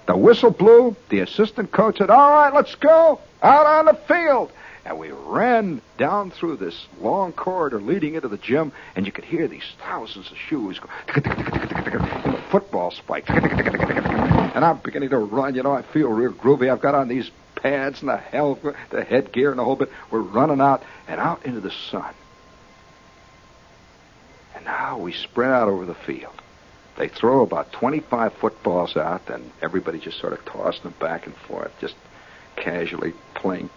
The 0.07 0.17
whistle 0.17 0.51
blew. 0.51 0.97
The 1.11 1.21
assistant 1.21 1.73
coach 1.73 1.99
said, 1.99 2.09
all 2.09 2.31
right, 2.31 2.55
let's 2.55 2.75
go 2.77 3.21
out 3.43 3.67
on 3.67 3.87
the 3.87 3.95
field. 3.95 4.53
And 4.85 4.99
we 4.99 5.11
ran 5.11 5.83
down 5.99 6.31
through 6.31 6.57
this 6.57 6.87
long 7.01 7.33
corridor 7.33 7.79
leading 7.79 8.15
into 8.15 8.29
the 8.29 8.39
gym, 8.39 8.73
and 8.97 9.05
you 9.05 9.13
could 9.13 9.25
hear 9.25 9.47
these 9.47 9.65
thousands 9.81 10.31
of 10.31 10.39
shoes 10.39 10.79
go, 10.79 10.89
football 12.51 12.91
spikes. 12.91 13.29
And 13.29 14.65
I'm 14.65 14.79
beginning 14.79 15.11
to 15.11 15.19
run. 15.19 15.55
You 15.55 15.63
know, 15.63 15.73
I 15.75 15.83
feel 15.83 16.09
real 16.09 16.33
groovy. 16.33 16.73
I've 16.73 16.81
got 16.81 16.95
on 16.95 17.09
these 17.09 17.31
pads 17.59 18.01
and 18.01 18.09
the 18.09 18.17
hell, 18.17 18.59
the 18.91 19.05
headgear 19.05 19.51
and 19.51 19.59
the 19.59 19.65
whole 19.65 19.77
bit. 19.77 19.91
We're 20.11 20.21
running 20.21 20.61
out 20.61 20.83
and 21.07 21.21
out 21.21 21.45
into 21.45 21.61
the 21.61 21.73
sun. 21.91 22.15
And 24.55 24.65
now 24.65 24.99
we 24.99 25.13
spread 25.13 25.51
out 25.51 25.69
over 25.69 25.85
the 25.85 25.95
field. 25.95 26.35
They 26.97 27.09
throw 27.09 27.43
about 27.43 27.73
25 27.73 28.35
footballs 28.35 28.97
out, 28.97 29.31
and 29.31 29.53
everybody 29.63 30.01
just 30.01 30.19
sort 30.19 30.33
of 30.33 30.45
tossing 30.45 30.83
them 30.83 30.95
back 30.99 31.27
and 31.27 31.37
forth, 31.37 31.73
just 31.81 31.95
casually 32.57 33.13
playing 33.35 33.71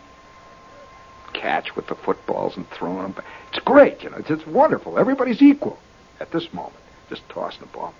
catch 1.33 1.75
with 1.75 1.87
the 1.87 1.95
footballs 1.95 2.57
and 2.57 2.67
throwing 2.69 3.03
them 3.03 3.11
back. 3.11 3.25
It's 3.49 3.59
great, 3.59 4.03
you 4.03 4.09
know. 4.09 4.17
It's, 4.17 4.29
it's 4.29 4.47
wonderful. 4.47 4.97
Everybody's 4.97 5.41
equal 5.41 5.77
at 6.19 6.31
this 6.31 6.51
moment, 6.53 6.83
just 7.09 7.27
tossing 7.29 7.61
the 7.61 7.67
ball. 7.67 7.93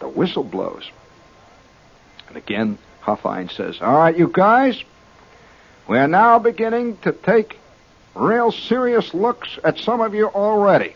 The 0.00 0.08
whistle 0.08 0.44
blows. 0.44 0.90
And 2.28 2.36
again, 2.36 2.78
Huffine 3.00 3.48
says, 3.48 3.80
All 3.80 3.98
right, 3.98 4.16
you 4.16 4.28
guys, 4.32 4.82
we 5.88 5.98
are 5.98 6.08
now 6.08 6.38
beginning 6.38 6.98
to 6.98 7.12
take 7.12 7.58
real 8.14 8.52
serious 8.52 9.14
looks 9.14 9.58
at 9.64 9.78
some 9.78 10.00
of 10.00 10.14
you 10.14 10.28
already. 10.28 10.94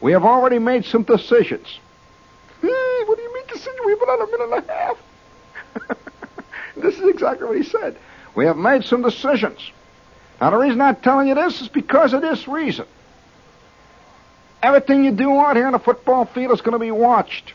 We 0.00 0.12
have 0.12 0.24
already 0.24 0.58
made 0.58 0.84
some 0.84 1.02
decisions. 1.04 1.78
Hey, 2.60 3.02
what 3.06 3.16
do 3.16 3.22
you 3.22 3.34
mean 3.34 3.46
decision? 3.48 3.80
We've 3.86 3.98
been 3.98 4.08
on 4.08 4.22
a 4.22 4.26
minute 4.26 4.56
and 4.56 4.68
a 4.68 4.72
half. 4.72 5.98
this 6.76 6.98
is 6.98 7.08
exactly 7.08 7.46
what 7.46 7.56
he 7.56 7.62
said. 7.62 7.96
We 8.34 8.44
have 8.46 8.56
made 8.56 8.84
some 8.84 9.02
decisions. 9.02 9.58
Now, 10.40 10.50
the 10.50 10.58
reason 10.58 10.80
I'm 10.80 10.96
telling 10.96 11.28
you 11.28 11.34
this 11.34 11.62
is 11.62 11.68
because 11.68 12.12
of 12.12 12.20
this 12.20 12.46
reason. 12.46 12.86
Everything 14.62 15.04
you 15.04 15.12
do 15.12 15.30
out 15.38 15.56
here 15.56 15.66
on 15.66 15.72
the 15.72 15.78
football 15.78 16.26
field 16.26 16.52
is 16.52 16.60
going 16.60 16.72
to 16.72 16.78
be 16.78 16.90
watched. 16.90 17.54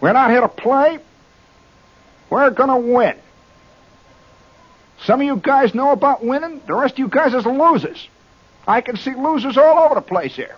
We're 0.00 0.12
not 0.12 0.30
here 0.30 0.40
to 0.40 0.48
play. 0.48 0.98
We're 2.30 2.50
to 2.50 2.76
win. 2.76 3.16
Some 5.04 5.20
of 5.20 5.26
you 5.26 5.36
guys 5.36 5.74
know 5.74 5.90
about 5.90 6.24
winning. 6.24 6.60
The 6.66 6.74
rest 6.74 6.94
of 6.94 6.98
you 6.98 7.08
guys 7.08 7.34
is 7.34 7.44
losers. 7.44 8.08
I 8.66 8.80
can 8.80 8.96
see 8.96 9.14
losers 9.14 9.56
all 9.56 9.78
over 9.78 9.96
the 9.96 10.00
place 10.00 10.36
here. 10.36 10.56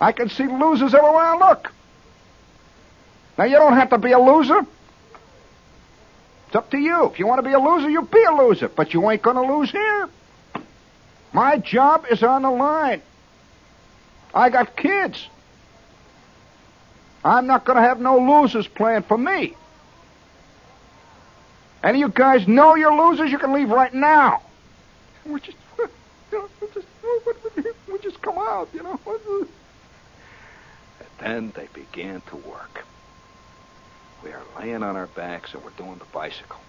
I 0.00 0.12
can 0.12 0.28
see 0.30 0.46
losers 0.46 0.94
everywhere 0.94 1.24
I 1.24 1.36
look. 1.36 1.72
Now, 3.38 3.44
you 3.44 3.56
don't 3.56 3.74
have 3.74 3.90
to 3.90 3.98
be 3.98 4.12
a 4.12 4.18
loser. 4.18 4.66
It's 6.46 6.56
up 6.56 6.70
to 6.70 6.78
you. 6.78 7.06
If 7.06 7.18
you 7.18 7.26
want 7.26 7.38
to 7.38 7.48
be 7.48 7.54
a 7.54 7.60
loser, 7.60 7.88
you 7.88 8.02
be 8.02 8.22
a 8.24 8.32
loser. 8.32 8.68
But 8.68 8.92
you 8.92 9.08
ain't 9.10 9.22
going 9.22 9.36
to 9.36 9.54
lose 9.54 9.70
here. 9.70 10.08
My 11.32 11.58
job 11.58 12.06
is 12.10 12.22
on 12.22 12.42
the 12.42 12.50
line. 12.50 13.02
I 14.34 14.50
got 14.50 14.76
kids. 14.76 15.24
I'm 17.24 17.46
not 17.46 17.64
going 17.64 17.76
to 17.76 17.82
have 17.82 18.00
no 18.00 18.18
losers 18.18 18.66
playing 18.66 19.02
for 19.02 19.18
me. 19.18 19.54
Any 21.82 22.02
of 22.02 22.10
you 22.10 22.14
guys 22.14 22.46
know 22.46 22.74
you're 22.74 22.94
losers? 22.94 23.30
You 23.30 23.38
can 23.38 23.52
leave 23.52 23.70
right 23.70 23.92
now. 23.92 24.42
We 25.24 25.40
just, 25.40 25.56
you 25.78 25.88
know, 26.32 26.48
we 26.60 26.68
just, 26.74 26.86
we 27.90 27.98
just 27.98 28.20
come 28.20 28.36
out, 28.38 28.68
you 28.74 28.82
know. 28.82 29.00
And 29.06 29.48
then 31.18 31.52
they 31.54 31.68
began 31.72 32.20
to 32.22 32.36
work. 32.36 32.84
We 34.22 34.30
are 34.32 34.42
laying 34.58 34.82
on 34.82 34.96
our 34.96 35.06
backs 35.06 35.54
and 35.54 35.64
we're 35.64 35.70
doing 35.70 35.96
the 35.98 36.04
bicycle. 36.06 36.60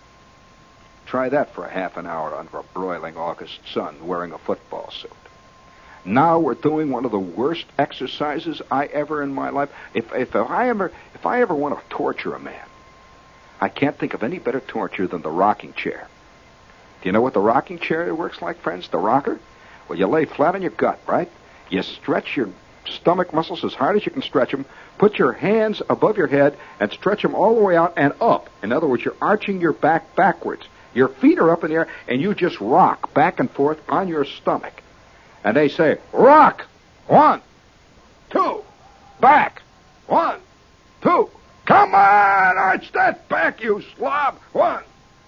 Try 1.05 1.28
that 1.30 1.53
for 1.53 1.66
a 1.66 1.70
half 1.70 1.97
an 1.97 2.07
hour 2.07 2.34
under 2.34 2.59
a 2.59 2.64
broiling 2.64 3.18
August 3.18 3.59
sun 3.74 4.07
wearing 4.07 4.32
a 4.32 4.38
football 4.38 4.91
suit. 4.91 5.12
Now 6.05 6.39
we're 6.39 6.55
doing 6.55 6.89
one 6.89 7.05
of 7.05 7.12
the 7.12 7.20
worst 7.20 7.66
exercises 7.78 8.62
I 8.72 8.86
ever 8.86 9.22
in 9.22 9.34
my 9.34 9.49
life. 9.49 9.70
If, 9.93 10.14
if 10.14 10.36
I 10.36 10.70
ever 10.70 10.91
if 11.14 11.26
I 11.26 11.41
ever 11.41 11.53
want 11.53 11.78
to 11.78 11.82
torture 11.89 12.34
a 12.34 12.39
man, 12.39 12.66
I 13.62 13.70
can't 13.70 13.97
think 13.97 14.16
of 14.16 14.24
any 14.24 14.39
better 14.39 14.59
torture 14.59 15.05
than 15.05 15.22
the 15.22 15.30
rocking 15.30 15.74
chair. 15.74 16.07
Do 17.01 17.09
you 17.09 17.14
know 17.14 17.22
what 17.22 17.34
the 17.34 17.39
rocking 17.39 17.78
chair 17.78 18.14
works 18.14 18.41
like, 18.41 18.59
friends? 18.62 18.89
The 18.89 18.97
rocker? 18.97 19.39
Well, 19.88 19.99
you 19.99 20.07
lay 20.07 20.26
flat 20.26 20.55
on 20.55 20.64
your 20.64 20.72
gut, 20.72 20.99
right? 21.07 21.30
You 21.70 21.84
stretch 21.84 22.36
your 22.36 22.49
stomach 22.86 23.34
muscles 23.34 23.64
as 23.64 23.76
hard 23.76 23.95
as 23.95 24.05
you 24.05 24.12
can 24.12 24.24
stretch 24.24 24.51
them. 24.51 24.66
Put 24.97 25.20
your 25.20 25.32
hands 25.32 25.82
above 25.89 26.18
your 26.18 26.28
head 26.28 26.57
and 26.80 26.91
stretch 26.91 27.22
them 27.22 27.36
all 27.36 27.55
the 27.55 27.62
way 27.62 27.78
out 27.78 27.93
and 27.97 28.14
up. 28.20 28.49
In 28.64 28.72
other 28.72 28.88
words, 28.88 29.05
you're 29.05 29.16
arching 29.22 29.62
your 29.62 29.74
back 29.74 30.16
backwards. 30.16 30.64
Your 30.93 31.07
feet 31.07 31.39
are 31.39 31.51
up 31.51 31.64
in 31.64 31.70
the 31.70 31.78
air 31.78 31.88
and 32.07 32.20
you 32.20 32.34
just 32.34 32.59
rock 32.59 33.14
back 33.14 33.39
and 33.39 33.49
forth 33.49 33.80
on 33.88 34.07
your 34.07 34.26
stomach. 34.26 34.82
And 35.43 35.55
they 35.55 35.70
say, 35.70 35.97
rock! 36.12 36.66
One, 37.07 37.41
two, 38.30 38.64
back! 39.20 39.62
One, 40.07 40.39
two. 41.01 41.30
Come 41.66 41.93
on! 41.93 42.57
Arch 42.57 42.91
that 42.93 43.30
back, 43.30 43.62
you 43.62 43.84
slob! 43.95 44.39
One, 44.51 44.84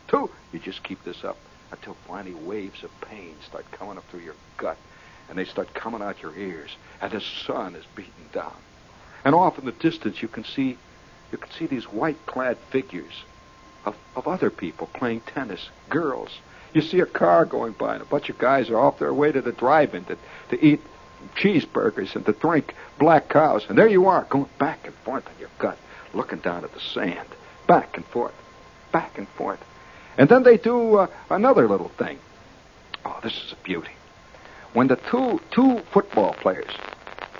two. 0.07 0.29
You 0.51 0.59
just 0.59 0.83
keep 0.83 1.03
this 1.03 1.23
up 1.23 1.37
until 1.71 1.95
finally 2.07 2.33
waves 2.33 2.83
of 2.83 2.91
pain 3.01 3.35
start 3.45 3.69
coming 3.71 3.97
up 3.97 4.05
through 4.09 4.21
your 4.21 4.35
gut 4.57 4.77
and 5.29 5.37
they 5.37 5.45
start 5.45 5.73
coming 5.73 6.01
out 6.01 6.21
your 6.21 6.35
ears, 6.35 6.75
and 7.01 7.11
the 7.11 7.21
sun 7.21 7.75
is 7.75 7.85
beating 7.95 8.13
down. 8.33 8.53
And 9.25 9.33
off 9.33 9.57
in 9.57 9.65
the 9.65 9.71
distance 9.71 10.21
you 10.21 10.27
can 10.27 10.43
see 10.43 10.77
you 11.31 11.37
can 11.37 11.51
see 11.51 11.65
these 11.65 11.85
white 11.85 12.23
clad 12.27 12.57
figures 12.69 13.23
of, 13.85 13.95
of 14.15 14.27
other 14.27 14.51
people 14.51 14.87
playing 14.93 15.21
tennis, 15.21 15.69
girls. 15.89 16.29
You 16.73 16.81
see 16.81 16.99
a 16.99 17.07
car 17.07 17.45
going 17.45 17.73
by 17.73 17.93
and 17.93 18.03
a 18.03 18.05
bunch 18.05 18.29
of 18.29 18.37
guys 18.37 18.69
are 18.69 18.77
off 18.77 18.99
their 18.99 19.13
way 19.13 19.31
to 19.31 19.41
the 19.41 19.51
drive 19.51 19.95
in 19.95 20.05
to, 20.05 20.17
to 20.49 20.63
eat 20.63 20.81
cheeseburgers 21.35 22.15
and 22.15 22.23
to 22.27 22.33
drink 22.33 22.75
black 22.99 23.29
cows. 23.29 23.65
And 23.67 23.75
there 23.75 23.87
you 23.87 24.07
are, 24.07 24.25
going 24.29 24.49
back 24.59 24.85
and 24.85 24.93
forth 24.97 25.25
on 25.25 25.33
your 25.39 25.49
gut, 25.57 25.77
looking 26.13 26.39
down 26.39 26.63
at 26.63 26.73
the 26.73 26.79
sand. 26.79 27.27
Back 27.67 27.95
and 27.95 28.05
forth, 28.05 28.33
back 28.91 29.17
and 29.17 29.27
forth. 29.29 29.59
And 30.17 30.29
then 30.29 30.43
they 30.43 30.57
do 30.57 30.95
uh, 30.95 31.07
another 31.29 31.67
little 31.67 31.89
thing. 31.89 32.19
Oh, 33.05 33.19
this 33.23 33.33
is 33.33 33.53
a 33.53 33.63
beauty 33.63 33.91
when 34.73 34.87
the 34.87 34.95
two 34.95 35.39
two 35.51 35.79
football 35.91 36.33
players 36.33 36.71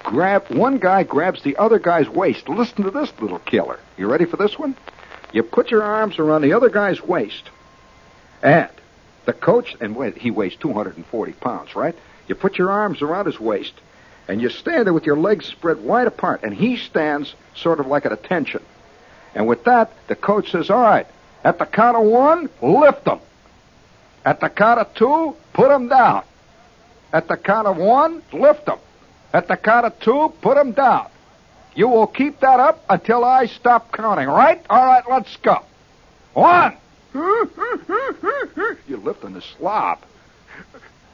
grab 0.03 0.45
one 0.49 0.77
guy 0.77 1.03
grabs 1.03 1.41
the 1.43 1.57
other 1.57 1.79
guy's 1.79 2.09
waist. 2.09 2.47
Listen 2.47 2.83
to 2.83 2.91
this 2.91 3.11
little 3.19 3.39
killer. 3.39 3.79
You 3.97 4.09
ready 4.09 4.25
for 4.25 4.37
this 4.37 4.57
one? 4.57 4.75
You 5.31 5.43
put 5.43 5.71
your 5.71 5.83
arms 5.83 6.19
around 6.19 6.41
the 6.41 6.53
other 6.53 6.69
guy's 6.69 7.01
waist, 7.01 7.49
and 8.41 8.69
the 9.25 9.33
coach 9.33 9.75
and 9.79 9.95
wait, 9.95 10.17
he 10.17 10.29
weighs 10.29 10.55
240 10.57 11.31
pounds, 11.33 11.75
right? 11.75 11.95
You 12.27 12.35
put 12.35 12.57
your 12.57 12.69
arms 12.69 13.01
around 13.01 13.25
his 13.25 13.39
waist, 13.39 13.73
and 14.27 14.41
you 14.41 14.49
stand 14.49 14.85
there 14.85 14.93
with 14.93 15.05
your 15.05 15.17
legs 15.17 15.45
spread 15.45 15.81
wide 15.83 16.07
apart, 16.07 16.43
and 16.43 16.53
he 16.53 16.77
stands 16.77 17.33
sort 17.55 17.79
of 17.79 17.87
like 17.87 18.05
at 18.05 18.11
attention. 18.11 18.63
And 19.35 19.47
with 19.47 19.63
that, 19.65 19.91
the 20.07 20.15
coach 20.15 20.51
says, 20.51 20.69
"All 20.69 20.81
right, 20.81 21.07
at 21.43 21.59
the 21.59 21.65
count 21.65 21.97
of 21.97 22.03
one, 22.03 22.49
lift 22.61 23.05
them." 23.05 23.19
At 24.25 24.39
the 24.39 24.49
count 24.49 24.79
of 24.79 24.93
two, 24.93 25.35
put 25.53 25.69
them 25.69 25.89
down. 25.89 26.23
At 27.11 27.27
the 27.27 27.35
count 27.35 27.67
of 27.67 27.77
one, 27.77 28.23
lift 28.31 28.65
them. 28.65 28.79
At 29.33 29.47
the 29.47 29.57
count 29.57 29.85
of 29.85 29.99
two, 29.99 30.33
put 30.41 30.55
them 30.55 30.71
down. 30.71 31.09
You 31.75 31.89
will 31.89 32.07
keep 32.07 32.39
that 32.39 32.59
up 32.59 32.83
until 32.89 33.25
I 33.25 33.47
stop 33.47 33.91
counting, 33.91 34.27
right? 34.27 34.63
All 34.69 34.85
right, 34.85 35.03
let's 35.09 35.35
go. 35.37 35.63
One. 36.33 36.77
You're 37.13 38.97
lifting 38.99 39.33
the 39.33 39.41
slop. 39.57 40.05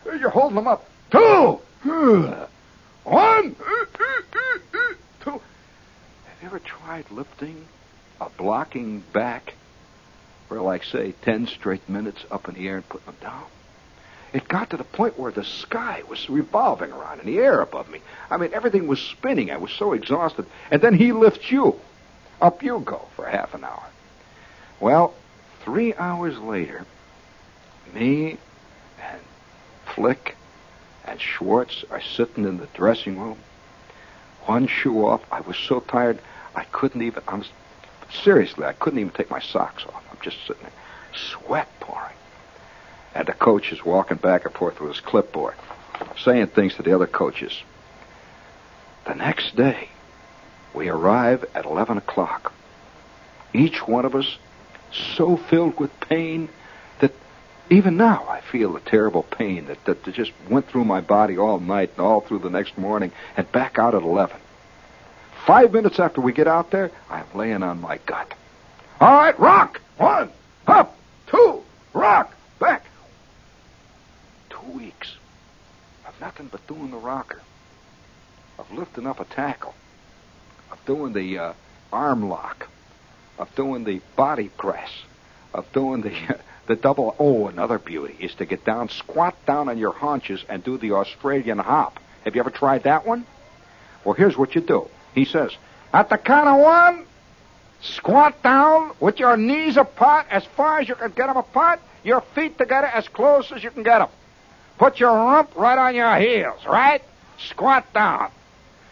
You're 0.05 0.29
holding 0.29 0.55
them 0.55 0.67
up. 0.67 0.85
Two. 1.11 1.59
One. 3.09 3.55
Two. 5.23 5.31
Have 5.31 5.41
you 6.41 6.47
ever 6.47 6.59
tried 6.59 7.09
lifting 7.09 7.65
a 8.21 8.29
blocking 8.29 9.03
back 9.13 9.55
for, 10.47 10.61
like, 10.61 10.83
say, 10.83 11.13
ten 11.23 11.47
straight 11.47 11.89
minutes 11.89 12.23
up 12.29 12.47
in 12.47 12.53
the 12.53 12.67
air 12.67 12.75
and 12.75 12.87
putting 12.87 13.07
them 13.07 13.15
down? 13.19 13.45
It 14.31 14.47
got 14.47 14.69
to 14.69 14.77
the 14.77 14.83
point 14.83 15.17
where 15.17 15.31
the 15.31 15.43
sky 15.43 16.03
was 16.07 16.29
revolving 16.29 16.91
around 16.91 17.21
in 17.21 17.25
the 17.25 17.39
air 17.39 17.61
above 17.61 17.89
me. 17.89 17.99
I 18.29 18.37
mean, 18.37 18.51
everything 18.53 18.85
was 18.85 19.01
spinning. 19.01 19.49
I 19.49 19.57
was 19.57 19.71
so 19.71 19.93
exhausted. 19.93 20.45
And 20.69 20.79
then 20.79 20.93
he 20.93 21.11
lifts 21.11 21.51
you. 21.51 21.79
Up 22.39 22.61
you 22.61 22.79
go 22.79 23.01
for 23.15 23.25
half 23.25 23.55
an 23.55 23.63
hour. 23.63 23.83
Well, 24.79 25.15
three 25.61 25.95
hours 25.95 26.37
later, 26.37 26.85
me 27.95 28.37
and 29.01 29.21
Flick 29.95 30.35
and 31.09 31.19
Schwartz 31.19 31.83
are 31.89 32.01
sitting 32.01 32.45
in 32.45 32.57
the 32.57 32.67
dressing 32.67 33.19
room. 33.19 33.37
One 34.45 34.67
shoe 34.67 35.05
off. 35.07 35.21
I 35.31 35.41
was 35.41 35.57
so 35.57 35.79
tired, 35.79 36.19
I 36.55 36.63
couldn't 36.65 37.01
even, 37.01 37.23
I'm, 37.27 37.43
seriously, 38.23 38.65
I 38.65 38.73
couldn't 38.73 38.99
even 38.99 39.11
take 39.11 39.29
my 39.29 39.39
socks 39.39 39.85
off. 39.85 40.03
I'm 40.11 40.17
just 40.21 40.37
sitting 40.45 40.61
there, 40.61 40.71
sweat 41.13 41.67
pouring. 41.79 42.15
And 43.15 43.27
the 43.27 43.33
coach 43.33 43.71
is 43.71 43.83
walking 43.83 44.17
back 44.17 44.45
and 44.45 44.53
forth 44.53 44.79
with 44.79 44.91
his 44.91 45.01
clipboard, 45.01 45.55
saying 46.17 46.47
things 46.47 46.75
to 46.75 46.83
the 46.83 46.93
other 46.93 47.07
coaches. 47.07 47.63
The 49.05 49.15
next 49.15 49.55
day, 49.55 49.89
we 50.75 50.89
arrive 50.89 51.43
at 51.55 51.65
11 51.65 51.97
o'clock. 51.97 52.53
Each 53.51 53.87
one 53.87 54.05
of 54.05 54.13
us 54.13 54.37
so 54.91 55.37
filled 55.37 55.79
with 55.79 55.99
pain 56.01 56.49
that 56.99 57.13
even 57.69 57.97
now 57.97 58.25
I 58.27 58.41
feel 58.41 58.73
the 58.73 58.79
terrible 58.79 59.23
pain 59.23 59.65
that, 59.65 59.83
that 59.85 60.03
just 60.13 60.31
went 60.49 60.67
through 60.67 60.85
my 60.85 61.01
body 61.01 61.37
all 61.37 61.59
night 61.59 61.91
and 61.97 62.05
all 62.05 62.21
through 62.21 62.39
the 62.39 62.49
next 62.49 62.77
morning 62.77 63.11
and 63.37 63.51
back 63.51 63.77
out 63.77 63.95
at 63.95 64.03
11. 64.03 64.37
Five 65.45 65.73
minutes 65.73 65.99
after 65.99 66.21
we 66.21 66.33
get 66.33 66.47
out 66.47 66.71
there, 66.71 66.91
I'm 67.09 67.25
laying 67.33 67.63
on 67.63 67.81
my 67.81 67.99
gut. 68.05 68.33
All 68.99 69.13
right, 69.13 69.39
rock! 69.39 69.81
One, 69.97 70.29
up, 70.67 70.97
two, 71.27 71.63
rock, 71.93 72.33
back 72.59 72.85
two 74.49 74.71
weeks 74.77 75.15
of 76.07 76.19
nothing 76.19 76.47
but 76.51 76.65
doing 76.67 76.91
the 76.91 76.97
rocker, 76.97 77.41
of 78.57 78.71
lifting 78.71 79.07
up 79.07 79.19
a 79.19 79.25
tackle, 79.25 79.73
of 80.71 80.83
doing 80.85 81.13
the 81.13 81.37
uh, 81.37 81.53
arm 81.91 82.27
lock, 82.29 82.67
of 83.37 83.53
doing 83.55 83.83
the 83.83 84.01
body 84.15 84.49
press, 84.49 84.89
of 85.53 85.71
doing 85.73 86.01
the 86.01 86.13
uh, 86.13 86.37
the 86.69 86.75
double. 86.75 87.15
Oh, 87.17 87.47
another 87.47 87.79
beauty 87.79 88.15
is 88.19 88.33
to 88.35 88.45
get 88.45 88.63
down, 88.63 88.89
squat 88.89 89.35
down 89.47 89.69
on 89.69 89.79
your 89.79 89.91
haunches, 89.91 90.45
and 90.47 90.63
do 90.63 90.77
the 90.77 90.91
Australian 90.91 91.57
hop. 91.57 91.99
Have 92.23 92.35
you 92.35 92.41
ever 92.41 92.51
tried 92.51 92.83
that 92.83 93.07
one? 93.07 93.25
Well, 94.05 94.13
here's 94.13 94.37
what 94.37 94.53
you 94.53 94.61
do. 94.61 94.87
He 95.15 95.25
says, 95.25 95.51
at 95.91 96.09
the 96.09 96.17
count 96.17 96.47
of 96.47 96.61
one, 96.61 97.05
squat 97.81 98.43
down 98.43 98.91
with 98.99 99.17
your 99.19 99.35
knees 99.35 99.77
apart 99.77 100.27
as 100.29 100.45
far 100.55 100.79
as 100.79 100.87
you 100.87 100.93
can 100.93 101.11
get 101.11 101.25
them 101.25 101.37
apart, 101.37 101.81
your 102.03 102.21
feet 102.35 102.59
together 102.59 102.87
as 102.87 103.07
close 103.07 103.51
as 103.51 103.63
you 103.63 103.71
can 103.71 103.81
get 103.81 103.97
them. 103.97 104.09
Put 104.77 104.99
your 104.99 105.11
rump 105.11 105.55
right 105.55 105.77
on 105.77 105.95
your 105.95 106.15
heels, 106.17 106.63
right? 106.67 107.01
Squat 107.39 107.91
down. 107.93 108.29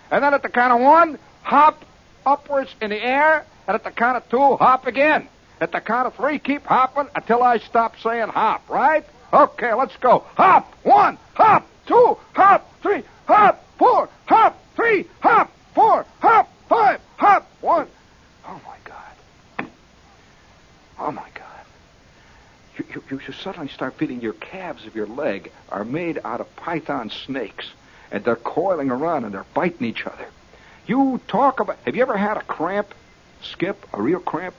And 0.10 0.24
then 0.24 0.34
at 0.34 0.42
the 0.42 0.50
count 0.50 0.74
of 0.74 0.80
one, 0.80 1.20
hop 1.44 1.86
upwards 2.26 2.74
in 2.82 2.90
the 2.90 3.02
air. 3.02 3.46
And 3.68 3.76
at 3.76 3.84
the 3.84 3.92
count 3.92 4.18
of 4.18 4.28
two, 4.30 4.56
hop 4.56 4.88
again. 4.88 5.30
At 5.60 5.72
the 5.72 5.82
count 5.82 6.08
of 6.08 6.16
three, 6.16 6.40
keep 6.40 6.66
hopping 6.66 7.08
until 7.16 7.42
I 7.44 7.58
stop 7.58 8.00
saying 8.00 8.30
hop, 8.30 8.70
right? 8.70 9.06
Okay, 9.34 9.74
let's 9.74 9.96
go. 9.98 10.24
Hop! 10.36 10.74
One, 10.84 11.18
hop! 11.34 11.68
Two, 11.88 12.18
hop! 12.34 12.82
Three, 12.82 13.04
hop! 13.26 13.64
Four, 13.78 14.10
hop! 14.26 14.62
Three, 14.76 15.06
hop! 15.20 15.52
Four, 15.74 16.06
hop! 16.20 16.50
Five, 16.70 17.02
hop! 17.18 17.50
One. 17.62 17.88
Oh, 18.48 18.62
my 18.66 18.78
God. 18.86 19.70
Oh, 21.00 21.12
my 21.12 21.28
God 21.34 21.48
you, 22.78 23.04
you, 23.10 23.22
you 23.28 23.34
suddenly 23.34 23.70
start 23.70 23.96
feeling 23.96 24.22
your 24.22 24.34
calves 24.34 24.86
of 24.86 24.96
your 24.96 25.08
leg 25.08 25.52
are 25.70 25.84
made 25.84 26.20
out 26.24 26.42
of 26.42 26.56
python 26.56 27.10
snakes, 27.10 27.70
and 28.12 28.24
they're 28.24 28.36
coiling 28.36 28.92
around 28.92 29.26
and 29.26 29.34
they're 29.34 29.46
biting 29.54 29.88
each 29.88 30.06
other. 30.06 30.28
You 30.86 31.20
talk 31.28 31.60
about. 31.60 31.78
Have 31.86 31.96
you 31.96 32.02
ever 32.02 32.18
had 32.18 32.38
a 32.38 32.44
cramp, 32.44 32.94
Skip? 33.42 33.86
A 33.94 34.02
real 34.02 34.20
cramp? 34.20 34.56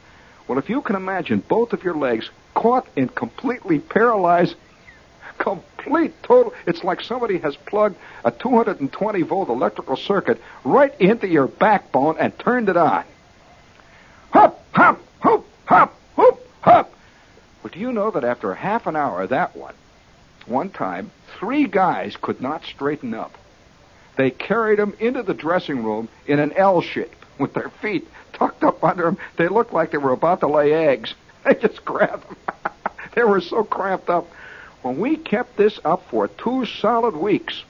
Well, 0.49 0.59
if 0.59 0.71
you 0.71 0.81
can 0.81 0.97
imagine 0.97 1.45
both 1.47 1.75
of 1.75 1.85
your 1.85 1.95
legs 1.95 2.31
caught 2.55 2.87
in 2.97 3.09
completely 3.09 3.79
paralyzed, 3.79 4.57
complete 5.39 6.21
total. 6.23 6.55
It's 6.67 6.83
like 6.83 7.03
somebody 7.03 7.39
has 7.39 7.55
plugged 7.55 7.97
a 8.25 8.31
220 8.31 9.23
volt 9.23 9.51
electrical 9.51 9.97
circuit 9.97 10.41
right 10.65 10.99
into 10.99 11.29
your 11.29 11.47
backbone 11.47 12.17
and 12.19 12.37
turned 12.39 12.71
it 12.71 12.79
on. 12.79 13.05
Hop, 14.31 14.65
hop, 14.73 15.01
hop, 15.21 15.45
hop, 15.67 15.95
hop, 16.17 16.41
hop. 16.63 16.93
But 17.63 17.73
do 17.73 17.79
you 17.79 17.93
know 17.93 18.11
that 18.11 18.25
after 18.25 18.55
half 18.55 18.87
an 18.87 18.97
hour 18.97 19.27
that 19.27 19.55
one, 19.55 19.75
one 20.47 20.71
time, 20.71 21.11
three 21.39 21.67
guys 21.67 22.17
could 22.21 22.41
not 22.41 22.65
straighten 22.65 23.13
up. 23.13 23.37
They 24.17 24.31
carried 24.31 24.79
him 24.79 24.95
into 24.99 25.23
the 25.23 25.35
dressing 25.35 25.85
room 25.85 26.09
in 26.27 26.39
an 26.39 26.53
L 26.55 26.81
shape 26.81 27.15
with 27.39 27.53
their 27.53 27.69
feet 27.69 28.09
tucked 28.39 28.65
up 28.65 28.83
under 28.83 29.05
them. 29.05 29.19
They 29.37 29.49
looked 29.49 29.73
like 29.73 29.91
they 29.91 29.99
were 29.99 30.13
about 30.13 30.41
to 30.41 30.49
lay 30.49 30.73
eggs. 30.73 31.15
I 31.45 31.55
just 31.55 31.85
grabbed 31.85 32.29
them. 32.29 32.37
they 33.15 33.23
were 33.23 33.41
so 33.41 33.65
cramped 33.65 34.09
up. 34.09 34.27
When 34.83 34.99
we 34.99 35.17
kept 35.17 35.57
this 35.57 35.81
up 35.85 36.09
for 36.09 36.29
two 36.29 36.65
solid 36.67 37.17
weeks, 37.17 37.65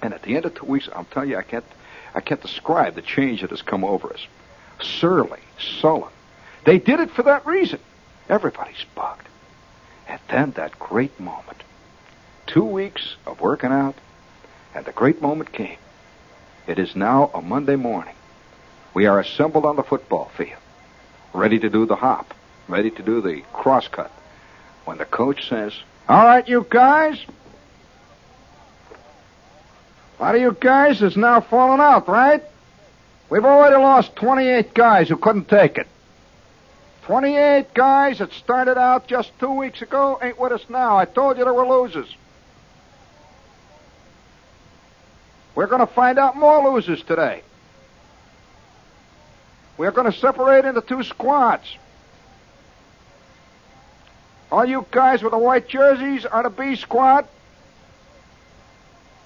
and 0.00 0.14
at 0.14 0.22
the 0.22 0.34
end 0.36 0.46
of 0.46 0.54
two 0.54 0.66
weeks, 0.66 0.88
I'll 0.94 1.04
tell 1.04 1.24
you, 1.24 1.36
I 1.36 1.42
can't, 1.42 1.64
I 2.14 2.20
can't 2.20 2.40
describe 2.40 2.94
the 2.94 3.02
change 3.02 3.42
that 3.42 3.50
has 3.50 3.62
come 3.62 3.84
over 3.84 4.12
us. 4.12 4.26
Surly, 4.80 5.40
sullen. 5.80 6.10
They 6.64 6.78
did 6.78 7.00
it 7.00 7.10
for 7.10 7.22
that 7.24 7.46
reason. 7.46 7.78
Everybody's 8.28 8.84
bugged. 8.94 9.28
And 10.08 10.20
then 10.28 10.52
that 10.52 10.78
great 10.78 11.18
moment. 11.20 11.62
Two 12.46 12.64
weeks 12.64 13.16
of 13.26 13.40
working 13.40 13.70
out, 13.70 13.94
and 14.74 14.84
the 14.84 14.92
great 14.92 15.22
moment 15.22 15.52
came. 15.52 15.78
It 16.66 16.78
is 16.78 16.96
now 16.96 17.30
a 17.34 17.42
Monday 17.42 17.76
morning. 17.76 18.14
We 18.94 19.06
are 19.06 19.20
assembled 19.20 19.64
on 19.64 19.76
the 19.76 19.82
football 19.82 20.30
field, 20.36 20.60
ready 21.32 21.58
to 21.58 21.70
do 21.70 21.86
the 21.86 21.96
hop, 21.96 22.34
ready 22.68 22.90
to 22.90 23.02
do 23.02 23.20
the 23.20 23.42
crosscut. 23.52 24.10
When 24.84 24.98
the 24.98 25.04
coach 25.04 25.48
says, 25.48 25.72
All 26.08 26.24
right, 26.24 26.46
you 26.46 26.66
guys. 26.68 27.18
A 30.18 30.22
lot 30.22 30.34
of 30.34 30.40
you 30.40 30.56
guys 30.60 31.02
is 31.02 31.16
now 31.16 31.40
falling 31.40 31.80
out, 31.80 32.06
right? 32.06 32.42
We've 33.30 33.44
already 33.44 33.76
lost 33.76 34.14
28 34.16 34.74
guys 34.74 35.08
who 35.08 35.16
couldn't 35.16 35.48
take 35.48 35.78
it. 35.78 35.86
28 37.04 37.74
guys 37.74 38.18
that 38.18 38.32
started 38.32 38.78
out 38.78 39.08
just 39.08 39.36
two 39.40 39.52
weeks 39.52 39.82
ago 39.82 40.18
ain't 40.22 40.38
with 40.38 40.52
us 40.52 40.64
now. 40.68 40.96
I 40.96 41.06
told 41.06 41.38
you 41.38 41.44
there 41.44 41.54
were 41.54 41.66
losers. 41.66 42.14
We're 45.54 45.66
going 45.66 45.86
to 45.86 45.92
find 45.92 46.18
out 46.18 46.36
more 46.36 46.72
losers 46.72 47.02
today. 47.02 47.42
We're 49.82 49.90
going 49.90 50.12
to 50.12 50.16
separate 50.16 50.64
into 50.64 50.80
two 50.80 51.02
squads. 51.02 51.76
All 54.52 54.64
you 54.64 54.86
guys 54.92 55.24
with 55.24 55.32
the 55.32 55.38
white 55.38 55.66
jerseys 55.66 56.24
are 56.24 56.44
the 56.44 56.50
B 56.50 56.76
squad. 56.76 57.26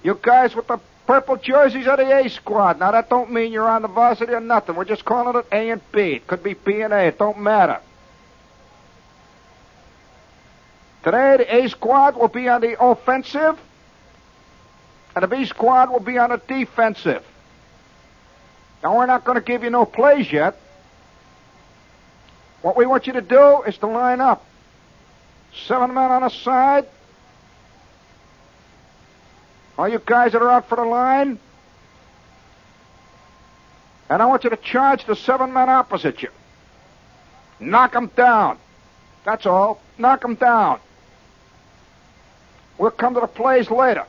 You 0.01 0.17
guys 0.19 0.55
with 0.55 0.65
the 0.65 0.79
Purple 1.05 1.35
jerseys 1.35 1.85
are 1.85 1.97
the 1.97 2.11
A 2.11 2.27
squad. 2.31 2.79
Now 2.79 2.89
that 2.89 3.07
don't 3.07 3.31
mean 3.31 3.53
you're 3.53 3.69
on 3.69 3.83
the 3.83 3.87
varsity 3.87 4.33
or 4.33 4.39
nothing. 4.39 4.73
We're 4.73 4.85
just 4.85 5.05
calling 5.05 5.37
it 5.37 5.45
A 5.51 5.69
and 5.69 5.91
B. 5.91 6.13
It 6.13 6.25
could 6.25 6.41
be 6.41 6.55
B 6.55 6.81
and 6.81 6.91
A. 6.91 7.01
It 7.01 7.19
don't 7.19 7.37
matter. 7.37 7.79
Today 11.03 11.37
the 11.37 11.55
A 11.55 11.69
squad 11.69 12.15
will 12.15 12.29
be 12.29 12.49
on 12.49 12.61
the 12.61 12.83
offensive, 12.83 13.59
and 15.15 15.21
the 15.23 15.27
B 15.27 15.45
squad 15.45 15.91
will 15.91 15.99
be 15.99 16.17
on 16.17 16.31
the 16.31 16.41
defensive. 16.47 17.23
Now 18.87 18.95
we're 18.95 19.05
not 19.05 19.25
going 19.25 19.35
to 19.35 19.43
give 19.43 19.65
you 19.65 19.69
no 19.69 19.83
plays 19.83 20.31
yet. 20.31 20.57
What 22.61 22.77
we 22.77 22.85
want 22.85 23.05
you 23.05 23.11
to 23.11 23.21
do 23.21 23.63
is 23.63 23.77
to 23.79 23.87
line 23.87 24.21
up. 24.21 24.45
Seven 25.65 25.93
men 25.93 26.09
on 26.09 26.23
a 26.23 26.29
side, 26.29 26.85
all 29.77 29.89
you 29.89 30.01
guys 30.05 30.31
that 30.31 30.41
are 30.41 30.49
out 30.49 30.69
for 30.69 30.77
the 30.77 30.85
line, 30.85 31.37
and 34.09 34.21
I 34.21 34.25
want 34.25 34.45
you 34.45 34.51
to 34.51 34.55
charge 34.55 35.03
the 35.03 35.17
seven 35.17 35.51
men 35.51 35.69
opposite 35.69 36.23
you. 36.23 36.29
Knock 37.59 37.91
them 37.91 38.09
down. 38.15 38.57
That's 39.25 39.45
all. 39.45 39.81
Knock 39.97 40.21
them 40.21 40.35
down. 40.35 40.79
We'll 42.77 42.91
come 42.91 43.15
to 43.15 43.19
the 43.19 43.27
plays 43.27 43.69
later. 43.69 44.05